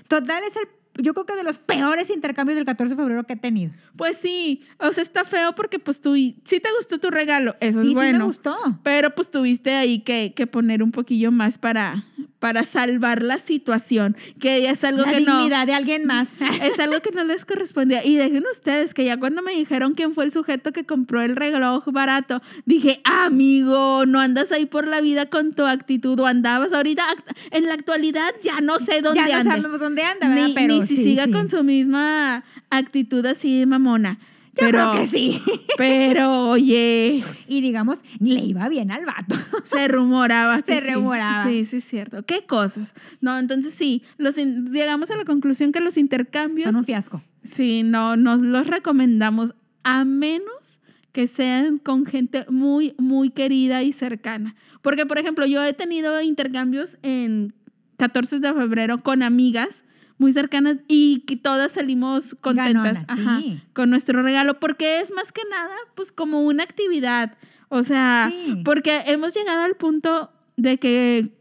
Total, 0.08 0.44
es 0.44 0.56
el, 0.58 0.64
yo 1.04 1.14
creo 1.14 1.26
que 1.26 1.36
de 1.36 1.44
los 1.44 1.60
peores 1.60 2.10
intercambios 2.10 2.56
del 2.58 2.66
14 2.66 2.96
de 2.96 3.02
febrero 3.02 3.24
que 3.26 3.34
he 3.34 3.38
tenido. 3.38 3.72
Pues 3.98 4.18
sí, 4.18 4.62
o 4.80 4.92
sea, 4.92 5.02
está 5.04 5.24
feo 5.24 5.56
porque 5.56 5.80
pues 5.80 6.02
tú, 6.02 6.16
sí 6.16 6.36
te 6.44 6.68
gustó 6.78 7.00
tu 7.00 7.10
regalo, 7.10 7.56
eso 7.62 7.82
Sí, 7.82 7.90
es 7.90 7.94
bueno. 7.94 8.12
sí 8.12 8.20
me 8.20 8.26
gustó. 8.26 8.58
Pero 8.84 9.16
pues 9.16 9.32
tuviste 9.32 9.74
ahí 9.76 10.00
que, 10.00 10.34
que 10.36 10.48
poner 10.48 10.84
un 10.84 10.92
poquillo 10.92 11.32
más 11.32 11.58
para, 11.58 12.04
para 12.42 12.64
salvar 12.64 13.22
la 13.22 13.38
situación, 13.38 14.18
que 14.40 14.68
es 14.68 14.84
algo 14.84 15.04
La 15.04 15.12
que 15.12 15.22
no... 15.22 15.38
dignidad 15.38 15.68
de 15.68 15.76
alguien 15.76 16.06
más. 16.06 16.34
Es 16.64 16.80
algo 16.80 17.00
que 17.02 17.12
no 17.12 17.24
les 17.24 17.46
correspondía. 17.46 18.04
Y 18.04 18.18
dejen 18.18 18.44
ustedes 18.52 18.94
que 18.96 19.06
ya 19.06 19.18
cuando 19.18 19.44
me 19.44 19.54
dijeron 19.54 19.94
quién 19.94 20.14
fue 20.14 20.26
el 20.26 20.32
sujeto 20.32 20.72
que 20.72 20.84
compró 20.84 21.22
el 21.22 21.36
reloj 21.36 21.86
barato, 21.92 22.42
dije, 22.66 23.00
amigo, 23.04 24.06
no 24.08 24.20
andas 24.20 24.52
ahí 24.52 24.66
por 24.66 24.88
la 24.88 25.02
vida 25.02 25.28
con 25.28 25.54
tu 25.54 25.66
actitud 25.66 26.20
o 26.20 26.26
andabas 26.26 26.74
ahorita, 26.74 27.04
en 27.52 27.68
la 27.68 27.76
actualidad 27.76 28.32
ya 28.44 28.60
no 28.60 28.80
sé 28.80 29.02
dónde 29.02 29.20
ya 29.20 29.28
no 29.28 29.38
ande. 29.38 29.52
sabemos 29.52 29.80
dónde 29.80 30.02
anda, 30.04 30.28
¿verdad? 30.28 30.48
Ni, 30.48 30.54
Pero 30.56 30.76
ni 30.76 30.88
si 30.88 30.98
sí, 30.98 31.04
siga 31.04 31.26
sí. 31.26 31.32
con 31.32 31.48
su 31.50 31.64
misma 31.64 32.44
actitud 32.72 33.24
así 33.28 33.66
mamona. 33.68 34.18
Yo 34.54 34.66
pero, 34.66 34.92
creo 34.92 35.02
que 35.02 35.08
sí. 35.08 35.42
Pero, 35.78 36.50
oye, 36.50 37.24
Y 37.48 37.62
digamos, 37.62 38.00
le 38.20 38.42
iba 38.42 38.68
bien 38.68 38.92
al 38.92 39.06
vato. 39.06 39.36
se 39.64 39.88
rumoraba. 39.88 40.62
que 40.62 40.80
Se 40.80 40.88
sí. 40.88 40.94
rumoraba. 40.94 41.46
Sí, 41.46 41.64
sí, 41.66 41.78
es 41.78 41.86
cierto. 41.86 42.24
¿Qué 42.24 42.46
cosas? 42.46 42.94
No, 43.22 43.40
entonces 43.40 43.74
sí, 43.74 44.04
los 44.18 44.36
llegamos 44.36 45.10
a 45.10 45.16
la 45.16 45.24
conclusión 45.26 45.72
que 45.72 45.80
los 45.80 45.98
intercambios 45.98 46.68
Son 46.68 46.78
un 46.78 46.86
fiasco. 46.86 47.22
Sí, 47.44 47.84
no, 47.84 48.18
nos 48.18 48.42
los 48.42 48.68
recomendamos 48.68 49.54
a 49.84 50.04
menos 50.04 50.80
que 51.12 51.28
sean 51.28 51.78
con 51.78 52.06
gente 52.06 52.46
muy, 52.50 52.94
muy 52.98 53.30
querida 53.30 53.84
y 53.84 53.92
cercana. 53.94 54.56
Porque, 54.82 55.06
por 55.06 55.18
ejemplo, 55.18 55.46
yo 55.46 55.64
he 55.64 55.74
tenido 55.74 56.22
intercambios 56.22 56.98
en 57.04 57.54
14 57.98 58.40
de 58.40 58.54
febrero 58.54 59.02
con 59.04 59.24
amigas 59.24 59.84
muy 60.22 60.32
cercanas 60.34 60.78
y 60.88 61.24
que 61.26 61.36
todas 61.36 61.72
salimos 61.72 62.36
contentas 62.42 62.94
Ganonas, 62.94 63.06
ajá, 63.10 63.42
sí. 63.42 63.60
con 63.74 63.90
nuestro 63.90 64.22
regalo, 64.22 64.60
porque 64.60 65.00
es 65.02 65.12
más 65.12 65.32
que 65.32 65.42
nada, 65.50 65.74
pues 65.96 66.12
como 66.12 66.42
una 66.42 66.64
actividad. 66.64 67.38
O 67.70 67.82
sea, 67.82 68.32
Sí. 68.32 68.62
porque 68.64 69.02
hemos 69.08 69.34
llegado 69.34 69.64
al 69.64 69.76
punto 69.76 70.32
de 70.58 70.78
que 70.78 71.32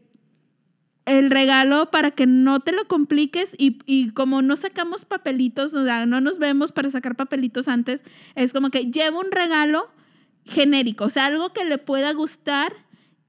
el 1.05 1.29
regalo 1.29 1.91
para 1.91 2.11
que 2.11 2.25
no 2.25 2.59
te 2.61 2.71
lo 2.71 2.87
compliques 2.87 3.53
y, 3.57 3.79
y 3.85 4.09
como 4.11 4.41
no 4.41 4.55
sacamos 4.55 5.05
papelitos, 5.05 5.73
o 5.75 5.83
sea, 5.85 6.05
no 6.07 6.19
nos 6.19 6.39
vemos 6.39 6.71
para 6.71 6.89
sacar 6.89 7.15
papelitos 7.15 7.67
antes, 7.67 8.03
es 8.35 8.51
como 8.53 8.71
que 8.71 8.91
lleva 8.91 9.19
un 9.19 9.31
regalo 9.31 9.91
genérico, 10.45 11.05
o 11.05 11.09
sea, 11.09 11.27
algo 11.27 11.53
que 11.53 11.65
le 11.65 11.77
pueda 11.77 12.13
gustar, 12.13 12.73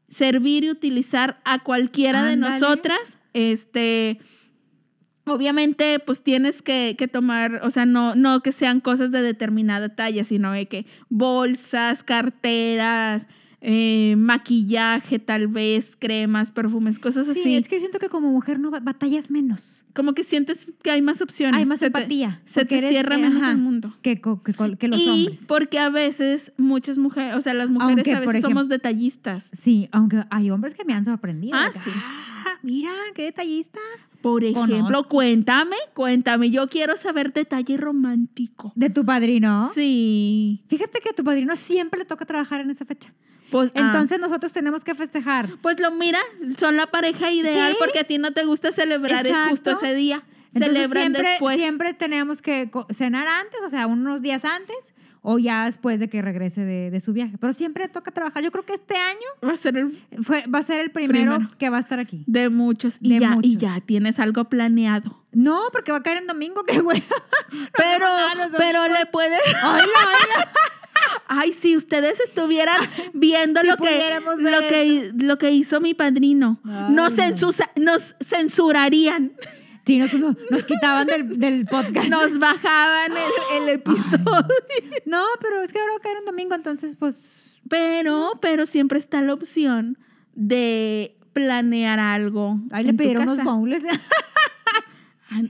servir 0.08 0.64
y 0.64 0.70
utilizar 0.70 1.40
a 1.44 1.62
cualquiera 1.62 2.24
de 2.24 2.36
nosotras, 2.36 3.18
este... 3.34 4.18
Obviamente, 5.24 5.98
pues 6.04 6.22
tienes 6.22 6.62
que, 6.62 6.96
que 6.98 7.06
tomar, 7.08 7.60
o 7.62 7.70
sea, 7.70 7.86
no, 7.86 8.14
no 8.16 8.40
que 8.40 8.50
sean 8.52 8.80
cosas 8.80 9.10
de 9.12 9.22
determinada 9.22 9.94
talla, 9.94 10.24
sino 10.24 10.50
de 10.52 10.66
que 10.66 10.84
bolsas, 11.10 12.02
carteras, 12.04 13.26
eh, 13.60 14.16
maquillaje 14.18 15.18
tal 15.20 15.46
vez, 15.48 15.94
cremas, 15.96 16.50
perfumes, 16.50 16.98
cosas 16.98 17.26
Sí, 17.26 17.40
así. 17.40 17.54
es 17.56 17.68
que 17.68 17.78
siento 17.78 17.98
que 18.00 18.08
como 18.08 18.30
mujer 18.32 18.58
no 18.58 18.70
ba- 18.72 18.80
batallas 18.80 19.30
menos. 19.30 19.78
Como 19.94 20.14
que 20.14 20.24
sientes 20.24 20.58
que 20.82 20.90
hay 20.90 21.02
más 21.02 21.20
opciones. 21.20 21.58
Hay 21.60 21.66
más 21.66 21.78
se 21.78 21.90
te- 21.90 21.98
empatía. 21.98 22.40
se 22.46 22.64
te 22.64 22.78
eres- 22.78 22.88
cierra 22.90 23.16
eh, 23.16 23.18
menos 23.22 23.42
ajá, 23.42 23.52
el 23.52 23.58
mundo. 23.58 23.92
Que, 24.02 24.20
que, 24.20 24.76
que 24.78 24.88
los 24.88 25.00
y 25.00 25.08
hombres. 25.08 25.44
porque 25.46 25.78
a 25.78 25.90
veces 25.90 26.52
muchas 26.56 26.96
mujeres, 26.98 27.36
o 27.36 27.40
sea, 27.42 27.52
las 27.54 27.68
mujeres 27.68 27.98
Aunque, 27.98 28.12
a 28.14 28.20
veces 28.20 28.34
ejemplo- 28.36 28.48
somos 28.48 28.68
detallistas. 28.70 29.48
Sí, 29.52 29.88
aunque 29.92 30.24
hay 30.30 30.50
hombres 30.50 30.74
que 30.74 30.84
me 30.86 30.94
han 30.94 31.04
sorprendido. 31.04 31.56
Ah, 31.56 31.70
sí. 31.72 31.90
"Ah, 31.94 32.31
mira, 32.62 32.92
qué 33.14 33.22
detallista. 33.22 33.80
Por 34.20 34.44
ejemplo, 34.44 34.76
Conozco. 34.78 35.08
cuéntame, 35.08 35.76
cuéntame, 35.94 36.50
yo 36.50 36.68
quiero 36.68 36.94
saber 36.96 37.32
detalle 37.32 37.76
romántico. 37.76 38.72
De 38.76 38.88
tu 38.88 39.04
padrino. 39.04 39.72
Sí. 39.74 40.62
Fíjate 40.68 41.00
que 41.00 41.08
a 41.10 41.12
tu 41.12 41.24
padrino 41.24 41.56
siempre 41.56 41.98
le 41.98 42.04
toca 42.04 42.24
trabajar 42.24 42.60
en 42.60 42.70
esa 42.70 42.84
fecha. 42.84 43.12
Pues, 43.50 43.70
ah, 43.74 43.80
Entonces 43.80 44.20
nosotros 44.20 44.52
tenemos 44.52 44.84
que 44.84 44.94
festejar. 44.94 45.48
pues 45.60 45.80
lo 45.80 45.90
mira, 45.90 46.20
son 46.56 46.76
la 46.76 46.86
pareja 46.86 47.32
ideal 47.32 47.72
Sí. 47.72 47.76
porque 47.80 47.98
a 47.98 48.04
ti 48.04 48.16
no 48.18 48.32
te 48.32 48.44
gusta 48.44 48.70
celebrar 48.72 49.26
es 49.26 49.34
justo 49.50 49.72
ese 49.72 49.94
día. 49.94 50.22
Entonces, 50.54 50.72
Celebran 50.76 51.02
siempre, 51.04 51.28
después. 51.30 51.56
siempre 51.56 51.94
tenemos 51.94 52.42
que 52.42 52.70
cenar 52.90 53.26
antes, 53.26 53.60
o 53.64 53.68
sea, 53.70 53.86
unos 53.86 54.22
días 54.22 54.44
antes, 54.44 54.76
o 55.24 55.38
ya 55.38 55.66
después 55.66 56.00
de 56.00 56.08
que 56.08 56.20
regrese 56.20 56.62
de, 56.64 56.90
de 56.90 57.00
su 57.00 57.12
viaje. 57.12 57.36
Pero 57.40 57.52
siempre 57.52 57.88
toca 57.88 58.10
trabajar. 58.10 58.42
Yo 58.42 58.50
creo 58.50 58.64
que 58.64 58.74
este 58.74 58.96
año 58.96 59.18
Va 59.46 59.52
a 59.52 59.56
ser 59.56 59.76
el 59.78 59.98
fue, 60.22 60.44
va 60.46 60.58
a 60.58 60.62
ser 60.62 60.80
el 60.80 60.90
primero, 60.90 61.36
Primero. 61.36 61.50
que 61.58 61.70
va 61.70 61.76
a 61.76 61.80
estar 61.80 61.98
aquí. 62.00 62.24
de 62.26 62.48
muchos. 62.48 62.96
Y, 63.00 63.14
De 63.14 63.20
ya, 63.20 63.28
y 63.28 63.34
muchos. 63.36 63.56
ya 63.58 63.80
tienes 63.80 64.18
algo 64.18 64.44
planeado. 64.44 65.22
No, 65.32 65.62
porque 65.72 65.92
va 65.92 65.98
a 65.98 66.02
caer 66.02 66.18
en 66.18 66.26
domingo, 66.26 66.64
qué 66.64 66.80
güey. 66.80 67.02
Pero, 67.76 68.06
pero 68.58 68.88
le 68.88 69.06
puedes. 69.06 69.40
Oíla, 69.46 69.72
oíla. 69.76 70.48
Ay, 71.28 71.52
si 71.52 71.76
ustedes 71.76 72.20
estuvieran 72.20 72.76
viendo 73.14 73.60
Si 73.60 73.66
lo, 73.66 73.76
que, 73.76 74.20
lo, 74.38 74.60
que, 74.68 75.12
lo 75.14 75.38
que 75.38 75.50
hizo 75.52 75.80
mi 75.80 75.94
padrino, 75.94 76.58
Ay, 76.64 76.92
nos, 76.94 77.16
no. 77.16 77.50
nos 77.76 78.14
censurarían, 78.24 79.32
Sí, 79.84 79.98
nos, 79.98 80.12
nos, 80.14 80.64
quitaban 80.64 81.06
del, 81.06 81.38
del 81.40 81.66
podcast. 81.66 82.08
nos 82.08 82.38
bajaban 82.38 83.12
el, 83.12 83.62
el 83.62 83.68
episodio. 83.70 84.46
No, 85.06 85.24
pero 85.40 85.62
es 85.62 85.72
que 85.72 85.80
ahora 85.80 85.94
caer 86.02 86.18
en 86.18 86.24
domingo, 86.24 86.54
entonces, 86.54 86.96
pues. 86.96 87.60
Pero, 87.68 88.38
pero 88.40 88.64
siempre 88.66 88.98
está 88.98 89.20
la 89.22 89.34
opción 89.34 89.98
de 90.34 91.16
planear 91.32 91.98
algo. 91.98 92.56
Ahí 92.70 92.84
le 92.84 92.94
pidieron 92.94 93.28
unos 93.28 93.42
bowls. 93.44 93.82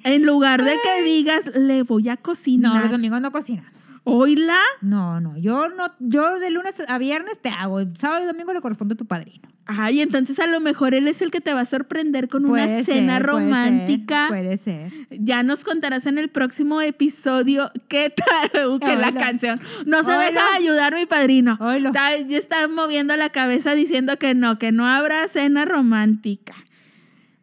En 0.04 0.24
lugar 0.24 0.62
de 0.64 0.78
que 0.82 1.02
digas, 1.02 1.50
le 1.56 1.82
voy 1.82 2.08
a 2.08 2.14
No, 2.14 2.22
cocinar. 2.22 2.82
los 2.82 2.90
domingos 2.90 3.20
no 3.20 3.32
cocinamos. 3.32 3.96
Oíla. 4.04 4.58
No, 4.80 5.20
no. 5.20 5.36
Yo 5.36 5.68
no, 5.70 5.92
yo 5.98 6.38
de 6.38 6.50
lunes 6.50 6.74
a 6.86 6.98
viernes 6.98 7.40
te 7.42 7.48
hago. 7.48 7.80
El 7.80 7.96
sábado 7.96 8.22
y 8.22 8.26
domingo 8.26 8.52
le 8.52 8.60
corresponde 8.60 8.94
a 8.94 8.96
tu 8.96 9.06
padrino. 9.06 9.48
Ay, 9.66 10.00
entonces 10.00 10.38
a 10.40 10.46
lo 10.46 10.60
mejor 10.60 10.92
él 10.94 11.06
es 11.06 11.22
el 11.22 11.30
que 11.30 11.40
te 11.40 11.54
va 11.54 11.60
a 11.60 11.64
sorprender 11.64 12.28
con 12.28 12.44
una 12.46 12.66
cena 12.82 13.18
ser, 13.18 13.26
puede 13.26 13.44
romántica. 13.44 14.28
ser, 14.28 14.28
Puede 14.28 14.56
ser. 14.56 14.92
Ya 15.10 15.42
nos 15.42 15.64
contarás 15.64 16.06
en 16.06 16.18
el 16.18 16.30
próximo 16.30 16.80
episodio 16.80 17.70
qué 17.88 18.10
tal 18.10 18.66
uh, 18.68 18.80
que 18.80 18.96
la 18.96 19.14
canción. 19.14 19.60
No 19.86 20.02
se 20.02 20.12
deja 20.12 20.32
de 20.32 20.56
ayudar 20.56 20.94
mi 20.94 21.06
padrino. 21.06 21.58
Está, 21.74 22.14
está 22.16 22.68
moviendo 22.68 23.16
la 23.16 23.30
cabeza 23.30 23.74
diciendo 23.74 24.16
que 24.18 24.34
no, 24.34 24.58
que 24.58 24.72
no 24.72 24.86
habrá 24.86 25.28
cena 25.28 25.64
romántica. 25.64 26.54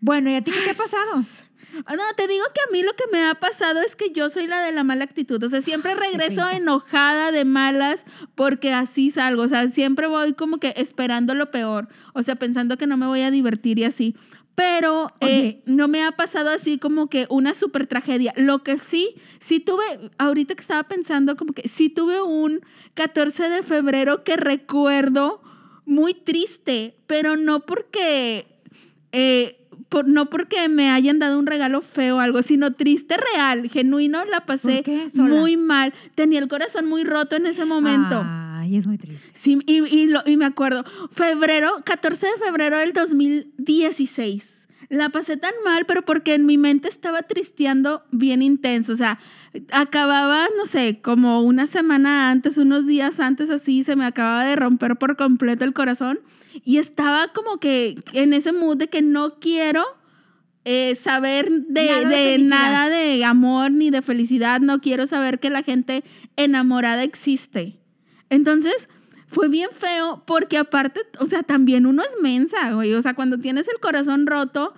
Bueno, 0.01 0.29
¿y 0.29 0.36
a 0.36 0.41
ti 0.41 0.51
qué 0.51 0.60
te 0.63 0.71
ha 0.71 0.73
pasado? 0.73 1.23
Ah, 1.85 1.95
No, 1.95 2.03
te 2.15 2.27
digo 2.27 2.45
que 2.53 2.61
a 2.61 2.71
mí 2.71 2.83
lo 2.83 2.93
que 2.93 3.05
me 3.11 3.25
ha 3.25 3.35
pasado 3.35 3.81
es 3.81 3.95
que 3.95 4.11
yo 4.11 4.29
soy 4.29 4.47
la 4.47 4.61
de 4.61 4.71
la 4.71 4.83
mala 4.83 5.03
actitud. 5.03 5.43
O 5.43 5.49
sea, 5.49 5.61
siempre 5.61 5.95
regreso 5.95 6.41
pinta. 6.41 6.57
enojada 6.57 7.31
de 7.31 7.45
malas 7.45 8.05
porque 8.35 8.73
así 8.73 9.11
salgo. 9.11 9.43
O 9.43 9.47
sea, 9.47 9.69
siempre 9.69 10.07
voy 10.07 10.33
como 10.33 10.59
que 10.59 10.73
esperando 10.77 11.33
lo 11.35 11.51
peor. 11.51 11.87
O 12.13 12.23
sea, 12.23 12.35
pensando 12.35 12.77
que 12.77 12.87
no 12.87 12.97
me 12.97 13.07
voy 13.07 13.21
a 13.21 13.31
divertir 13.31 13.79
y 13.79 13.83
así. 13.85 14.15
Pero 14.55 15.07
eh, 15.21 15.61
no 15.65 15.87
me 15.87 16.03
ha 16.03 16.11
pasado 16.11 16.49
así 16.49 16.79
como 16.79 17.09
que 17.09 17.27
una 17.29 17.53
super 17.53 17.87
tragedia. 17.87 18.33
Lo 18.35 18.61
que 18.61 18.77
sí, 18.77 19.15
sí 19.39 19.61
tuve, 19.61 20.11
ahorita 20.17 20.53
que 20.53 20.61
estaba 20.61 20.83
pensando, 20.83 21.37
como 21.37 21.53
que 21.53 21.69
sí 21.69 21.89
tuve 21.89 22.21
un 22.21 22.59
14 22.95 23.47
de 23.47 23.63
febrero 23.63 24.25
que 24.25 24.35
recuerdo 24.35 25.41
muy 25.85 26.13
triste, 26.13 26.97
pero 27.07 27.37
no 27.37 27.61
porque 27.61 28.47
eh, 29.13 29.58
por- 29.89 30.08
no 30.08 30.28
porque 30.30 30.69
me 30.69 30.89
hayan 30.91 31.19
dado 31.19 31.38
un 31.39 31.45
regalo 31.47 31.82
feo 31.82 32.17
o 32.17 32.19
algo, 32.19 32.41
sino 32.43 32.73
triste 32.73 33.15
real, 33.34 33.69
genuino, 33.69 34.23
la 34.25 34.45
pasé 34.45 34.84
muy 35.39 35.58
mal. 35.58 35.93
Tenía 36.15 36.39
el 36.39 36.47
corazón 36.47 36.86
muy 36.88 37.04
roto 37.04 37.36
en 37.36 37.47
ese 37.47 37.65
momento. 37.65 38.21
Ay, 38.25 38.78
es 38.78 38.86
muy 38.88 38.97
triste. 38.97 39.28
Sí, 39.34 39.58
y, 39.65 39.84
y 39.88 40.06
lo- 40.08 40.21
y 40.25 40.38
me 40.38 40.45
acuerdo, 40.45 40.84
febrero, 41.12 41.82
14 41.86 42.28
de 42.28 42.45
febrero 42.45 42.78
del 42.78 42.93
2016. 42.93 44.56
La 44.89 45.10
pasé 45.10 45.38
tan 45.38 45.54
mal, 45.63 45.85
pero 45.85 46.04
porque 46.04 46.33
en 46.33 46.46
mi 46.48 46.58
mente 46.58 46.87
estaba 46.87 47.21
tristeando 47.21 48.02
bien 48.12 48.42
intenso. 48.42 48.94
O 48.94 48.96
sea, 48.96 49.19
acababa, 49.71 50.48
no 50.58 50.65
sé, 50.65 51.00
como 51.02 51.42
una 51.42 51.67
semana 51.67 52.31
antes, 52.31 52.58
unos 52.58 52.87
días 52.87 53.19
antes 53.19 53.52
así, 53.52 53.83
se 53.83 53.96
me 53.96 54.06
acababa 54.06 54.46
de 54.46 54.56
romper 54.56 54.96
por 54.98 55.15
completo 55.15 55.63
el 55.63 55.73
corazón. 55.73 56.19
Y 56.63 56.77
estaba 56.77 57.29
como 57.33 57.60
que 57.60 57.95
en 58.13 58.33
ese 58.33 58.52
mood 58.52 58.77
de 58.77 58.87
que 58.87 59.02
no 59.02 59.39
quiero 59.39 59.83
eh, 60.65 60.95
saber 60.95 61.50
de 61.52 61.85
Nada 61.87 62.10
de 62.10 62.37
nada 62.39 62.89
de 62.89 63.23
amor 63.23 63.71
ni 63.71 63.89
de 63.89 64.02
felicidad. 64.02 64.60
No 64.62 64.81
quiero 64.81 65.06
saber 65.06 65.39
que 65.39 65.50
la 65.50 65.63
gente 65.63 66.04
enamorada 66.35 67.04
existe. 67.04 67.79
Entonces, 68.29 68.89
fue 69.27 69.47
bien 69.47 69.69
feo 69.71 70.23
porque 70.25 70.58
aparte, 70.58 71.02
o 71.19 71.25
sea, 71.25 71.43
también 71.43 71.85
uno 71.85 72.04
es 72.04 72.10
mensa, 72.21 72.71
güey. 72.73 72.93
O 72.93 73.02
sea, 73.02 73.13
cuando 73.13 73.37
tienes 73.39 73.67
el 73.67 73.79
corazón 73.79 74.27
roto, 74.27 74.73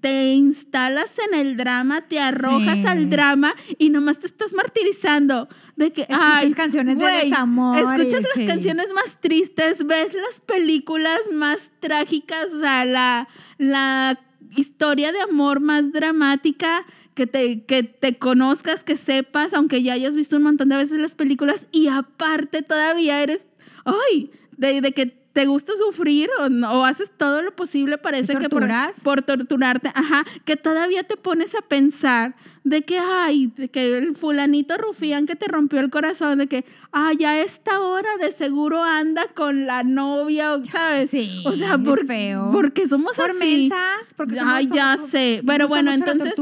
te 0.00 0.32
instalas 0.34 1.12
en 1.30 1.38
el 1.38 1.56
drama, 1.56 2.02
te 2.08 2.18
arrojas 2.18 2.78
Sí. 2.80 2.86
al 2.86 3.08
drama 3.10 3.54
y 3.78 3.90
nomás 3.90 4.18
te 4.18 4.26
estás 4.26 4.52
martirizando. 4.52 5.48
De 5.76 5.92
que, 5.92 6.02
Escuchas 6.02 6.20
ay, 6.24 6.52
canciones 6.54 6.98
de 6.98 7.04
desamor 7.24 7.78
Escuchas 7.78 8.22
las 8.22 8.46
canciones 8.46 8.86
más 8.94 9.20
tristes, 9.20 9.84
ves 9.86 10.14
las 10.14 10.40
películas 10.40 11.18
más 11.32 11.70
trágicas, 11.80 12.52
o 12.52 12.58
sea, 12.60 12.84
la, 12.84 13.28
la 13.58 14.20
historia 14.56 15.10
de 15.10 15.20
amor 15.20 15.60
más 15.60 15.90
dramática, 15.92 16.84
que 17.14 17.26
te, 17.26 17.64
que 17.64 17.82
te 17.82 18.18
conozcas, 18.18 18.84
que 18.84 18.96
sepas, 18.96 19.52
aunque 19.54 19.82
ya 19.82 19.94
hayas 19.94 20.14
visto 20.16 20.36
un 20.36 20.42
montón 20.44 20.68
de 20.68 20.76
veces 20.76 20.98
las 20.98 21.14
películas, 21.14 21.66
y 21.72 21.88
aparte 21.88 22.62
todavía 22.62 23.22
eres, 23.22 23.46
ay, 23.84 24.30
de, 24.56 24.80
de 24.80 24.92
que 24.92 25.06
te 25.06 25.46
gusta 25.46 25.72
sufrir 25.76 26.30
o, 26.40 26.48
no- 26.48 26.70
o 26.72 26.84
haces 26.84 27.10
todo 27.16 27.42
lo 27.42 27.56
posible, 27.56 27.98
parece 27.98 28.34
que 28.34 28.48
por, 28.48 28.62
por 29.02 29.22
torturarte, 29.22 29.90
ajá, 29.94 30.24
que 30.44 30.56
todavía 30.56 31.02
te 31.02 31.16
pones 31.16 31.56
a 31.56 31.62
pensar 31.62 32.36
de 32.64 32.82
que, 32.82 32.98
ay, 32.98 33.52
de 33.56 33.68
que 33.68 33.96
el 33.98 34.16
fulanito 34.16 34.76
rufián 34.78 35.26
que 35.26 35.36
te 35.36 35.46
rompió 35.46 35.80
el 35.80 35.90
corazón, 35.90 36.38
de 36.38 36.46
que, 36.46 36.64
ay, 36.92 37.22
a 37.24 37.38
esta 37.40 37.80
hora 37.80 38.16
de 38.18 38.32
seguro 38.32 38.82
anda 38.82 39.26
con 39.34 39.66
la 39.66 39.82
novia, 39.84 40.54
o, 40.54 40.64
¿sabes? 40.64 41.10
Sí, 41.10 41.42
o 41.44 41.52
sea, 41.54 41.74
es 41.74 41.78
por, 41.80 42.06
feo. 42.06 42.48
porque 42.52 42.88
somos 42.88 43.16
Por 43.16 43.30
así. 43.30 43.38
mensas, 43.38 44.14
porque 44.16 44.38
Ay, 44.42 44.64
somos- 44.64 44.76
ya 44.76 44.96
somos- 44.96 45.10
sé. 45.10 45.42
Pero 45.46 45.68
bueno, 45.68 45.92
entonces. 45.92 46.32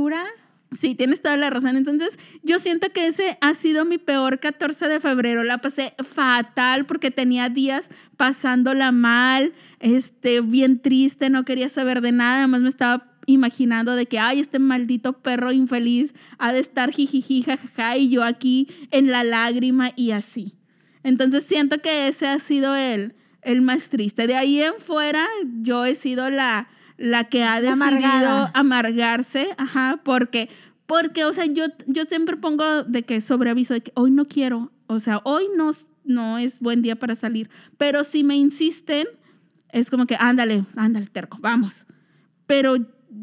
Sí, 0.79 0.95
tienes 0.95 1.21
toda 1.21 1.37
la 1.37 1.51
razón. 1.51 1.77
Entonces, 1.77 2.19
yo 2.43 2.59
siento 2.59 2.89
que 2.95 3.07
ese 3.07 3.37
ha 3.43 3.53
sido 3.53 3.85
mi 3.85 3.99
peor 3.99 4.39
14 4.41 4.89
de 4.89 5.01
febrero. 5.01 5.45
La 5.45 5.59
pasé 5.59 5.93
fatal 6.03 6.87
porque 6.87 7.11
tenía 7.11 7.51
días 7.51 7.91
pasándola 8.17 8.91
mal, 8.91 9.53
este, 9.81 10.41
bien 10.41 10.81
triste, 10.81 11.29
no 11.29 11.45
quería 11.45 11.69
saber 11.69 12.01
de 12.01 12.13
nada. 12.13 12.39
Además, 12.39 12.63
me 12.63 12.69
estaba 12.71 13.12
imaginando 13.27 13.95
de 13.95 14.07
que, 14.07 14.19
ay, 14.19 14.41
este 14.41 14.59
maldito 14.59 15.15
perro 15.15 15.53
infeliz 15.53 16.15
ha 16.39 16.53
de 16.53 16.61
estar 16.61 16.91
jijiji, 16.91 17.43
jajaja, 17.43 17.97
y 17.97 18.11
yo 18.11 18.25
aquí 18.25 18.69
en 18.91 19.11
la 19.11 19.25
lágrima 19.25 19.93
y 19.97 20.11
así. 20.11 20.55
Entonces, 21.03 21.45
siento 21.45 21.79
que 21.79 22.09
ese 22.09 22.27
ha 22.27 22.39
sido 22.39 22.75
el, 22.77 23.15
el 23.43 23.61
más 23.63 23.89
triste. 23.89 24.27
De 24.27 24.37
ahí 24.37 24.61
en 24.61 24.75
fuera, 24.79 25.27
yo 25.61 25.85
he 25.85 25.95
sido 25.95 26.31
la, 26.31 26.69
la 26.97 27.25
que 27.25 27.43
ha 27.45 27.61
decidido 27.61 27.85
amargada. 27.85 28.51
amargarse, 28.55 29.49
ajá, 29.59 30.01
porque, 30.05 30.49
porque, 30.87 31.25
o 31.25 31.33
sea, 31.33 31.47
yo, 31.47 31.65
yo 31.87 32.05
siempre 32.05 32.37
pongo 32.37 32.85
de 32.85 33.03
que 33.03 33.21
sobreaviso, 33.21 33.75
de 33.75 33.83
que 33.83 33.93
hoy 33.95 34.11
no 34.11 34.27
quiero, 34.27 34.71
o 34.87 35.01
sea, 35.01 35.21
hoy 35.25 35.47
no, 35.57 35.71
no 36.05 36.39
es 36.39 36.59
buen 36.61 36.83
día 36.83 36.97
para 36.97 37.15
salir, 37.15 37.51
pero 37.77 38.05
si 38.05 38.23
me 38.25 38.37
insisten, 38.37 39.07
es 39.71 39.91
como 39.91 40.07
que, 40.07 40.17
ándale, 40.19 40.65
ándale, 40.77 41.07
terco, 41.07 41.39
vamos, 41.41 41.87
pero 42.47 42.77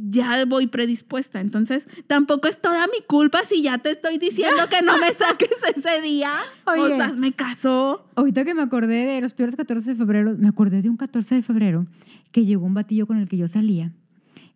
ya 0.10 0.46
voy 0.46 0.68
predispuesta, 0.68 1.42
entonces 1.42 1.88
tampoco 2.08 2.48
es 2.48 2.62
toda 2.62 2.86
mi 2.88 3.04
culpa 3.08 3.40
si 3.46 3.62
ya 3.62 3.78
te 3.80 3.92
estoy 3.92 4.18
diciendo 4.18 4.64
que 4.70 4.82
no 4.82 4.98
me 4.98 5.12
saques 5.14 5.58
ese 5.76 6.02
día, 6.02 6.34
o 6.66 6.72
Oye. 6.72 6.96
sea, 6.96 7.14
me 7.14 7.34
casó. 7.34 8.06
Ahorita 8.16 8.46
que 8.46 8.54
me 8.54 8.62
acordé 8.62 9.06
de 9.06 9.22
los 9.22 9.34
peores 9.34 9.56
14 9.56 9.92
de 9.92 9.96
febrero, 9.96 10.36
me 10.38 10.48
acordé 10.48 10.82
de 10.82 10.90
un 10.90 10.98
14 10.98 11.36
de 11.36 11.42
febrero 11.42 11.88
que 12.32 12.46
llegó 12.46 12.66
un 12.66 12.74
batillo 12.74 13.08
con 13.08 13.18
el 13.18 13.28
que 13.28 13.38
yo 13.38 13.48
salía. 13.48 13.92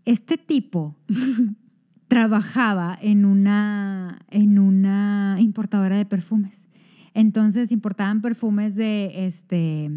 Este 0.06 0.38
tipo 0.38 0.96
trabajaba 2.08 2.98
en 3.02 3.26
una, 3.26 4.20
en 4.30 4.60
una 4.60 5.38
importadora 5.40 5.98
de 5.98 6.06
perfumes. 6.06 6.62
Entonces 7.14 7.72
importaban 7.72 8.22
perfumes 8.22 8.76
de, 8.76 9.26
este, 9.28 9.90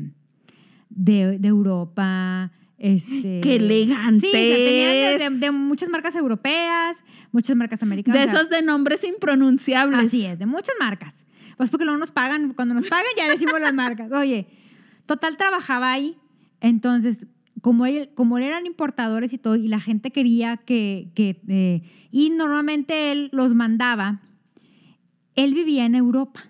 de, 0.90 1.38
de 1.38 1.48
Europa. 1.48 2.52
Este, 2.78 3.40
¡Qué 3.42 3.56
elegantes! 3.56 4.30
Sí, 4.30 5.16
tenían 5.16 5.40
de, 5.40 5.50
muchas 5.50 5.88
marcas 5.88 6.14
europeas, 6.14 6.98
muchas 7.32 7.56
marcas 7.56 7.82
americanas. 7.82 8.26
De 8.26 8.32
esos 8.32 8.50
de 8.50 8.62
nombres 8.62 9.02
impronunciables. 9.04 10.06
Así 10.06 10.26
es, 10.26 10.38
de 10.38 10.46
muchas 10.46 10.74
marcas. 10.78 11.24
Pues 11.56 11.70
porque 11.70 11.86
no 11.86 11.96
nos 11.96 12.10
pagan, 12.10 12.52
cuando 12.52 12.74
nos 12.74 12.86
pagan 12.86 13.06
ya 13.16 13.28
decimos 13.28 13.60
las 13.60 13.72
marcas. 13.72 14.12
Oye, 14.12 14.46
total 15.06 15.36
trabajaba 15.36 15.92
ahí, 15.92 16.18
entonces 16.60 17.26
como, 17.62 17.86
él, 17.86 18.10
como 18.14 18.38
eran 18.38 18.66
importadores 18.66 19.32
y 19.32 19.38
todo, 19.38 19.56
y 19.56 19.68
la 19.68 19.80
gente 19.80 20.10
quería 20.10 20.58
que, 20.58 21.10
que 21.14 21.40
eh, 21.48 21.82
y 22.10 22.30
normalmente 22.30 23.10
él 23.10 23.30
los 23.32 23.54
mandaba, 23.54 24.20
él 25.34 25.54
vivía 25.54 25.86
en 25.86 25.94
Europa, 25.94 26.48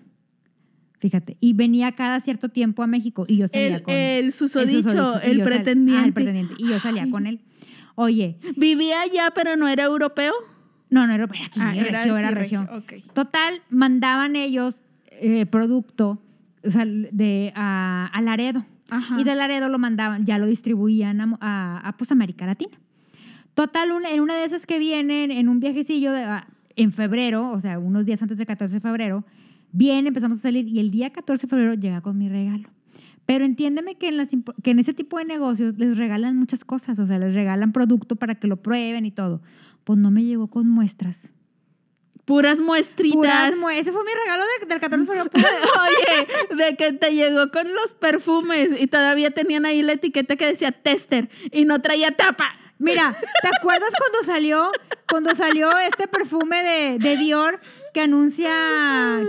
fíjate, 0.99 1.37
y 1.39 1.53
venía 1.53 1.91
cada 1.93 2.19
cierto 2.19 2.49
tiempo 2.49 2.83
a 2.83 2.87
México 2.87 3.25
y 3.27 3.37
yo 3.37 3.47
salía 3.47 3.77
El, 3.77 3.81
con 3.83 3.93
el 3.93 4.31
susodicho, 4.33 4.89
susodicho, 4.89 5.21
el 5.21 5.37
yo 5.39 5.43
sal- 5.43 5.53
pretendiente. 5.53 6.01
ah, 6.01 6.05
el 6.07 6.13
pretendiente, 6.13 6.53
y 6.57 6.67
yo 6.69 6.79
salía 6.79 7.03
Ay. 7.03 7.09
con 7.11 7.27
él. 7.27 7.39
Oye, 7.95 8.37
¿Vivía 8.55 9.01
allá 9.01 9.31
pero 9.33 9.55
no 9.55 9.67
era 9.67 9.83
europeo? 9.83 10.33
no, 10.89 11.05
no 11.07 11.13
era 11.13 11.25
era 11.25 11.45
aquí, 11.45 11.59
Ah, 11.61 11.75
era, 11.75 12.31
regio, 12.31 12.31
regio. 12.31 12.69
Total, 13.13 13.61
mandaban 13.69 14.35
ellos 14.35 14.75
eh, 15.11 15.45
producto 15.45 16.21
o 16.65 16.69
sea, 16.71 16.85
de, 16.85 17.51
a, 17.55 18.09
a 18.13 18.21
Laredo. 18.21 18.65
Ajá. 18.89 19.19
Y 19.19 19.23
de 19.25 19.35
Laredo 19.35 19.67
lo 19.69 19.79
mandaban, 19.79 20.25
ya 20.25 20.37
lo 20.37 20.45
distribuían 20.47 21.19
a, 21.21 21.37
a, 21.41 21.89
a, 21.89 21.97
pues, 21.97 22.11
América 22.11 22.45
Latina. 22.45 22.77
Total, 23.53 23.91
un- 23.91 24.05
en 24.05 24.21
una 24.21 24.35
de 24.35 24.45
esas 24.45 24.65
que 24.65 24.77
vienen 24.79 25.31
en 25.31 25.49
un 25.49 25.59
viajecillo 25.59 26.11
de- 26.11 26.23
a- 26.23 26.47
en 26.75 26.91
febrero, 26.91 27.49
o 27.51 27.59
sea, 27.59 27.79
unos 27.79 28.05
días 28.05 28.21
antes 28.21 28.37
del 28.37 28.47
14 28.47 28.75
de 28.75 28.79
febrero, 28.81 29.25
viene, 29.71 30.09
empezamos 30.09 30.39
a 30.39 30.41
salir 30.41 30.67
y 30.67 30.79
el 30.79 30.91
día 30.91 31.11
14 31.11 31.47
de 31.47 31.49
febrero 31.49 31.73
llega 31.73 32.01
con 32.01 32.17
mi 32.17 32.29
regalo. 32.29 32.69
Pero 33.25 33.43
entiéndeme 33.43 33.95
que 33.95 34.07
en, 34.07 34.17
las, 34.17 34.29
que 34.63 34.71
en 34.71 34.79
ese 34.79 34.93
tipo 34.93 35.17
de 35.17 35.25
negocios 35.25 35.73
les 35.77 35.97
regalan 35.97 36.37
muchas 36.37 36.63
cosas, 36.63 36.97
o 36.99 37.05
sea, 37.05 37.19
les 37.19 37.33
regalan 37.35 37.73
producto 37.73 38.15
para 38.15 38.35
que 38.35 38.47
lo 38.47 38.57
prueben 38.57 39.05
y 39.05 39.11
todo. 39.11 39.41
Pues 39.83 39.99
no 39.99 40.11
me 40.11 40.23
llegó 40.23 40.47
con 40.47 40.67
muestras. 40.69 41.29
Puras 42.25 42.59
muestritas. 42.59 43.15
Puras 43.15 43.55
mue- 43.55 43.77
Ese 43.79 43.91
fue 43.93 44.01
mi 44.03 44.11
regalo 44.11 44.43
de- 44.59 44.65
del 44.67 44.79
14 44.81 45.05
de 45.05 45.07
febrero. 45.07 45.29
Oye, 46.53 46.55
de 46.63 46.75
que 46.75 46.91
te 46.93 47.11
llegó 47.13 47.51
con 47.51 47.73
los 47.73 47.93
perfumes 47.95 48.71
y 48.79 48.87
todavía 48.87 49.31
tenían 49.31 49.65
ahí 49.65 49.81
la 49.81 49.93
etiqueta 49.93 50.35
que 50.35 50.45
decía 50.45 50.71
tester 50.71 51.29
y 51.51 51.63
no 51.65 51.81
traía 51.81 52.11
tapa. 52.11 52.45
Mira, 52.79 53.15
¿te 53.41 53.47
acuerdas 53.57 53.89
cuando 53.97 54.25
salió, 54.31 54.69
cuando 55.09 55.33
salió 55.35 55.69
este 55.79 56.07
perfume 56.07 56.63
de, 56.63 56.99
de 56.99 57.17
Dior 57.17 57.59
que 57.97 58.03
anuncia, 58.03 58.51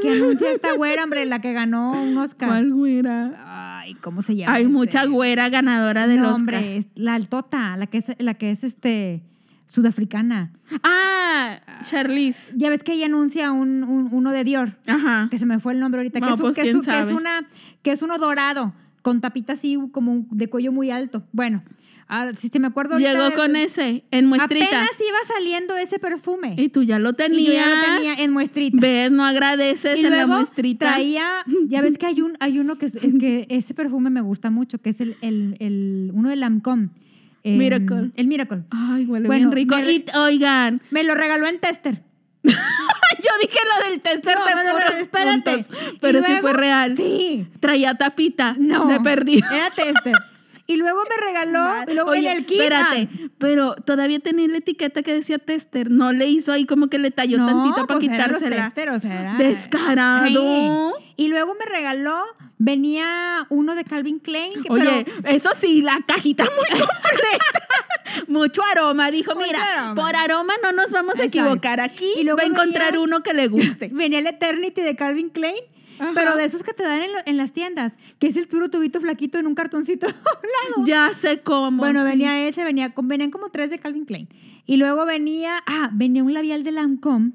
que 0.02 0.10
anuncia 0.10 0.50
esta 0.52 0.74
güera, 0.74 1.02
hombre, 1.02 1.24
la 1.24 1.40
que 1.40 1.54
ganó 1.54 2.02
un 2.02 2.18
Oscar? 2.18 2.50
¿Cuál 2.50 2.70
güera? 2.74 3.78
Ay, 3.80 3.94
¿cómo 3.94 4.20
se 4.20 4.36
llama? 4.36 4.52
Hay 4.52 4.64
este? 4.64 4.72
mucha 4.74 5.06
güera 5.06 5.48
ganadora 5.48 6.06
del 6.06 6.18
No, 6.18 6.24
Oscar. 6.24 6.38
hombre, 6.38 6.84
la 6.94 7.14
altota, 7.14 7.78
la 7.78 7.86
que 7.86 7.96
es, 7.96 8.12
la 8.18 8.34
que 8.34 8.50
es 8.50 8.64
este 8.64 9.22
sudafricana. 9.68 10.52
Ah, 10.82 11.60
Charlize. 11.82 12.52
Ya 12.58 12.68
ves 12.68 12.82
que 12.84 12.92
ella 12.92 13.06
anuncia 13.06 13.52
un, 13.52 13.84
un- 13.84 14.10
uno 14.12 14.32
de 14.32 14.44
Dior, 14.44 14.76
Ajá. 14.86 15.28
que 15.30 15.38
se 15.38 15.46
me 15.46 15.60
fue 15.60 15.72
el 15.72 15.80
nombre 15.80 16.00
ahorita, 16.00 16.20
que, 16.20 16.28
es, 16.28 16.36
pues, 16.38 16.54
que, 16.54 16.62
que 16.64 17.14
una, 17.14 17.48
que 17.82 17.92
es 17.92 18.02
uno 18.02 18.18
dorado, 18.18 18.74
con 19.00 19.22
tapita 19.22 19.54
así 19.54 19.78
como 19.92 20.26
de 20.30 20.50
cuello 20.50 20.72
muy 20.72 20.90
alto. 20.90 21.22
Bueno, 21.32 21.62
ah, 22.08 22.30
si 22.38 22.50
me 22.58 22.66
acuerdo 22.68 22.94
ahorita 22.94 23.10
Llegó 23.12 23.24
del- 23.24 23.34
con 23.34 23.56
ese, 23.56 24.04
en 24.10 24.26
muestrita. 24.26 24.64
Apenas 24.66 24.90
iba 25.00 25.18
saliendo 25.36 25.76
ese 25.76 25.98
perfume. 25.98 26.54
Y 26.58 26.68
tú 26.70 26.82
ya 26.82 26.98
lo 26.98 27.12
tenías. 27.12 27.40
Y 27.40 27.46
yo 27.46 27.52
ya 27.52 27.66
lo 27.68 27.80
tenía 27.82 28.14
en 28.14 28.32
muestrita. 28.32 28.78
¿Ves? 28.80 29.10
No 29.12 29.24
agradeces 29.24 29.96
y 29.96 30.04
en 30.04 30.10
la 30.10 30.16
luego 30.24 30.34
muestrita. 30.36 30.86
traía, 30.86 31.44
ya 31.66 31.80
ves 31.82 31.98
que 31.98 32.06
hay 32.06 32.20
un 32.20 32.36
hay 32.40 32.58
uno 32.58 32.76
que, 32.78 32.86
es- 32.86 32.92
que 33.20 33.46
ese 33.50 33.74
perfume 33.74 34.10
me 34.10 34.20
gusta 34.20 34.50
mucho, 34.50 34.78
que 34.78 34.90
es 34.90 35.00
el, 35.00 35.16
el, 35.20 35.56
el 35.60 36.10
uno 36.14 36.28
de 36.30 36.36
Lancôme. 36.36 36.88
em, 37.44 37.56
Miracle. 37.58 38.10
El 38.16 38.26
Miracle. 38.26 38.64
Ay, 38.70 39.06
huele 39.06 39.26
Bueno, 39.26 39.50
bien 39.50 39.68
rico. 39.68 39.76
me 39.76 39.92
Y, 39.92 40.04
oigan, 40.16 40.80
Me 40.90 41.04
lo 41.04 41.14
regaló 41.14 41.46
en 41.46 41.58
tester. 41.60 42.02
yo 42.42 43.30
dije 43.42 43.58
lo 43.82 43.90
del 43.90 44.00
tester 44.00 44.36
No, 44.36 44.44
de 44.46 44.52
puros 44.52 44.74
regaló, 44.74 44.96
espérate. 44.96 45.50
puntos, 45.64 45.76
Y 45.94 45.98
pero 45.98 46.20
sí 46.22 46.26
luego- 46.28 46.40
fue 46.42 46.52
real. 46.52 46.96
Sí. 46.96 47.46
Traía 47.60 47.94
tapita 47.94 48.54
No. 48.58 48.86
de 48.86 49.00
perdido. 49.00 49.46
Era 49.52 49.70
tester. 49.70 50.14
Y 50.70 50.76
luego 50.76 51.00
me 51.08 51.26
regaló, 51.26 51.92
luego 51.94 52.10
Oye, 52.10 52.30
en 52.30 52.36
el 52.36 52.44
kit. 52.46 52.60
espérate, 52.60 53.08
pero 53.38 53.74
todavía 53.76 54.20
tenía 54.20 54.46
la 54.48 54.58
etiqueta 54.58 55.02
que 55.02 55.14
decía 55.14 55.38
tester. 55.38 55.90
No 55.90 56.12
le 56.12 56.26
hizo 56.28 56.52
ahí 56.52 56.66
como 56.66 56.88
que 56.88 56.98
le 56.98 57.10
talló 57.10 57.38
no, 57.38 57.46
tantito 57.46 57.86
para 57.86 57.98
pues 57.98 58.00
quitársela. 58.00 58.66
tester, 58.66 58.90
o 58.90 59.00
sea, 59.00 59.18
era- 59.18 59.34
Descarado. 59.38 60.28
Sí. 60.98 61.04
Y 61.16 61.28
luego 61.28 61.54
me 61.58 61.64
regaló, 61.64 62.22
venía 62.58 63.46
uno 63.48 63.74
de 63.74 63.84
Calvin 63.84 64.18
Klein. 64.18 64.52
que- 64.62 64.70
Oye, 64.70 65.06
pero- 65.22 65.36
eso 65.36 65.50
sí, 65.58 65.80
la 65.80 66.00
cajita 66.06 66.44
muy 66.44 66.50
completa. 66.78 68.26
Mucho 68.26 68.60
aroma. 68.70 69.10
Dijo, 69.10 69.34
Mucho 69.34 69.46
mira, 69.46 69.62
aroma. 69.86 69.94
por 70.02 70.16
aroma 70.16 70.52
no 70.62 70.72
nos 70.72 70.90
vamos 70.90 71.18
a 71.18 71.24
Exacto. 71.24 71.38
equivocar. 71.46 71.80
Aquí 71.80 72.12
Y 72.18 72.24
luego 72.24 72.36
va 72.38 72.42
a 72.42 72.46
encontrar 72.46 72.92
venía- 72.92 73.04
uno 73.04 73.22
que 73.22 73.32
le 73.32 73.48
guste. 73.48 73.88
venía 73.92 74.18
el 74.18 74.26
Eternity 74.26 74.82
de 74.82 74.96
Calvin 74.96 75.30
Klein 75.30 75.56
Ajá. 75.98 76.12
pero 76.14 76.36
de 76.36 76.44
esos 76.44 76.62
que 76.62 76.72
te 76.72 76.82
dan 76.82 77.02
en, 77.02 77.12
lo- 77.12 77.18
en 77.26 77.36
las 77.36 77.52
tiendas, 77.52 77.96
que 78.18 78.26
es 78.28 78.36
el 78.36 78.48
puro 78.48 78.68
tubito 78.70 79.00
flaquito 79.00 79.38
en 79.38 79.46
un 79.46 79.54
cartoncito 79.54 80.06
doblado. 80.06 80.86
Ya 80.86 81.12
sé 81.12 81.40
cómo. 81.42 81.78
Bueno, 81.78 82.02
sí. 82.04 82.08
venía 82.10 82.46
ese, 82.48 82.64
venía 82.64 82.94
con, 82.94 83.08
venían 83.08 83.30
como 83.30 83.48
tres 83.50 83.70
de 83.70 83.78
Calvin 83.78 84.04
Klein. 84.04 84.28
Y 84.66 84.76
luego 84.76 85.04
venía, 85.06 85.62
ah, 85.66 85.90
venía 85.92 86.22
un 86.22 86.34
labial 86.34 86.62
de 86.64 86.72
Lancome. 86.72 87.32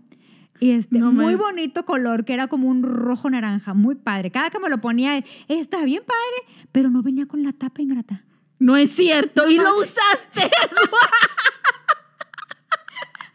Y 0.60 0.72
este, 0.72 1.00
No 1.00 1.12
muy 1.12 1.34
me- 1.34 1.36
bonito 1.36 1.84
color, 1.84 2.24
que 2.26 2.34
era 2.34 2.48
como 2.48 2.68
un 2.70 2.84
rojo 2.84 3.30
naranja, 3.30 3.74
muy 3.74 3.96
padre. 3.96 4.32
Cada 4.32 4.50
que 4.50 4.60
me 4.60 4.70
lo 4.70 4.80
ponía, 4.80 5.24
está 5.48 5.84
bien 5.84 6.04
padre, 6.06 6.58
pero 6.72 6.90
no 6.90 7.02
venía 7.02 7.26
con 7.26 7.44
la 7.44 7.52
tapa 7.52 7.82
ingrata. 7.82 8.24
No 8.60 8.78
es 8.78 8.92
cierto. 8.92 9.50
y 9.50 9.58
lo 9.58 9.78
usaste. 9.80 10.50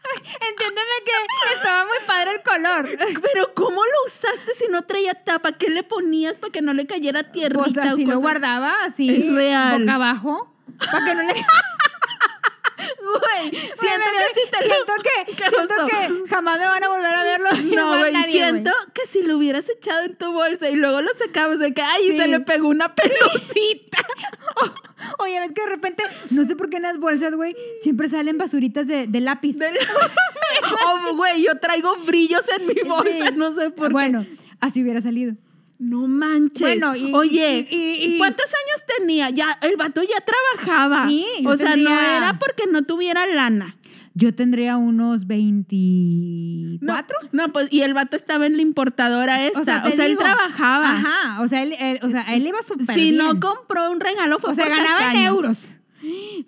Entiéndeme 0.49 0.95
que 1.05 1.53
estaba 1.55 1.85
muy 1.85 1.97
padre 2.05 2.31
el 2.35 2.41
color. 2.41 2.89
Pero 3.33 3.53
¿cómo 3.53 3.81
lo 3.81 4.05
usaste 4.07 4.53
si 4.53 4.67
no 4.69 4.83
traía 4.83 5.13
tapa? 5.13 5.53
¿Qué 5.53 5.69
le 5.69 5.83
ponías 5.83 6.37
para 6.37 6.51
que 6.51 6.61
no 6.61 6.73
le 6.73 6.85
cayera 6.87 7.31
tierrita? 7.31 7.63
Pues 7.63 7.77
o 7.77 7.81
así 7.81 8.05
lo 8.05 8.19
guardaba, 8.19 8.73
así. 8.85 9.09
Es 9.09 9.31
real. 9.33 9.81
Boca 9.81 9.95
abajo. 9.95 10.53
Para 10.77 11.05
que 11.05 11.15
no 11.15 11.23
le. 11.23 11.33
Güey, 12.99 13.51
siento 13.51 14.07
que 14.17 14.41
si 14.41 14.49
te 14.49 14.67
lo... 14.67 14.73
siento 14.73 14.93
que, 15.03 15.35
¿Qué 15.35 15.49
siento 15.49 15.85
que 15.87 16.29
jamás 16.29 16.59
me 16.59 16.65
van 16.65 16.83
a 16.83 16.87
volver 16.89 17.15
a 17.15 17.23
verlo. 17.23 17.49
No, 17.75 17.97
güey, 17.97 18.15
siento 18.25 18.71
que 18.93 19.05
si 19.07 19.23
lo 19.23 19.37
hubieras 19.37 19.69
echado 19.69 20.03
en 20.03 20.15
tu 20.15 20.31
bolsa 20.31 20.69
y 20.69 20.75
luego 20.75 21.01
lo 21.01 21.11
sacabas 21.13 21.59
de 21.59 21.73
que, 21.73 21.81
ay, 21.81 22.17
se 22.17 22.27
le 22.27 22.39
pegó 22.41 22.67
una 22.67 22.93
pelucita. 22.93 23.99
Oye, 25.19 25.39
ves 25.39 25.51
que 25.53 25.61
de 25.61 25.67
repente, 25.67 26.03
no 26.29 26.45
sé 26.45 26.55
por 26.55 26.69
qué 26.69 26.77
en 26.77 26.83
las 26.83 26.99
bolsas, 26.99 27.35
güey, 27.35 27.55
siempre 27.81 28.09
salen 28.09 28.37
basuritas 28.37 28.87
de, 28.87 29.07
de 29.07 29.19
lápiz. 29.21 29.57
Oh, 30.85 31.15
güey, 31.15 31.43
yo 31.43 31.57
traigo 31.59 31.95
brillos 32.05 32.43
en 32.57 32.67
mi 32.67 32.73
bolsa, 32.87 33.31
no 33.31 33.51
sé 33.51 33.69
por 33.69 33.87
qué. 33.87 33.93
Bueno, 33.93 34.25
así 34.59 34.81
hubiera 34.81 34.99
salido. 34.99 35.35
No 35.79 36.07
manches. 36.07 36.59
Bueno, 36.61 36.93
y- 36.95 37.13
Oye, 37.13 37.67
y- 37.71 38.17
¿cuántos 38.17 38.45
años 38.45 38.83
tenía? 38.99 39.29
Ya, 39.29 39.57
el 39.61 39.77
vato 39.77 40.01
ya 40.03 40.17
trabajaba. 40.23 41.07
Sí, 41.07 41.25
yo 41.41 41.49
O 41.49 41.55
sea, 41.55 41.75
no 41.77 41.89
era 41.89 42.37
porque 42.37 42.63
no 42.69 42.83
tuviera 42.83 43.25
lana. 43.25 43.77
Yo 44.13 44.35
tendría 44.35 44.75
unos 44.75 45.21
No, 45.21 45.27
24. 45.27 47.17
No, 47.31 47.47
pues, 47.53 47.69
y 47.71 47.81
el 47.81 47.93
vato 47.93 48.17
estaba 48.17 48.45
en 48.45 48.57
la 48.57 48.61
importadora 48.61 49.45
esta. 49.45 49.83
O 49.87 49.91
sea, 49.91 50.05
él 50.05 50.17
trabajaba. 50.17 50.91
Ajá, 50.97 51.41
o 51.41 51.47
sea, 51.47 51.63
él, 51.63 51.73
él- 51.79 51.99
o 52.03 52.09
sea, 52.09 52.21
a 52.27 52.35
él 52.35 52.43
le 52.43 52.49
iba 52.49 52.61
súper 52.61 52.93
Si 52.95 53.11
bien. 53.11 53.17
no 53.17 53.39
compró 53.39 53.89
un 53.89 54.01
regalo 54.01 54.39
fue 54.39 54.51
o 54.51 54.55
sea, 54.55 54.67
ganaba 54.67 55.13
en 55.13 55.19
euros. 55.19 55.57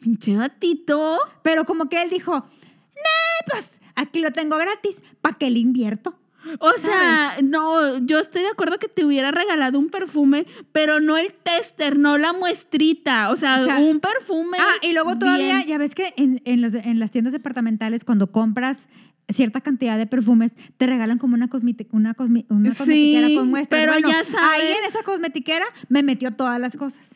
Pinche 0.02 0.36
batito. 0.36 1.18
Pero 1.44 1.64
como 1.66 1.88
que 1.88 2.02
él 2.02 2.10
dijo, 2.10 2.34
nah, 2.34 3.52
pues 3.52 3.80
aquí 3.96 4.20
lo 4.20 4.32
tengo 4.32 4.58
gratis, 4.58 5.02
¿para 5.22 5.38
qué 5.38 5.50
le 5.50 5.60
invierto? 5.60 6.18
O 6.60 6.72
sea, 6.78 7.38
no, 7.44 7.98
yo 8.00 8.20
estoy 8.20 8.42
de 8.42 8.50
acuerdo 8.50 8.78
que 8.80 8.88
te 8.88 9.06
hubiera 9.06 9.32
regalado 9.32 9.78
un 9.80 9.90
perfume, 9.90 10.46
pero 10.72 11.00
no 11.00 11.18
el 11.18 11.34
tester, 11.34 11.98
no 12.00 12.18
la 12.18 12.34
muestrita. 12.34 13.30
O 13.30 13.36
sea, 13.36 13.62
O 13.62 13.66
sea, 13.66 13.78
un 13.78 14.00
perfume. 14.00 14.58
Ah, 14.60 14.74
y 14.82 14.94
luego 14.94 15.18
todavía, 15.18 15.56
bien. 15.58 15.68
ya 15.68 15.78
ves 15.78 15.94
que 15.96 16.14
en, 16.18 16.42
en 16.46 16.62
los- 16.62 16.74
en 16.74 17.00
las 17.00 17.12
tiendas 17.12 17.34
departamentales, 17.34 18.04
cuando 18.04 18.32
compras 18.32 18.88
cierta 19.30 19.62
cantidad 19.62 19.98
de 19.98 20.08
perfumes, 20.08 20.54
te 20.78 20.88
regalan 20.88 21.18
como 21.18 21.36
una, 21.36 21.48
cosmeti- 21.48 21.88
una, 21.92 22.16
cosmi- 22.16 22.46
una 22.50 22.72
Sí, 22.72 22.78
cosmetiquera 22.78 23.28
con 23.36 23.50
muestras. 23.50 23.80
pero 23.82 23.92
Bueno, 23.94 24.10
ya 24.10 24.18
Ahí 24.20 24.26
sabes. 24.26 24.78
en 24.78 24.84
esa 24.90 25.04
cosmetiquera 25.04 25.66
me 25.90 26.04
metió 26.04 26.32
todas 26.32 26.60
las 26.60 26.76
cosas. 26.76 27.16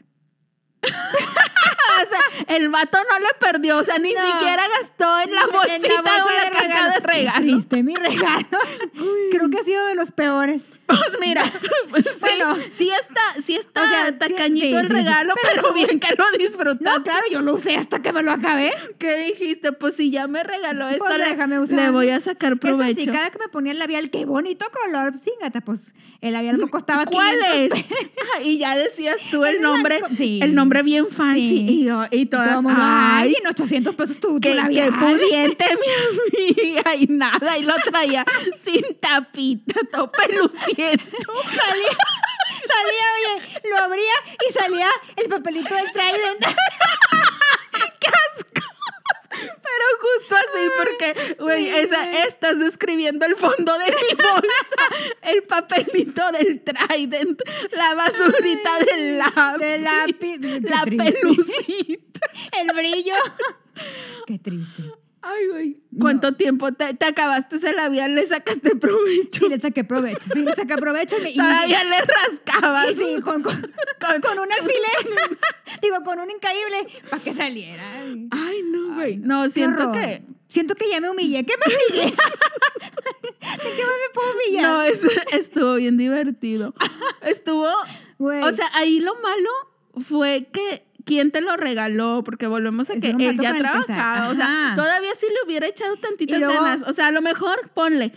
o 0.83 2.07
sea, 2.07 2.55
el 2.55 2.69
vato 2.69 2.97
no 3.09 3.19
le 3.19 3.27
perdió, 3.39 3.77
o 3.77 3.83
sea, 3.83 3.97
ni 3.97 4.13
No. 4.13 4.21
siquiera 4.21 4.63
gastó 4.79 5.19
en 5.21 5.33
la 5.33 5.41
En 5.41 5.51
bolsita 5.51 6.01
bolsa 6.01 6.25
o 6.25 6.43
la 6.43 6.51
caja 6.51 6.89
de 6.89 7.01
Qué 7.01 7.07
regalo. 7.07 7.39
Triste, 7.41 7.83
mi 7.83 7.95
regalo. 7.95 8.47
Creo 9.31 9.49
que 9.49 9.59
ha 9.59 9.63
sido 9.63 9.85
de 9.87 9.95
los 9.95 10.11
peores. 10.11 10.61
Pues 10.87 11.17
mira, 11.19 11.43
pues 11.89 12.05
sí, 12.05 12.19
Bueno. 12.21 12.55
sí 12.71 12.89
está, 12.89 13.41
sí 13.43 13.55
está 13.55 13.83
O 13.83 13.87
sea, 13.87 14.07
sí, 14.09 14.13
tacañito 14.19 14.65
sí, 14.67 14.73
el 14.75 14.87
sí, 14.87 14.93
regalo, 14.93 15.33
pero, 15.53 15.73
bien 15.73 15.99
que 15.99 16.09
lo 16.15 16.25
disfrutaste. 16.37 16.83
No, 16.83 17.03
claro, 17.03 17.23
yo 17.31 17.41
lo 17.41 17.55
usé 17.55 17.75
hasta 17.75 18.01
que 18.01 18.13
me 18.13 18.21
lo 18.21 18.31
acabé. 18.31 18.71
¿Qué 18.99 19.17
dijiste? 19.25 19.71
Pues 19.71 19.95
si 19.95 20.11
ya 20.11 20.27
me 20.27 20.43
regaló 20.43 20.87
esto, 20.87 21.03
Pues 21.05 21.17
déjame 21.17 21.59
usarlo. 21.59 21.81
le 21.83 21.89
voy 21.89 22.09
a 22.09 22.19
sacar 22.19 22.51
Eso 22.53 22.59
provecho. 22.59 22.99
sí, 23.01 23.07
cada 23.07 23.29
que 23.31 23.39
me 23.39 23.47
ponía 23.47 23.71
el 23.71 23.79
labial, 23.79 24.09
qué 24.11 24.25
bonito 24.25 24.65
color. 24.83 25.13
Sí, 25.17 25.31
gata, 25.41 25.61
pues 25.61 25.93
el 26.21 26.33
labial 26.33 26.57
me 26.59 26.67
costaba 26.69 27.05
¿Cuál 27.11 27.35
500 27.69 27.79
es? 27.79 27.85
y 28.45 28.57
ya 28.59 28.75
decías 28.77 29.17
tú 29.31 29.43
el 29.45 29.61
nombre, 29.61 30.01
el 30.19 30.53
nombre 30.55 30.83
bien 30.83 31.07
fancy 31.09 31.49
Sí. 31.49 31.65
y, 31.69 31.83
yo- 31.85 32.05
y 32.11 32.25
todas, 32.27 32.49
todo 32.51 32.61
mundo, 32.61 32.79
ay, 32.83 33.35
en 33.41 33.47
800 33.47 33.95
pesos 33.95 34.19
tu, 34.19 34.35
tu 34.35 34.39
qué, 34.39 34.49
qué 34.49 34.55
labial. 34.55 34.93
pudiente 34.99 35.65
mi 35.75 36.67
amiga 36.71 36.95
y 36.95 37.07
nada, 37.07 37.57
y 37.57 37.63
lo 37.63 37.73
traía 37.83 38.25
sin 38.63 38.83
tapita, 38.99 39.79
todo 39.91 40.11
Salía, 41.55 41.97
salía, 42.67 43.05
oye, 43.15 43.61
lo 43.69 43.77
abría 43.77 44.13
y 44.47 44.51
salía 44.51 44.89
el 45.15 45.29
papelito 45.29 45.73
del 45.73 45.91
Trident. 45.91 46.39
¡Qué 47.99 48.07
asco! 48.07 48.67
Pero 49.29 49.85
justo 50.01 50.35
así, 50.35 50.69
porque, 50.77 51.35
güey, 51.39 51.69
esa, 51.69 52.11
estás 52.25 52.59
describiendo 52.59 53.25
el 53.25 53.35
fondo 53.35 53.77
de 53.77 53.85
mi 53.85 54.15
bolsa, 54.15 55.21
el 55.21 55.43
papelito 55.43 56.31
del 56.31 56.61
Trident, 56.61 57.41
la 57.71 57.95
basurita 57.95 58.79
del 58.79 59.17
lápiz, 59.17 60.39
la 60.61 60.83
pelucita. 60.83 62.19
El 62.59 62.75
brillo. 62.75 63.15
Qué 64.25 64.39
triste. 64.39 65.04
Ay, 65.27 65.47
güey. 65.47 65.77
¿Cuánto 65.99 66.33
tiempo 66.35 66.71
te, 66.71 66.93
te 66.93 67.05
acabaste 67.05 67.55
ese 67.55 67.73
labial? 67.73 68.13
¿Le 68.13 68.27
sacaste 68.27 68.75
provecho? 68.75 69.39
Sí, 69.45 69.49
le 69.49 69.59
saqué 69.59 69.83
provecho. 69.83 70.29
Sí, 70.31 70.43
le 70.43 70.53
saqué 70.53 70.75
provecho. 70.77 71.17
Y, 71.17 71.21
me- 71.23 71.29
y- 71.31 71.35
Todavía 71.37 71.83
le 71.83 71.97
rascabas. 71.97 72.91
y 72.91 72.93
sí, 72.95 73.21
con, 73.23 73.41
con, 73.41 73.53
Con- 73.59 74.21
con 74.21 74.37
un 74.39 74.51
alfiler. 74.51 75.37
Digo, 75.81 76.03
con 76.03 76.19
un 76.19 76.29
incaíble 76.29 77.01
para 77.09 77.23
que 77.23 77.33
saliera. 77.33 77.83
Ay, 78.31 78.61
no, 78.69 78.93
güey. 78.93 79.17
No, 79.17 79.49
siento 79.49 79.91
que... 79.91 80.21
Siento 80.47 80.75
que 80.75 80.87
ya 80.89 81.01
me 81.01 81.09
humillé. 81.09 81.43
¿Qué 81.43 81.55
me 81.57 81.73
sigue? 81.73 82.05
¿De 82.05 83.71
qué 83.75 83.83
más 83.83 83.95
me 84.07 84.13
puedo 84.13 84.33
humillar? 84.33 84.63
No, 84.63 84.83
es- 84.83 85.07
estuvo 85.31 85.75
bien 85.75 85.97
divertido. 85.97 86.73
Estuvo... 87.21 87.67
Güey. 88.19 88.43
O 88.43 88.51
sea, 88.51 88.69
ahí 88.73 88.99
lo 88.99 89.15
malo 89.15 89.49
fue 89.97 90.47
que 90.53 90.85
quién 91.05 91.31
te 91.31 91.39
lo 91.41 91.55
regaló, 91.55 92.23
porque 92.25 92.47
volvemos 92.47 92.89
a 92.89 92.93
Es 92.93 93.01
que 93.01 93.11
él 93.11 93.39
ya 93.39 93.57
trabajaba. 93.57 94.29
O 94.29 94.35
sea, 94.35 94.73
todavía 94.75 95.11
sí 95.19 95.27
le 95.27 95.45
hubiera 95.45 95.67
echado 95.67 95.95
tantitas 95.97 96.39
luego- 96.39 96.63
ganas. 96.63 96.83
O 96.87 96.91
sea, 96.93 97.07
a 97.07 97.11
lo 97.11 97.21
mejor 97.21 97.69
ponle, 97.73 98.11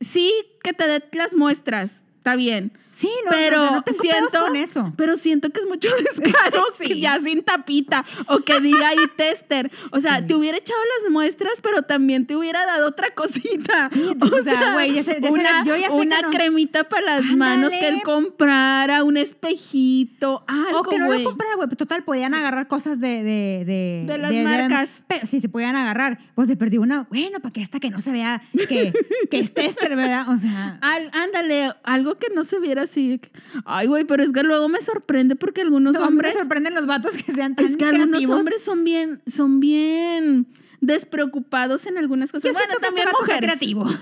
sí 0.00 0.30
que 0.62 0.72
te 0.72 0.86
dé 0.86 1.02
las 1.12 1.34
muestras, 1.34 1.90
está 2.18 2.36
bien. 2.36 2.72
Sí, 2.98 3.10
no, 3.26 3.30
pero 3.30 3.56
no, 3.58 3.70
no 3.72 3.82
tengo 3.82 3.98
siento 4.00 4.40
con 4.40 4.56
eso. 4.56 4.92
pero 4.96 5.16
siento 5.16 5.50
que 5.50 5.60
es 5.60 5.66
mucho 5.66 5.88
descaro 6.14 6.64
que 6.78 6.98
ya 6.98 7.18
sin 7.20 7.42
tapita 7.42 8.04
o 8.28 8.38
que 8.38 8.58
diga 8.60 8.88
ahí 8.88 8.96
tester 9.16 9.70
o 9.92 10.00
sea 10.00 10.26
te 10.26 10.34
hubiera 10.34 10.56
echado 10.56 10.78
las 11.02 11.12
muestras 11.12 11.60
pero 11.62 11.82
también 11.82 12.26
te 12.26 12.34
hubiera 12.36 12.64
dado 12.64 12.88
otra 12.88 13.10
cosita 13.14 13.90
Sí, 13.92 14.12
o 14.20 14.42
sea, 14.42 14.72
güey, 14.72 14.94
ya 14.94 15.02
sé- 15.02 15.18
ya 15.20 15.30
una, 15.30 15.64
yo 15.64 15.76
ya 15.76 15.82
sé 15.82 15.88
que 15.88 15.94
una 15.94 16.20
no. 16.22 16.30
cremita 16.30 16.84
para 16.88 17.16
las 17.16 17.24
manos 17.26 17.70
que 17.70 17.86
él 17.88 18.00
comprara 18.02 19.04
un 19.04 19.16
espejito 19.16 20.44
algo 20.46 20.80
O 20.80 20.82
que 20.84 20.98
no 20.98 21.06
güey. 21.06 21.22
lo 21.22 21.28
comprara, 21.30 21.54
güey. 21.56 21.68
Pues 21.68 21.78
total, 21.78 22.02
podían 22.04 22.34
agarrar 22.34 22.66
cosas 22.68 23.00
de... 23.00 23.22
De, 23.22 23.64
de, 23.66 24.04
De 24.06 24.18
las 24.18 24.32
marcas. 24.32 24.88
pero 25.06 25.26
sí, 25.26 25.40
se 25.40 25.48
podían 25.48 25.76
agarrar. 25.76 26.18
Pues 26.34 26.48
se 26.48 26.56
perdió 26.56 26.80
una... 26.80 27.02
Bueno, 27.10 27.40
para 27.40 27.52
que 27.52 27.62
hasta 27.62 27.80
que 27.80 27.90
no 27.90 28.00
se 28.00 28.10
vea 28.12 28.42
que, 28.68 28.92
que 29.30 29.38
es 29.40 29.52
tester, 29.52 29.94
¿verdad? 29.96 30.28
O 30.28 30.36
sea... 30.38 30.78
Al- 30.82 31.10
ándale, 31.12 31.72
algo 31.84 32.16
que 32.18 32.28
no 32.34 32.44
se 32.44 32.58
viera 32.60 32.85
así. 32.86 33.20
Ay, 33.64 33.86
güey, 33.86 34.04
pero 34.04 34.22
es 34.22 34.32
que 34.32 34.42
luego 34.42 34.68
me 34.68 34.80
sorprende 34.80 35.36
porque 35.36 35.60
algunos 35.60 35.96
hombres. 35.96 36.34
Me 36.34 36.40
sorprenden 36.40 36.74
los 36.74 36.86
vatos 36.86 37.12
que 37.12 37.32
sean 37.32 37.54
tan 37.54 37.64
Es 37.66 37.76
que 37.76 37.84
algunos 37.84 38.08
creativos. 38.08 38.38
hombres 38.38 38.62
son 38.62 38.84
bien, 38.84 39.22
son 39.26 39.60
bien 39.60 40.46
despreocupados 40.80 41.86
en 41.86 41.98
algunas 41.98 42.32
cosas. 42.32 42.48
Yo 42.50 42.52
bueno, 42.52 42.74
que 42.74 42.80
también 42.80 43.08
este 43.08 43.20
mujeres. 43.20 43.40
creativo. 43.50 43.84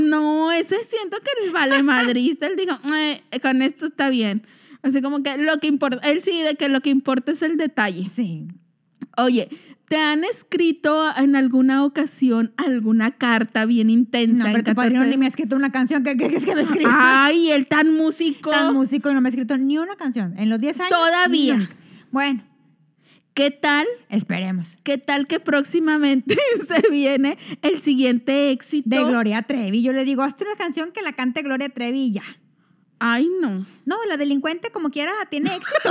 No, 0.00 0.52
ese 0.52 0.76
siento 0.84 1.16
que 1.18 1.44
el 1.44 1.50
vale 1.50 1.82
madrista, 1.82 2.46
él 2.46 2.54
dijo, 2.56 2.78
"Eh, 2.94 3.22
con 3.42 3.60
esto 3.60 3.86
está 3.86 4.08
bien. 4.08 4.46
Así 4.82 5.02
como 5.02 5.22
que 5.24 5.36
lo 5.36 5.58
que 5.58 5.66
importa, 5.66 5.98
él 6.08 6.22
sí, 6.22 6.40
de 6.42 6.54
que 6.54 6.68
lo 6.68 6.80
que 6.80 6.90
importa 6.90 7.32
es 7.32 7.42
el 7.42 7.56
detalle. 7.56 8.08
Sí. 8.08 8.46
Oye, 9.16 9.48
¿te 9.90 9.96
han 9.96 10.22
escrito 10.22 11.04
en 11.16 11.34
alguna 11.34 11.84
ocasión 11.84 12.52
alguna 12.56 13.10
carta 13.10 13.66
bien 13.66 13.90
intensa? 13.90 14.44
No, 14.44 14.52
pero 14.52 14.62
14? 14.62 14.74
padrino 14.76 15.04
ni 15.04 15.16
me 15.16 15.24
ha 15.24 15.28
escrito 15.28 15.56
una 15.56 15.72
canción. 15.72 16.04
¿Qué 16.04 16.16
crees 16.16 16.44
que 16.44 16.54
me 16.54 16.62
escribió? 16.62 16.88
Ay, 16.92 17.50
el 17.50 17.66
tan 17.66 17.96
músico. 17.96 18.52
Tan 18.52 18.72
músico 18.72 19.10
y 19.10 19.14
no 19.14 19.20
me 19.20 19.26
ha 19.26 19.30
escrito 19.30 19.58
ni 19.58 19.78
una 19.78 19.96
canción. 19.96 20.38
En 20.38 20.48
los 20.48 20.60
10 20.60 20.78
años. 20.78 20.90
Todavía. 20.90 21.68
Bueno, 22.12 22.44
¿Qué 23.34 23.50
tal? 23.50 23.84
esperemos. 24.10 24.78
¿Qué 24.84 24.96
tal 24.98 25.26
que 25.26 25.40
próximamente 25.40 26.36
se 26.68 26.88
viene 26.88 27.36
el 27.62 27.80
siguiente 27.80 28.52
éxito? 28.52 28.88
De 28.88 29.02
Gloria 29.02 29.42
Trevi. 29.42 29.82
Yo 29.82 29.92
le 29.92 30.04
digo, 30.04 30.22
hazte 30.22 30.44
una 30.44 30.54
canción 30.54 30.92
que 30.92 31.02
la 31.02 31.14
cante 31.14 31.42
Gloria 31.42 31.68
Trevi 31.68 32.02
y 32.02 32.12
ya. 32.12 32.22
Ay, 33.02 33.26
no. 33.40 33.64
No, 33.86 33.96
la 34.08 34.16
delincuente 34.18 34.70
como 34.70 34.90
quiera 34.90 35.12
tiene 35.30 35.56
éxito. 35.56 35.90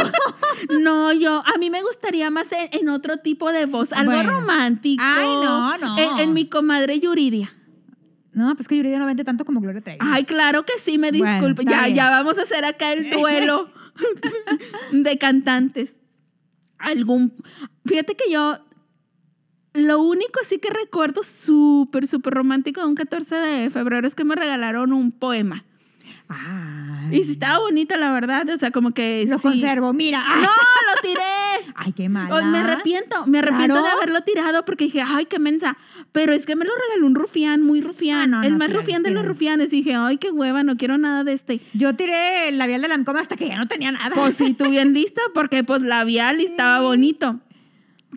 No, 0.81 1.11
yo, 1.13 1.41
a 1.45 1.57
mí 1.57 1.69
me 1.69 1.81
gustaría 1.81 2.29
más 2.29 2.51
en, 2.51 2.69
en 2.71 2.89
otro 2.89 3.17
tipo 3.17 3.51
de 3.51 3.65
voz, 3.65 3.91
algo 3.93 4.11
Bueno. 4.11 4.31
romántico. 4.31 5.01
Ay, 5.05 5.25
no, 5.25 5.77
no. 5.77 5.97
En, 5.97 6.19
en 6.19 6.33
mi 6.33 6.47
comadre 6.49 6.99
Yuridia. 6.99 7.53
No, 8.33 8.53
pues 8.55 8.67
que 8.67 8.75
Yuridia 8.77 8.99
no 8.99 9.05
vende 9.05 9.23
tanto 9.23 9.43
como 9.45 9.59
Gloria 9.61 9.81
Trevi. 9.81 9.97
Ay, 10.01 10.23
claro 10.25 10.65
que 10.65 10.73
sí, 10.79 10.97
me 10.97 11.11
disculpe. 11.11 11.63
ya, 11.65 11.83
bien. 11.85 11.95
ya 11.95 12.09
vamos 12.11 12.37
a 12.39 12.43
hacer 12.43 12.63
acá 12.65 12.93
el 12.93 13.09
duelo 13.09 13.71
de 14.91 15.17
cantantes. 15.17 15.93
Algún. 16.77 17.33
Fíjate 17.85 18.15
que 18.15 18.31
yo. 18.31 18.59
Lo 19.73 20.01
único 20.01 20.39
así 20.41 20.57
que 20.59 20.69
recuerdo 20.71 21.21
súper, 21.23 22.05
súper 22.07 22.33
romántico 22.33 22.81
de 22.81 22.87
un 22.87 22.95
14 22.95 23.35
de 23.35 23.69
febrero 23.69 24.07
es 24.07 24.15
que 24.15 24.25
me 24.25 24.35
regalaron 24.35 24.93
un 24.93 25.11
poema. 25.11 25.63
Ay. 26.99 27.19
Y 27.19 27.23
sí 27.23 27.31
estaba 27.33 27.59
bonito, 27.59 27.95
la 27.97 28.11
verdad. 28.11 28.49
O 28.49 28.57
sea, 28.57 28.71
como 28.71 28.91
que. 28.91 29.25
Lo 29.27 29.37
sí. 29.37 29.43
conservo, 29.43 29.93
mira. 29.93 30.23
¡No! 30.23 30.41
¡Lo 30.41 31.01
tiré! 31.01 31.71
Ay, 31.75 31.93
qué 31.93 32.09
mala. 32.09 32.35
Oh, 32.35 32.43
me 32.43 32.57
arrepiento, 32.59 33.25
me 33.27 33.39
arrepiento 33.39 33.75
de 33.75 33.81
Claro. 33.81 33.97
haberlo 33.97 34.21
tirado 34.21 34.65
porque 34.65 34.85
dije, 34.85 35.01
ay, 35.05 35.25
qué 35.25 35.39
mensa. 35.39 35.77
Pero 36.11 36.33
es 36.33 36.45
que 36.45 36.55
me 36.55 36.65
lo 36.65 36.71
regaló 36.87 37.07
un 37.07 37.15
rufián, 37.15 37.61
muy 37.63 37.81
rufián. 37.81 38.33
Ah, 38.33 38.41
no, 38.41 38.43
el 38.43 38.53
no, 38.53 38.57
más 38.59 38.67
tíralo, 38.67 38.81
rufián 38.81 39.03
de 39.03 39.11
los 39.11 39.25
rufianes. 39.25 39.71
Y 39.73 39.77
dije, 39.77 39.95
ay, 39.95 40.17
qué 40.17 40.31
hueva, 40.31 40.63
no 40.63 40.75
quiero 40.77 40.97
nada 40.97 41.23
de 41.23 41.33
este. 41.33 41.61
Yo 41.73 41.95
tiré 41.95 42.49
el 42.49 42.57
labial 42.57 42.81
de 42.81 42.87
Lancôme 42.89 43.19
hasta 43.19 43.35
que 43.37 43.47
ya 43.47 43.57
no 43.57 43.67
tenía 43.67 43.91
nada. 43.91 44.15
Pues 44.15 44.35
sí, 44.35 44.53
tú 44.53 44.69
bien 44.69 44.93
lista, 44.93 45.21
porque 45.33 45.63
pues 45.63 45.81
labial 45.83 46.41
y 46.41 46.45
estaba 46.45 46.81
bonito. 46.81 47.39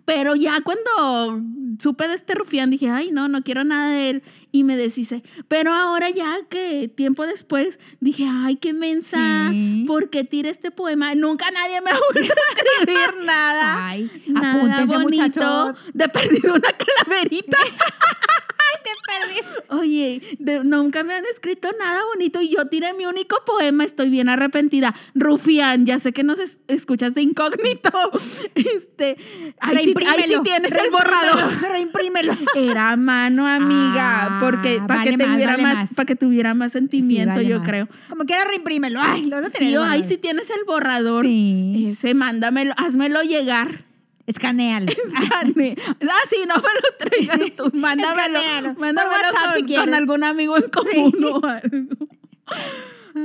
Pero 0.05 0.35
ya 0.35 0.61
cuando 0.62 1.41
supe 1.78 2.09
de 2.09 2.14
este 2.14 2.35
rufián 2.35 2.70
dije, 2.70 2.91
ay, 2.91 3.11
no, 3.12 3.28
no 3.28 3.43
quiero 3.43 3.62
nada 3.62 3.91
de 3.91 4.11
él. 4.11 4.22
Y 4.55 4.64
me 4.64 4.76
deshice. 4.76 5.22
Pero 5.48 5.72
ahora 5.72 6.11
ya 6.11 6.36
que 6.50 6.86
tiempo 6.94 7.26
después 7.26 7.80
dije, 8.00 8.26
ay, 8.30 8.57
qué 8.57 8.74
mensa. 8.74 9.48
Sí. 9.50 9.84
¿Por 9.86 10.11
qué 10.11 10.24
tiré 10.24 10.50
este 10.50 10.70
poema? 10.70 11.14
Nunca 11.14 11.50
nadie 11.50 11.80
me 11.80 11.90
ha 11.90 11.98
vuelto 12.12 12.34
a 12.34 12.53
escribir 12.61 13.24
nada. 13.24 13.86
Ay, 13.88 14.11
Nada 14.26 14.55
apúntense, 14.59 14.94
bonito. 15.03 15.22
muchachos. 15.22 15.78
De 15.94 16.09
perdido 16.11 16.55
una 16.55 16.68
calaverita. 16.70 17.57
Te 18.83 18.91
perdí. 19.07 19.41
Oye, 19.69 20.23
de- 20.39 20.65
nunca 20.65 21.05
me 21.05 21.15
han 21.15 21.25
escrito 21.27 21.69
nada 21.79 22.01
bonito 22.13 22.41
y 22.41 22.49
yo 22.51 22.67
tiré 22.69 22.93
mi 22.95 23.07
único 23.07 23.37
poema, 23.47 23.85
estoy 23.85 24.11
bien 24.11 24.29
arrepentida. 24.29 24.95
Rufián, 25.15 25.87
ya 25.87 25.99
sé 25.99 26.13
que 26.13 26.23
nos 26.23 26.39
es- 26.39 26.59
escuchas 26.69 27.15
de 27.15 27.23
incógnito. 27.23 27.91
Este, 28.55 29.17
ahí 29.17 29.17
sí, 29.17 29.61
ahí 29.61 29.87
sí 29.87 29.95
Reimprímelo, 29.95 30.43
tienes 30.43 30.73
el 30.73 30.91
borrador. 30.91 31.61
Reimprímelo. 31.63 32.33
Era 32.55 32.97
mano, 32.97 33.47
amiga, 33.47 34.27
Ah, 34.27 34.39
porque 34.41 34.81
para 34.87 35.03
que 35.05 35.17
más, 35.17 35.27
tuviera 35.29 35.53
vale 35.53 35.63
más, 35.63 35.75
más. 35.75 35.95
para 35.95 36.07
que 36.07 36.17
tuviera 36.17 36.55
más 36.55 36.73
sentimiento, 36.73 37.33
Sí, 37.35 37.37
vale 37.39 37.49
yo 37.49 37.59
más. 37.61 37.69
creo. 37.69 37.89
Como 38.09 38.25
quiera, 38.25 38.45
reimprímelo. 38.45 39.01
Ay, 39.03 39.29
tener 39.31 39.51
Sí, 39.57 39.75
ahí 39.77 40.05
sí 40.05 40.17
tienes 40.19 40.51
el 40.51 40.65
borrador. 40.65 41.25
Sí. 41.25 41.89
Ese, 41.91 42.15
mándamelo, 42.15 42.75
házmelo 42.77 43.23
llegar. 43.23 43.85
Escanealo. 44.33 44.87
Escane- 44.87 45.76
Ah, 46.01 46.24
sí, 46.30 46.37
no 46.47 46.55
me 46.57 46.62
lo 46.62 46.97
traigas 46.99 47.57
tú. 47.57 47.70
Mándamelo. 47.76 48.39
Escanealo. 48.41 48.74
Mándamelo 48.74 49.14
WhatsApp, 49.14 49.45
con, 49.45 49.53
si 49.55 49.59
con 49.61 49.66
quieres. 49.66 49.95
algún 49.95 50.24
amigo 50.24 50.57
en 50.57 50.68
común 50.70 51.24
o 51.24 51.47
algo. 51.47 52.09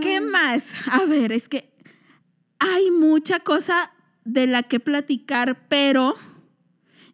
¿Qué 0.02 0.22
más? 0.22 0.70
A 0.92 1.06
ver, 1.06 1.32
es 1.32 1.48
que 1.50 1.70
hay 2.60 2.92
mucha 2.92 3.40
cosa 3.40 3.92
de 4.26 4.48
la 4.48 4.64
que 4.64 4.80
platicar, 4.80 5.68
pero 5.70 6.16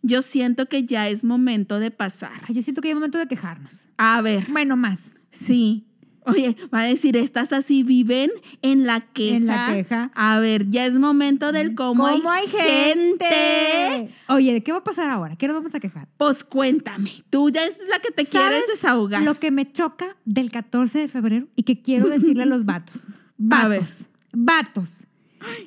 yo 0.01 0.21
siento 0.21 0.65
que 0.67 0.85
ya 0.85 1.07
es 1.09 1.23
momento 1.23 1.79
de 1.79 1.91
pasar. 1.91 2.41
Yo 2.51 2.61
siento 2.61 2.81
que 2.81 2.87
hay 2.89 2.93
momento 2.95 3.17
de 3.19 3.27
quejarnos. 3.27 3.85
A 3.97 4.21
ver, 4.21 4.45
Bueno, 4.49 4.75
más. 4.75 5.11
sí. 5.29 5.85
Oye, 6.25 6.55
va 6.73 6.81
a 6.81 6.83
decir, 6.85 7.17
estas 7.17 7.53
así 7.53 7.83
viven 7.83 8.31
en 8.61 8.85
la 8.85 9.01
queja. 9.01 9.35
En 9.35 9.45
la 9.47 9.73
queja. 9.73 10.11
A 10.15 10.39
ver, 10.39 10.69
ya 10.69 10.85
es 10.85 10.95
momento 10.95 11.51
del 11.51 11.75
cómo, 11.75 12.07
¿Cómo 12.07 12.29
hay 12.29 12.47
gente? 12.47 14.09
Oye, 14.27 14.53
¿de 14.53 14.63
qué 14.63 14.71
va 14.71 14.79
a 14.79 14.83
pasar 14.83 15.09
ahora? 15.09 15.35
¿Qué 15.35 15.47
nos 15.47 15.55
vamos 15.55 15.75
a 15.75 15.79
quejar? 15.79 16.07
Pues 16.17 16.43
cuéntame, 16.43 17.23
tú 17.29 17.49
ya 17.49 17.65
es 17.65 17.77
la 17.89 17.99
que 17.99 18.11
te 18.11 18.25
quieres 18.25 18.49
¿Sabes 18.49 18.67
desahogar. 18.67 19.23
Lo 19.23 19.39
que 19.39 19.51
me 19.51 19.71
choca 19.71 20.15
del 20.25 20.51
14 20.51 20.99
de 20.99 21.07
febrero 21.07 21.47
y 21.55 21.63
que 21.63 21.81
quiero 21.81 22.09
decirle 22.09 22.43
a 22.43 22.47
los 22.47 22.65
vatos. 22.65 22.95
Vatos. 23.37 24.05
Vatos. 24.31 25.05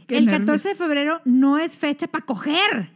El 0.09 0.25
nervios. 0.25 0.41
14 0.41 0.69
de 0.71 0.75
febrero 0.75 1.21
no 1.25 1.59
es 1.59 1.77
fecha 1.77 2.07
para 2.07 2.25
coger. 2.25 2.95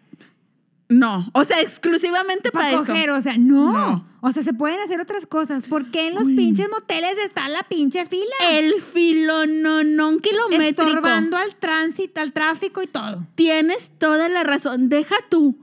No, 0.90 1.30
o 1.34 1.44
sea, 1.44 1.60
exclusivamente 1.60 2.50
para 2.50 2.66
Para 2.66 2.82
eso. 2.82 2.92
coger, 2.92 3.10
o 3.10 3.20
sea, 3.22 3.36
no. 3.38 3.72
No. 3.72 4.06
O 4.22 4.32
sea, 4.32 4.42
se 4.42 4.52
pueden 4.52 4.80
hacer 4.80 5.00
otras 5.00 5.24
cosas. 5.24 5.62
¿Por 5.62 5.90
qué 5.90 6.08
en 6.08 6.14
los 6.16 6.24
pinches 6.24 6.68
moteles 6.68 7.16
está 7.24 7.48
la 7.48 7.62
pinche 7.62 8.04
fila? 8.06 8.34
El 8.50 8.82
filononón 8.82 10.20
kilométrico. 10.20 10.82
Estorbando 10.82 11.36
al 11.36 11.54
tránsito, 11.56 12.20
al 12.20 12.32
tráfico 12.32 12.82
y 12.82 12.86
todo. 12.86 13.26
Tienes 13.36 13.90
toda 13.98 14.28
la 14.28 14.42
razón. 14.42 14.88
Deja 14.88 15.14
tú. 15.28 15.56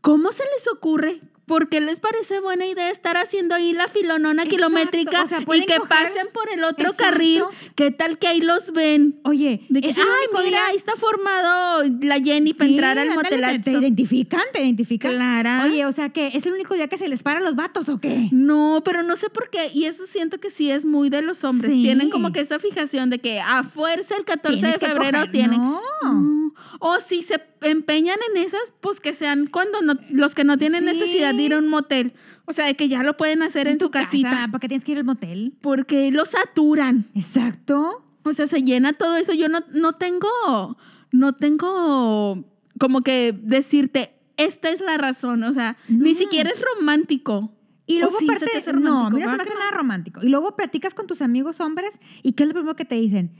¿Cómo 0.00 0.32
se 0.32 0.42
les 0.56 0.66
ocurre? 0.72 1.20
¿Por 1.50 1.68
qué 1.68 1.80
les 1.80 1.98
parece 1.98 2.38
buena 2.38 2.64
idea 2.64 2.90
estar 2.90 3.16
haciendo 3.16 3.56
ahí 3.56 3.72
la 3.72 3.88
filonona 3.88 4.44
Exacto, 4.44 4.56
kilométrica 4.68 5.24
o 5.24 5.26
sea, 5.26 5.40
y 5.40 5.66
que 5.66 5.76
coger- 5.78 5.88
pasen 5.88 6.26
por 6.32 6.48
el 6.48 6.62
otro 6.62 6.90
Exacto. 6.90 7.02
carril? 7.02 7.42
¿Qué 7.74 7.90
tal 7.90 8.18
que 8.18 8.28
ahí 8.28 8.40
los 8.40 8.72
ven? 8.72 9.18
Oye, 9.24 9.66
De 9.68 9.80
que, 9.80 9.88
ay, 9.88 9.94
mira, 10.32 10.42
día- 10.44 10.66
ahí 10.68 10.76
está 10.76 10.94
formado 10.94 11.82
la 12.02 12.20
Jenny 12.20 12.54
para 12.54 12.68
Sí, 12.68 12.74
entrar 12.74 12.98
al 13.00 13.08
ándale, 13.10 13.28
te, 13.28 13.36
motelazo. 13.36 13.70
identifican, 13.82 14.40
te 14.52 14.62
identifican. 14.62 15.12
Clara. 15.12 15.64
Oye, 15.64 15.84
o 15.86 15.92
sea, 15.92 16.10
que 16.10 16.28
es 16.34 16.46
el 16.46 16.52
único 16.52 16.74
día 16.74 16.86
que 16.86 16.98
se 16.98 17.08
les 17.08 17.22
paran 17.24 17.42
los 17.42 17.56
vatos 17.56 17.88
o 17.88 17.98
qué? 17.98 18.28
No, 18.30 18.82
pero 18.84 19.02
no 19.02 19.16
sé 19.16 19.28
por 19.28 19.50
qué. 19.50 19.70
Y 19.74 19.86
eso 19.86 20.06
siento 20.06 20.38
que 20.38 20.50
sí 20.50 20.70
es 20.70 20.84
muy 20.84 21.10
de 21.10 21.20
los 21.22 21.42
hombres. 21.42 21.72
Sí. 21.72 21.82
Tienen 21.82 22.10
como 22.10 22.32
que 22.32 22.40
esa 22.40 22.60
fijación 22.60 23.10
de 23.10 23.18
que 23.18 23.40
a 23.40 23.64
fuerza 23.64 24.16
el 24.16 24.24
14 24.24 24.60
Tienes 24.60 24.78
de 24.80 24.86
febrero 24.86 25.18
coger. 25.18 25.30
tienen. 25.32 25.60
No. 25.60 25.80
No. 26.04 26.54
O 26.78 26.98
si 27.00 27.22
se 27.22 27.40
empeñan 27.62 28.18
en 28.30 28.42
esas, 28.42 28.72
pues 28.80 29.00
que 29.00 29.12
sean 29.12 29.46
cuando 29.46 29.82
no, 29.82 29.94
los 30.10 30.34
que 30.34 30.44
no 30.44 30.56
tienen 30.56 30.80
Sí. 30.80 30.86
necesidad 30.86 31.34
de 31.40 31.46
ir 31.46 31.54
a 31.54 31.58
un 31.58 31.68
motel. 31.68 32.12
O 32.44 32.52
sea, 32.52 32.66
de 32.66 32.74
que 32.74 32.88
ya 32.88 33.02
lo 33.02 33.16
pueden 33.16 33.42
hacer 33.42 33.66
en, 33.68 33.78
su 33.78 33.86
tu 33.86 33.90
casa, 33.90 34.06
casita. 34.06 34.48
¿Para 34.50 34.60
qué 34.60 34.68
tienes 34.68 34.84
que 34.84 34.92
ir 34.92 34.98
al 34.98 35.04
motel? 35.04 35.54
Porque 35.60 36.10
los 36.10 36.28
saturan. 36.30 37.06
Exacto. 37.14 38.04
O 38.22 38.32
sea, 38.32 38.46
se 38.46 38.62
llena 38.62 38.92
todo 38.92 39.16
eso. 39.16 39.32
Yo 39.32 39.48
no, 39.48 39.60
no 39.72 39.94
tengo, 39.94 40.76
no 41.12 41.34
tengo 41.34 42.44
como 42.78 43.02
que 43.02 43.38
decirte, 43.42 44.14
esta 44.36 44.70
es 44.70 44.80
la 44.80 44.96
razón. 44.98 45.42
O 45.44 45.52
sea, 45.52 45.76
ni 45.88 46.12
No. 46.12 46.18
siquiera 46.18 46.50
es 46.50 46.62
romántico. 46.76 47.52
Y 47.86 47.96
¿O 47.96 48.00
luego 48.02 48.18
sí 48.18 48.26
se 48.26 48.32
aparte, 48.32 48.46
te 48.52 48.58
hace 48.58 48.72
no, 48.72 49.10
mira, 49.10 49.10
se 49.10 49.14
me 49.14 49.20
¿Verdad 49.20 49.40
hace 49.40 49.50
que 49.50 49.58
nada 49.58 49.70
romántico. 49.72 50.20
Y 50.22 50.28
luego 50.28 50.54
platicas 50.54 50.94
con 50.94 51.06
tus 51.08 51.22
amigos 51.22 51.60
hombres 51.60 51.98
y 52.22 52.32
¿qué 52.32 52.44
es 52.44 52.48
lo 52.48 52.54
primero 52.54 52.76
que 52.76 52.84
te 52.84 52.94
dicen? 52.94 53.32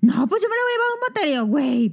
No, 0.00 0.26
pues 0.26 0.40
yo 0.42 0.48
me 0.48 0.54
lo 0.56 0.62
voy 0.62 0.70
a 0.70 0.74
llevar 0.74 0.88
a 0.88 0.94
un 0.94 1.00
motel. 1.06 1.28
Y 1.28 1.34
yo, 1.34 1.46
güey, 1.46 1.92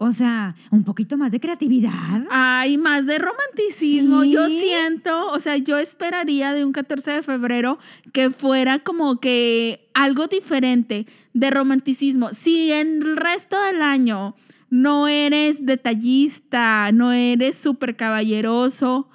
o 0.00 0.12
sea, 0.12 0.54
un 0.70 0.84
poquito 0.84 1.16
más 1.16 1.32
de 1.32 1.40
creatividad. 1.40 2.24
Hay 2.30 2.78
más 2.78 3.04
de 3.04 3.18
romanticismo. 3.18 4.22
Sí. 4.22 4.30
Yo 4.30 4.48
siento, 4.48 5.32
o 5.32 5.40
sea, 5.40 5.56
yo 5.56 5.76
esperaría 5.76 6.54
de 6.54 6.64
un 6.64 6.72
14 6.72 7.10
de 7.10 7.22
febrero 7.22 7.78
que 8.12 8.30
fuera 8.30 8.78
como 8.78 9.18
que 9.18 9.90
algo 9.94 10.28
diferente 10.28 11.06
de 11.34 11.50
romanticismo. 11.50 12.32
Si 12.32 12.70
en 12.70 13.02
el 13.02 13.16
resto 13.16 13.60
del 13.60 13.82
año 13.82 14.36
no 14.70 15.08
eres 15.08 15.66
detallista, 15.66 16.92
no 16.92 17.10
eres 17.10 17.56
súper 17.56 17.96
caballeroso, 17.96 19.08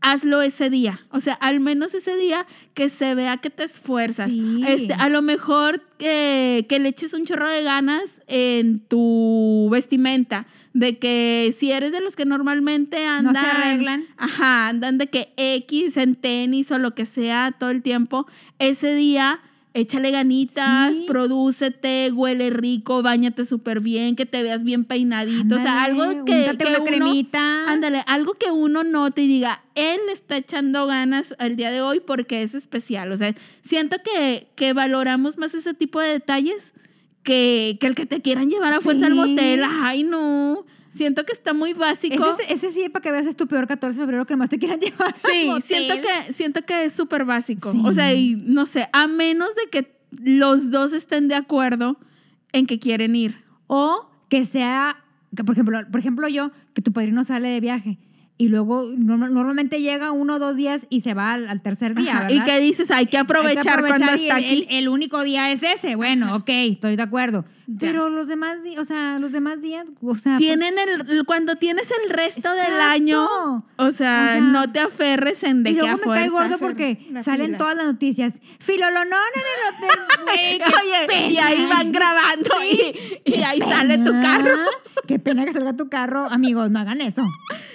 hazlo 0.00 0.42
ese 0.42 0.70
día. 0.70 1.00
O 1.10 1.20
sea, 1.20 1.34
al 1.34 1.60
menos 1.60 1.94
ese 1.94 2.16
día 2.16 2.46
que 2.74 2.88
se 2.88 3.14
vea 3.14 3.38
que 3.38 3.50
te 3.50 3.64
esfuerzas. 3.64 4.30
Sí. 4.30 4.62
Este, 4.66 4.94
a 4.94 5.08
lo 5.08 5.22
mejor 5.22 5.82
que, 5.98 6.66
que 6.68 6.78
le 6.78 6.90
eches 6.90 7.14
un 7.14 7.24
chorro 7.26 7.48
de 7.48 7.62
ganas 7.62 8.20
en 8.26 8.80
tu 8.80 9.68
vestimenta. 9.70 10.46
De 10.74 10.98
que 10.98 11.52
si 11.58 11.72
eres 11.72 11.90
de 11.92 12.00
los 12.00 12.14
que 12.14 12.24
normalmente 12.24 13.04
No 13.04 13.10
andan. 13.10 13.34
se 13.44 13.50
arreglan. 13.50 14.04
Ajá, 14.16 14.68
andan 14.68 14.98
de 14.98 15.08
que 15.08 15.32
X 15.36 15.96
en 15.96 16.14
tenis 16.14 16.70
o 16.70 16.78
lo 16.78 16.94
que 16.94 17.04
sea 17.06 17.54
todo 17.58 17.70
el 17.70 17.82
tiempo. 17.82 18.26
Ese 18.58 18.94
día. 18.94 19.40
Échale 19.80 20.10
ganitas, 20.10 20.96
Sí. 20.96 21.04
prodúcete, 21.06 22.10
huele 22.12 22.50
rico, 22.50 23.00
bañate 23.02 23.44
súper 23.44 23.78
bien, 23.80 24.16
que 24.16 24.26
te 24.26 24.42
veas 24.42 24.64
bien 24.64 24.84
peinadito. 24.84 25.54
o 25.54 25.58
sea, 25.58 25.84
algo 25.84 26.24
que, 26.24 26.56
que 26.58 26.66
una 26.66 26.78
uno- 26.78 26.84
cremita. 26.84 27.64
Ándale, 27.70 28.02
algo 28.06 28.34
que 28.34 28.50
uno 28.50 28.82
note 28.82 29.22
y 29.22 29.28
diga, 29.28 29.62
él 29.76 30.00
está 30.12 30.36
echando 30.36 30.86
ganas 30.86 31.34
al 31.38 31.54
día 31.56 31.70
de 31.70 31.80
hoy 31.80 32.00
porque 32.00 32.42
es 32.42 32.54
especial. 32.54 33.12
O 33.12 33.16
sea, 33.16 33.34
siento 33.60 33.98
que, 34.02 34.48
que 34.56 34.72
valoramos 34.72 35.38
más 35.38 35.54
ese 35.54 35.74
tipo 35.74 36.00
de 36.00 36.08
detalles 36.08 36.72
que, 37.22 37.76
que 37.80 37.86
el 37.86 37.94
que 37.94 38.06
te 38.06 38.20
quieran 38.20 38.50
llevar 38.50 38.72
a 38.72 38.80
fuerza 38.80 39.06
al 39.06 39.12
Sí. 39.12 39.18
motel. 39.18 39.62
Ay, 39.82 40.02
no. 40.02 40.64
Siento 40.92 41.24
que 41.24 41.32
está 41.32 41.52
muy 41.52 41.72
básico. 41.74 42.14
Ese, 42.30 42.42
es- 42.52 42.62
ese 42.64 42.70
sí, 42.72 42.88
para 42.88 43.02
que 43.02 43.12
veas, 43.12 43.26
es 43.26 43.36
tu 43.36 43.46
peor 43.46 43.66
14 43.66 43.98
de 44.00 44.04
febrero 44.06 44.26
que 44.26 44.36
más 44.36 44.48
te 44.50 44.58
quieran 44.58 44.80
llevar. 44.80 45.14
Sí, 45.16 45.48
siento 45.62 45.94
que, 46.00 46.32
siento 46.32 46.62
que 46.62 46.84
es 46.84 46.92
súper 46.92 47.24
básico. 47.24 47.72
Sí. 47.72 47.80
O 47.84 47.92
sea, 47.92 48.12
y 48.14 48.34
no 48.36 48.66
sé, 48.66 48.88
a 48.92 49.06
menos 49.06 49.54
de 49.54 49.70
que 49.70 49.98
los 50.22 50.70
dos 50.70 50.92
estén 50.92 51.28
de 51.28 51.34
acuerdo 51.34 51.98
en 52.52 52.66
que 52.66 52.78
quieren 52.78 53.14
ir. 53.14 53.44
O 53.66 54.10
que 54.28 54.44
sea, 54.46 55.04
que 55.36 55.44
por 55.44 55.54
ejemplo, 55.54 55.78
por 55.90 56.00
ejemplo 56.00 56.28
yo, 56.28 56.50
que 56.74 56.82
tu 56.82 56.92
padrino 56.92 57.24
sale 57.24 57.48
de 57.48 57.60
viaje 57.60 57.98
y 58.38 58.48
luego 58.48 58.84
norma- 58.96 59.28
normalmente 59.28 59.80
llega 59.80 60.12
uno 60.12 60.36
o 60.36 60.38
dos 60.38 60.54
días 60.56 60.86
y 60.90 61.00
se 61.00 61.12
va 61.12 61.32
al, 61.32 61.48
al 61.48 61.60
tercer 61.60 61.94
día, 61.94 62.20
¿verdad? 62.20 62.30
Y 62.30 62.40
que 62.44 62.60
dices, 62.60 62.90
hay 62.90 63.06
que 63.06 63.18
Hay 63.18 63.24
que 63.24 63.32
aprovechar, 63.32 63.80
cuando 63.80 63.96
aprovechar 64.06 64.14
está 64.20 64.38
el, 64.38 64.44
aquí. 64.44 64.66
El, 64.70 64.76
el 64.78 64.88
único 64.88 65.22
día 65.24 65.50
es 65.50 65.62
ese. 65.62 65.96
Bueno, 65.96 66.36
ok, 66.36 66.48
estoy 66.48 66.96
de 66.96 67.02
acuerdo. 67.02 67.44
Pero 67.78 68.08
los 68.08 68.28
demás 68.28 68.62
días, 68.62 68.80
o 68.80 68.84
sea, 68.84 69.18
los 69.18 69.30
demás 69.30 69.60
días, 69.60 69.84
o 70.00 70.14
sea... 70.14 70.38
Tienen 70.38 70.74
el, 70.78 71.24
cuando 71.26 71.56
tienes 71.56 71.90
el 72.02 72.10
resto 72.10 72.50
del 72.54 72.80
año, 72.80 73.26
o 73.26 73.62
sea, 73.76 73.86
O 73.86 73.90
sea, 73.90 74.40
no 74.40 74.72
te 74.72 74.80
aferres 74.80 75.42
en 75.42 75.62
de 75.64 75.70
y 75.70 75.74
que 75.74 75.80
luego 75.80 75.94
a 75.94 75.96
me 75.98 76.02
fuerza. 76.02 76.20
cae 76.22 76.28
gordo 76.30 76.58
porque 76.58 77.06
salen 77.22 77.46
fila. 77.46 77.58
todas 77.58 77.76
las 77.76 77.86
noticias. 77.86 78.40
Filolonón 78.58 79.20
en 79.34 79.42
el 79.42 80.58
hotel. 80.58 80.74
Oye, 80.82 81.30
y 81.32 81.36
ahí 81.38 81.56
pena. 81.56 81.68
van 81.68 81.92
grabando 81.92 82.50
y, 82.64 83.20
y 83.30 83.34
ahí 83.42 83.60
sale 83.60 83.98
tu 83.98 84.04
pena. 84.12 84.20
carro. 84.20 84.56
Qué 85.06 85.18
pena 85.18 85.44
que 85.44 85.52
salga 85.52 85.74
tu 85.76 85.88
carro. 85.88 86.26
Amigos, 86.30 86.70
no 86.70 86.78
hagan 86.80 87.00
eso. 87.00 87.22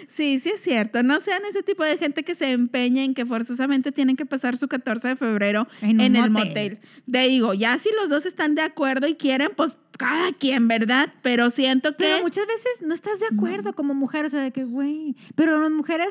Sí, 0.07 0.37
sí 0.39 0.49
es 0.49 0.61
cierto. 0.61 1.01
No 1.03 1.19
sean 1.19 1.41
ese 1.49 1.63
tipo 1.63 1.83
de 1.83 1.97
gente 1.97 2.23
que 2.23 2.35
se 2.35 2.51
empeña 2.51 3.03
en 3.03 3.13
que 3.13 3.25
forzosamente 3.25 3.91
tienen 3.91 4.15
que 4.15 4.25
pasar 4.25 4.57
su 4.57 4.67
14 4.67 5.09
de 5.09 5.15
febrero 5.15 5.67
En 5.81 5.99
en, 6.01 6.15
el 6.15 6.29
motel. 6.29 6.47
motel. 6.49 6.79
Te 7.11 7.27
digo, 7.27 7.53
ya 7.53 7.77
si 7.79 7.89
los 7.99 8.09
dos 8.09 8.25
están 8.25 8.53
de 8.55 8.61
acuerdo 8.61 9.07
y 9.07 9.15
quieren, 9.15 9.49
pues 9.55 9.75
cada 9.97 10.31
quien, 10.33 10.67
¿verdad? 10.67 11.13
Pero 11.21 11.49
siento 11.49 11.91
que... 11.91 11.97
Pero 12.05 12.21
muchas 12.21 12.47
veces 12.47 12.81
no 12.81 12.93
estás 12.93 13.19
de 13.19 13.27
acuerdo 13.27 13.73
como 13.73 13.93
mujer, 13.93 14.25
o 14.25 14.29
sea, 14.29 14.41
de 14.41 14.51
que, 14.51 14.63
güey. 14.63 15.15
Pero 15.35 15.61
las 15.61 15.71
mujeres, 15.71 16.09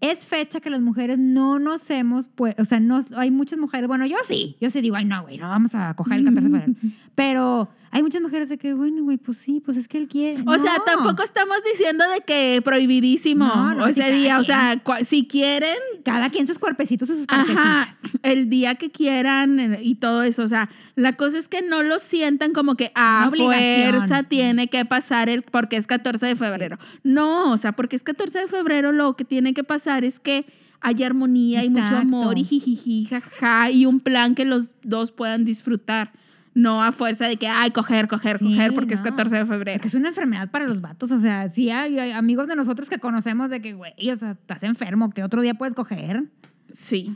es 0.00 0.26
fecha 0.26 0.60
que 0.60 0.70
las 0.70 0.80
mujeres 0.80 1.18
no 1.18 1.58
nos 1.58 1.88
hemos, 1.90 2.28
pues, 2.28 2.54
o 2.58 2.64
sea, 2.64 2.80
no, 2.80 3.00
hay 3.16 3.30
muchas 3.30 3.58
mujeres, 3.58 3.88
bueno, 3.88 4.04
yo 4.06 4.16
sí, 4.28 4.56
yo 4.60 4.70
sí 4.70 4.80
digo, 4.80 4.96
ay, 4.96 5.04
no, 5.06 5.22
güey, 5.22 5.38
no 5.38 5.48
vamos 5.48 5.74
a 5.74 5.94
coger 5.94 6.18
el 6.18 6.24
14 6.24 6.48
de 6.48 6.50
febrero. 6.60 6.72
Pero 7.14 7.68
hay 7.92 8.02
muchas 8.02 8.20
mujeres 8.20 8.50
de 8.50 8.58
que, 8.58 8.74
bueno, 8.74 9.02
güey, 9.04 9.16
pues 9.16 9.38
sí, 9.38 9.62
pues 9.64 9.78
es 9.78 9.88
que 9.88 9.96
él 9.96 10.06
quiere. 10.06 10.42
O 10.46 10.58
sea, 10.58 10.76
No. 10.78 10.84
tampoco 10.84 11.22
estamos 11.22 11.56
diciendo 11.72 12.04
de 12.14 12.20
que 12.20 12.60
prohibidísimo 12.62 13.46
No, 13.46 13.74
no, 13.74 13.84
sí, 13.86 13.92
ese 13.92 14.00
cada 14.02 14.12
día. 14.16 14.38
O 14.38 14.44
sea, 14.44 14.82
si 15.02 15.26
quieren, 15.26 15.76
Cada 16.04 16.28
quien 16.28 16.46
sus 16.46 16.58
cuerpecitos 16.58 17.08
sus 17.08 17.24
Ajá, 17.28 17.88
el 18.22 18.50
día 18.50 18.74
que 18.74 18.90
quieran 18.90 19.58
eh, 19.58 19.80
y 19.82 19.94
todo 19.94 20.24
eso. 20.24 20.42
O 20.42 20.48
sea, 20.48 20.68
la 20.94 21.14
cosa 21.14 21.38
es 21.38 21.48
que 21.48 21.62
no 21.62 21.82
lo 21.82 21.98
sientan 22.00 22.52
como 22.52 22.74
que 22.74 22.92
a 22.94 23.20
Una 23.20 23.28
obligación. 23.28 23.94
fuerza 24.06 24.22
tiene 24.24 24.68
que 24.68 24.84
pasar 24.84 25.30
el 25.30 25.40
porque 25.42 25.76
es 25.76 25.86
14 25.86 26.26
de 26.26 26.36
febrero. 26.36 26.78
No, 27.02 27.50
o 27.52 27.56
sea, 27.56 27.72
porque 27.72 27.96
es 27.96 28.02
14 28.02 28.40
de 28.40 28.46
febrero 28.48 28.92
lo 28.92 29.16
que 29.16 29.24
tiene 29.24 29.54
que 29.54 29.64
pasar 29.64 29.85
es 30.04 30.20
que 30.20 30.46
haya 30.80 31.06
armonía 31.06 31.64
y 31.64 31.70
mucho 31.70 31.82
Exacto. 31.82 32.02
amor 32.02 32.38
y 32.38 32.44
jijiji, 32.44 33.06
jaja, 33.06 33.70
y 33.70 33.86
un 33.86 34.00
plan 34.00 34.34
que 34.34 34.44
los 34.44 34.70
dos 34.82 35.10
puedan 35.12 35.44
disfrutar. 35.44 36.12
No 36.54 36.82
a 36.82 36.90
fuerza 36.90 37.26
de 37.28 37.36
que, 37.36 37.48
ay, 37.48 37.70
coger, 37.70 38.08
coger, 38.08 38.38
Sí, 38.38 38.44
coger, 38.46 38.72
porque 38.72 38.94
es 38.94 39.00
no. 39.00 39.04
14 39.10 39.36
de 39.36 39.44
febrero. 39.46 39.76
Porque 39.78 39.88
es 39.88 39.94
una 39.94 40.08
enfermedad 40.08 40.50
para 40.50 40.66
los 40.66 40.80
vatos. 40.80 41.10
O 41.10 41.18
sea, 41.18 41.50
sí 41.50 41.68
hay, 41.70 41.98
hay 41.98 42.12
amigos 42.12 42.46
de 42.48 42.56
nosotros 42.56 42.88
que 42.88 42.98
conocemos 42.98 43.50
de 43.50 43.60
que, 43.60 43.74
güey, 43.74 43.92
o 44.10 44.16
sea, 44.16 44.30
estás 44.32 44.62
enfermo, 44.62 45.10
que 45.10 45.22
otro 45.22 45.42
día 45.42 45.52
puedes 45.52 45.74
coger. 45.74 46.24
Sí. 46.70 47.14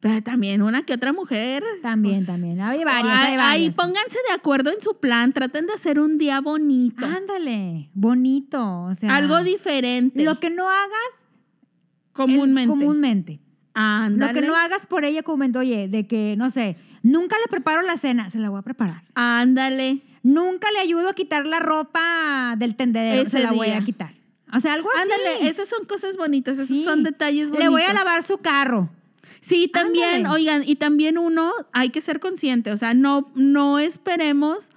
Pero 0.00 0.22
también 0.22 0.60
una 0.60 0.82
que 0.82 0.92
otra 0.94 1.12
mujer. 1.14 1.64
También, 1.82 2.16
pues, 2.16 2.26
también. 2.26 2.60
Hay 2.60 2.84
varias, 2.84 3.14
Ay, 3.18 3.26
hay 3.26 3.32
Ahí 3.32 3.36
varias. 3.70 3.74
pónganse 3.74 4.18
de 4.28 4.34
acuerdo 4.34 4.70
en 4.70 4.80
su 4.82 4.98
plan, 5.00 5.32
traten 5.32 5.66
de 5.66 5.72
hacer 5.72 5.98
un 5.98 6.18
día 6.18 6.40
bonito, 6.42 7.06
Ándale, 7.06 7.88
bonito. 7.94 8.82
O 8.84 8.94
sea, 8.94 9.16
algo 9.16 9.42
diferente, 9.42 10.22
Lo 10.24 10.38
que 10.40 10.50
no 10.50 10.68
hagas 10.68 11.24
el- 12.24 12.30
comúnmente. 12.30 12.68
comúnmente. 12.68 13.40
Ándale. 13.74 14.32
Lo 14.34 14.40
que 14.40 14.46
no 14.46 14.56
hagas 14.56 14.86
por 14.86 15.04
ella 15.04 15.22
comúnmente, 15.22 15.58
oye, 15.58 15.88
de 15.88 16.06
que, 16.06 16.34
no 16.36 16.50
sé, 16.50 16.76
nunca 17.02 17.36
le 17.38 17.48
preparo 17.48 17.82
la 17.82 17.96
cena, 17.96 18.28
se 18.30 18.38
la 18.38 18.50
voy 18.50 18.58
a 18.58 18.62
preparar. 18.62 19.02
Ándale. 19.14 20.02
Nunca 20.24 20.68
le 20.72 20.80
ayudo 20.80 21.08
a 21.08 21.14
quitar 21.14 21.46
la 21.46 21.60
ropa 21.60 22.56
del 22.58 22.74
tendedero, 22.74 23.22
Ese 23.22 23.30
se 23.38 23.40
la 23.40 23.52
voy 23.52 23.68
a 23.70 23.80
quitar. 23.84 24.14
O 24.52 24.58
sea, 24.60 24.72
algo 24.74 24.88
así. 24.90 25.02
Ándale, 25.02 25.48
esas 25.48 25.68
son 25.68 25.84
cosas 25.86 26.16
bonitas, 26.16 26.56
esos 26.58 26.68
Sí. 26.68 26.82
son 26.84 27.02
detalles 27.04 27.50
bonitos. 27.50 27.64
Le 27.64 27.68
voy 27.70 27.82
a 27.82 27.92
lavar 27.92 28.22
su 28.24 28.38
carro. 28.38 28.90
Sí, 29.40 29.68
también, 29.72 30.26
Ándale. 30.26 30.34
oigan, 30.34 30.62
y 30.66 30.74
también 30.76 31.16
uno 31.16 31.52
hay 31.72 31.90
que 31.90 32.00
ser 32.00 32.18
consciente, 32.18 32.72
o 32.72 32.76
sea, 32.76 32.94
no, 32.94 33.30
no 33.36 33.78
esperemos 33.78 34.70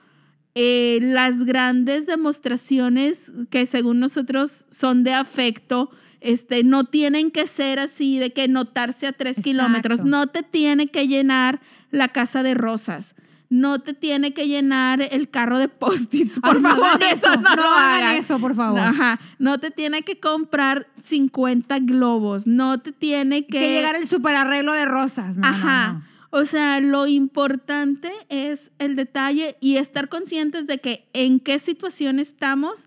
eh, 0.53 0.99
las 1.01 1.43
grandes 1.45 2.05
demostraciones 2.05 3.31
que 3.49 3.65
según 3.65 3.99
nosotros 3.99 4.65
son 4.69 5.03
de 5.03 5.13
afecto, 5.13 5.89
este, 6.21 6.63
no 6.63 6.85
tienen 6.85 7.31
que 7.31 7.47
ser 7.47 7.79
así 7.79 8.19
de 8.19 8.31
que 8.31 8.47
notarse 8.47 9.07
a 9.07 9.11
tres 9.11 9.37
Exacto. 9.37 9.49
kilómetros, 9.49 9.99
no 10.05 10.27
te 10.27 10.43
tiene 10.43 10.87
que 10.87 11.07
llenar 11.07 11.59
la 11.89 12.09
casa 12.09 12.43
de 12.43 12.53
rosas. 12.53 13.15
No 13.49 13.79
te 13.79 13.93
tiene 13.93 14.33
que 14.33 14.47
llenar 14.47 15.01
el 15.01 15.29
carro 15.29 15.59
de 15.59 15.67
post-its, 15.67 16.39
por 16.39 16.55
Ay, 16.55 16.61
no 16.61 16.69
favor, 16.69 16.85
hagan 16.85 17.01
eso, 17.13 17.35
no, 17.35 17.55
lo 17.55 17.63
hagan 17.63 18.15
eso, 18.15 18.39
por 18.39 18.55
favor. 18.55 18.79
Ajá, 18.79 19.19
no 19.39 19.57
te 19.59 19.71
tiene 19.71 20.03
que 20.03 20.21
comprar 20.21 20.87
50 21.03 21.79
globos, 21.79 22.47
no 22.47 22.79
te 22.79 22.93
tiene 22.93 23.45
Que, 23.45 23.59
llegar 23.59 23.95
el 23.95 24.07
super 24.07 24.37
arreglo 24.37 24.71
de 24.71 24.85
rosas. 24.85 25.35
No, 25.35 25.41
no, 25.41 25.47
Ajá. 25.57 25.93
no. 25.93 26.11
O 26.29 26.45
sea, 26.45 26.79
lo 26.79 27.07
importante 27.07 28.09
es 28.29 28.71
el 28.79 28.95
detalle 28.95 29.57
y 29.59 29.75
estar 29.75 30.07
conscientes 30.07 30.65
de 30.65 30.77
que 30.77 31.09
en 31.11 31.41
qué 31.41 31.59
situación 31.59 32.19
estamos 32.19 32.85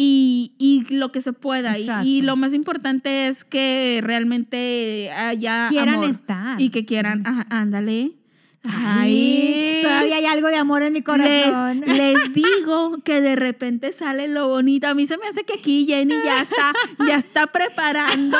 y, 0.00 0.52
y 0.58 0.94
lo 0.94 1.10
que 1.10 1.20
se 1.20 1.32
pueda. 1.32 1.76
Y, 1.76 2.22
lo 2.22 2.36
más 2.36 2.54
importante 2.54 3.26
es 3.26 3.44
que 3.44 3.98
realmente 4.00 5.10
haya 5.10 5.66
Quieran 5.68 5.94
amor 5.94 6.10
estar. 6.10 6.60
y 6.60 6.70
que 6.70 6.84
quieran, 6.84 7.26
ajá, 7.26 7.46
ándale. 7.50 8.12
Ay, 8.62 9.80
todavía 9.82 10.16
hay 10.16 10.26
algo 10.26 10.48
de 10.48 10.56
amor 10.56 10.82
en 10.82 10.92
mi 10.92 11.02
corazón. 11.02 11.80
Les, 11.84 11.96
les 11.96 12.32
digo 12.32 12.98
que 13.02 13.20
de 13.20 13.34
repente 13.34 13.92
sale 13.92 14.28
lo 14.28 14.46
bonito. 14.46 14.86
A 14.86 14.94
mí 14.94 15.04
se 15.06 15.16
me 15.18 15.26
hace 15.26 15.42
que 15.42 15.54
aquí 15.54 15.84
Jenny 15.86 16.14
ya 16.24 16.42
está, 16.42 16.72
ya 17.04 17.16
está 17.16 17.48
preparando, 17.48 18.38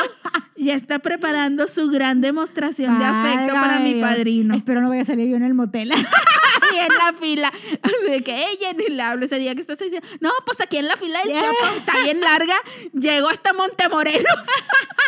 ya 0.56 0.74
está 0.74 1.00
preparando 1.00 1.66
su 1.66 1.88
gran 1.88 2.20
demostración 2.20 3.00
de 3.00 3.04
afecto 3.04 3.54
para 3.54 3.80
mi 3.80 3.94
Dios. 3.94 4.08
padrino. 4.08 4.54
Espero 4.54 4.80
no 4.80 4.90
vaya 4.90 5.02
a 5.02 5.06
salir 5.06 5.28
yo 5.28 5.36
en 5.36 5.42
el 5.42 5.54
motel. 5.54 5.90
Y 6.72 6.78
en 6.78 6.88
la 6.88 7.12
fila. 7.12 7.52
Así 7.82 8.22
que, 8.22 8.34
hey, 8.36 8.58
Jenny, 8.60 8.88
le 8.88 9.02
hablo 9.02 9.24
ese 9.24 9.38
día 9.38 9.54
que 9.54 9.60
estás 9.60 9.78
diciendo. 9.78 10.06
No, 10.20 10.30
pues 10.44 10.60
aquí 10.60 10.76
en 10.76 10.88
la 10.88 10.96
fila 10.96 11.20
del. 11.24 11.34
Chopo, 11.34 11.76
está 11.78 12.02
bien 12.02 12.20
larga. 12.20 12.54
Llegó 12.92 13.28
hasta 13.28 13.52
Montemorelos. 13.52 14.46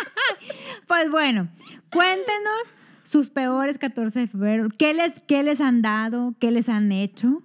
pues 0.87 1.09
bueno, 1.09 1.49
cuéntenos 1.91 2.61
sus 3.03 3.29
peores 3.29 3.77
14 3.77 4.19
de 4.19 4.27
febrero. 4.27 4.69
¿Qué 4.77 4.93
les, 4.93 5.13
qué 5.27 5.43
les 5.43 5.61
han 5.61 5.81
dado? 5.81 6.33
¿Qué 6.39 6.51
les 6.51 6.69
han 6.69 6.91
hecho? 6.91 7.43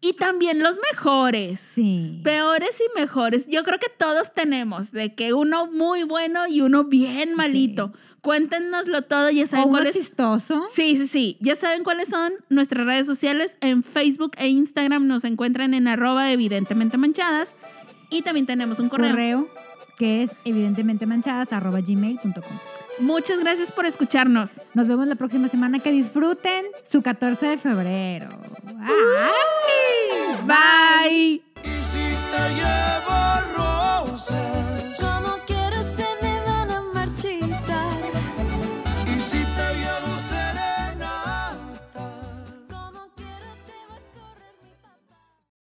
Y 0.00 0.12
también 0.12 0.62
los 0.62 0.76
mejores. 0.92 1.60
Sí. 1.60 2.20
Peores 2.22 2.78
y 2.78 2.98
mejores. 2.98 3.46
Yo 3.48 3.64
creo 3.64 3.78
que 3.78 3.90
todos 3.98 4.34
tenemos, 4.34 4.92
de 4.92 5.14
que 5.14 5.32
uno 5.32 5.66
muy 5.66 6.02
bueno 6.02 6.46
y 6.46 6.60
uno 6.60 6.84
bien 6.84 7.34
malito. 7.34 7.92
Cuéntenoslo 8.24 9.02
todo, 9.02 9.30
ya 9.30 9.46
saben 9.46 9.68
cuáles. 9.68 9.94
chistoso. 9.94 10.64
Sí, 10.72 10.96
sí, 10.96 11.06
sí. 11.06 11.36
Ya 11.40 11.54
saben 11.56 11.84
cuáles 11.84 12.08
son 12.08 12.32
nuestras 12.48 12.86
redes 12.86 13.06
sociales. 13.06 13.58
En 13.60 13.82
Facebook 13.82 14.32
e 14.38 14.48
Instagram 14.48 15.06
nos 15.06 15.24
encuentran 15.24 15.74
en 15.74 15.86
arroba 15.86 16.32
evidentemente 16.32 16.96
manchadas. 16.96 17.54
Y 18.08 18.22
también 18.22 18.46
tenemos 18.46 18.78
un 18.78 18.88
correo. 18.88 19.10
correo 19.10 19.48
que 19.98 20.22
es 20.22 20.30
evidentemente 20.46 21.04
manchadas 21.06 21.50
Muchas 22.98 23.40
gracias 23.40 23.70
por 23.70 23.84
escucharnos. 23.84 24.60
Nos 24.72 24.88
vemos 24.88 25.06
la 25.06 25.16
próxima 25.16 25.48
semana. 25.48 25.80
Que 25.80 25.90
disfruten 25.90 26.64
su 26.90 27.02
14 27.02 27.46
de 27.46 27.58
febrero. 27.58 28.30
Bye. 28.64 28.86
Bye. 30.46 31.42
Bye. 34.06 34.63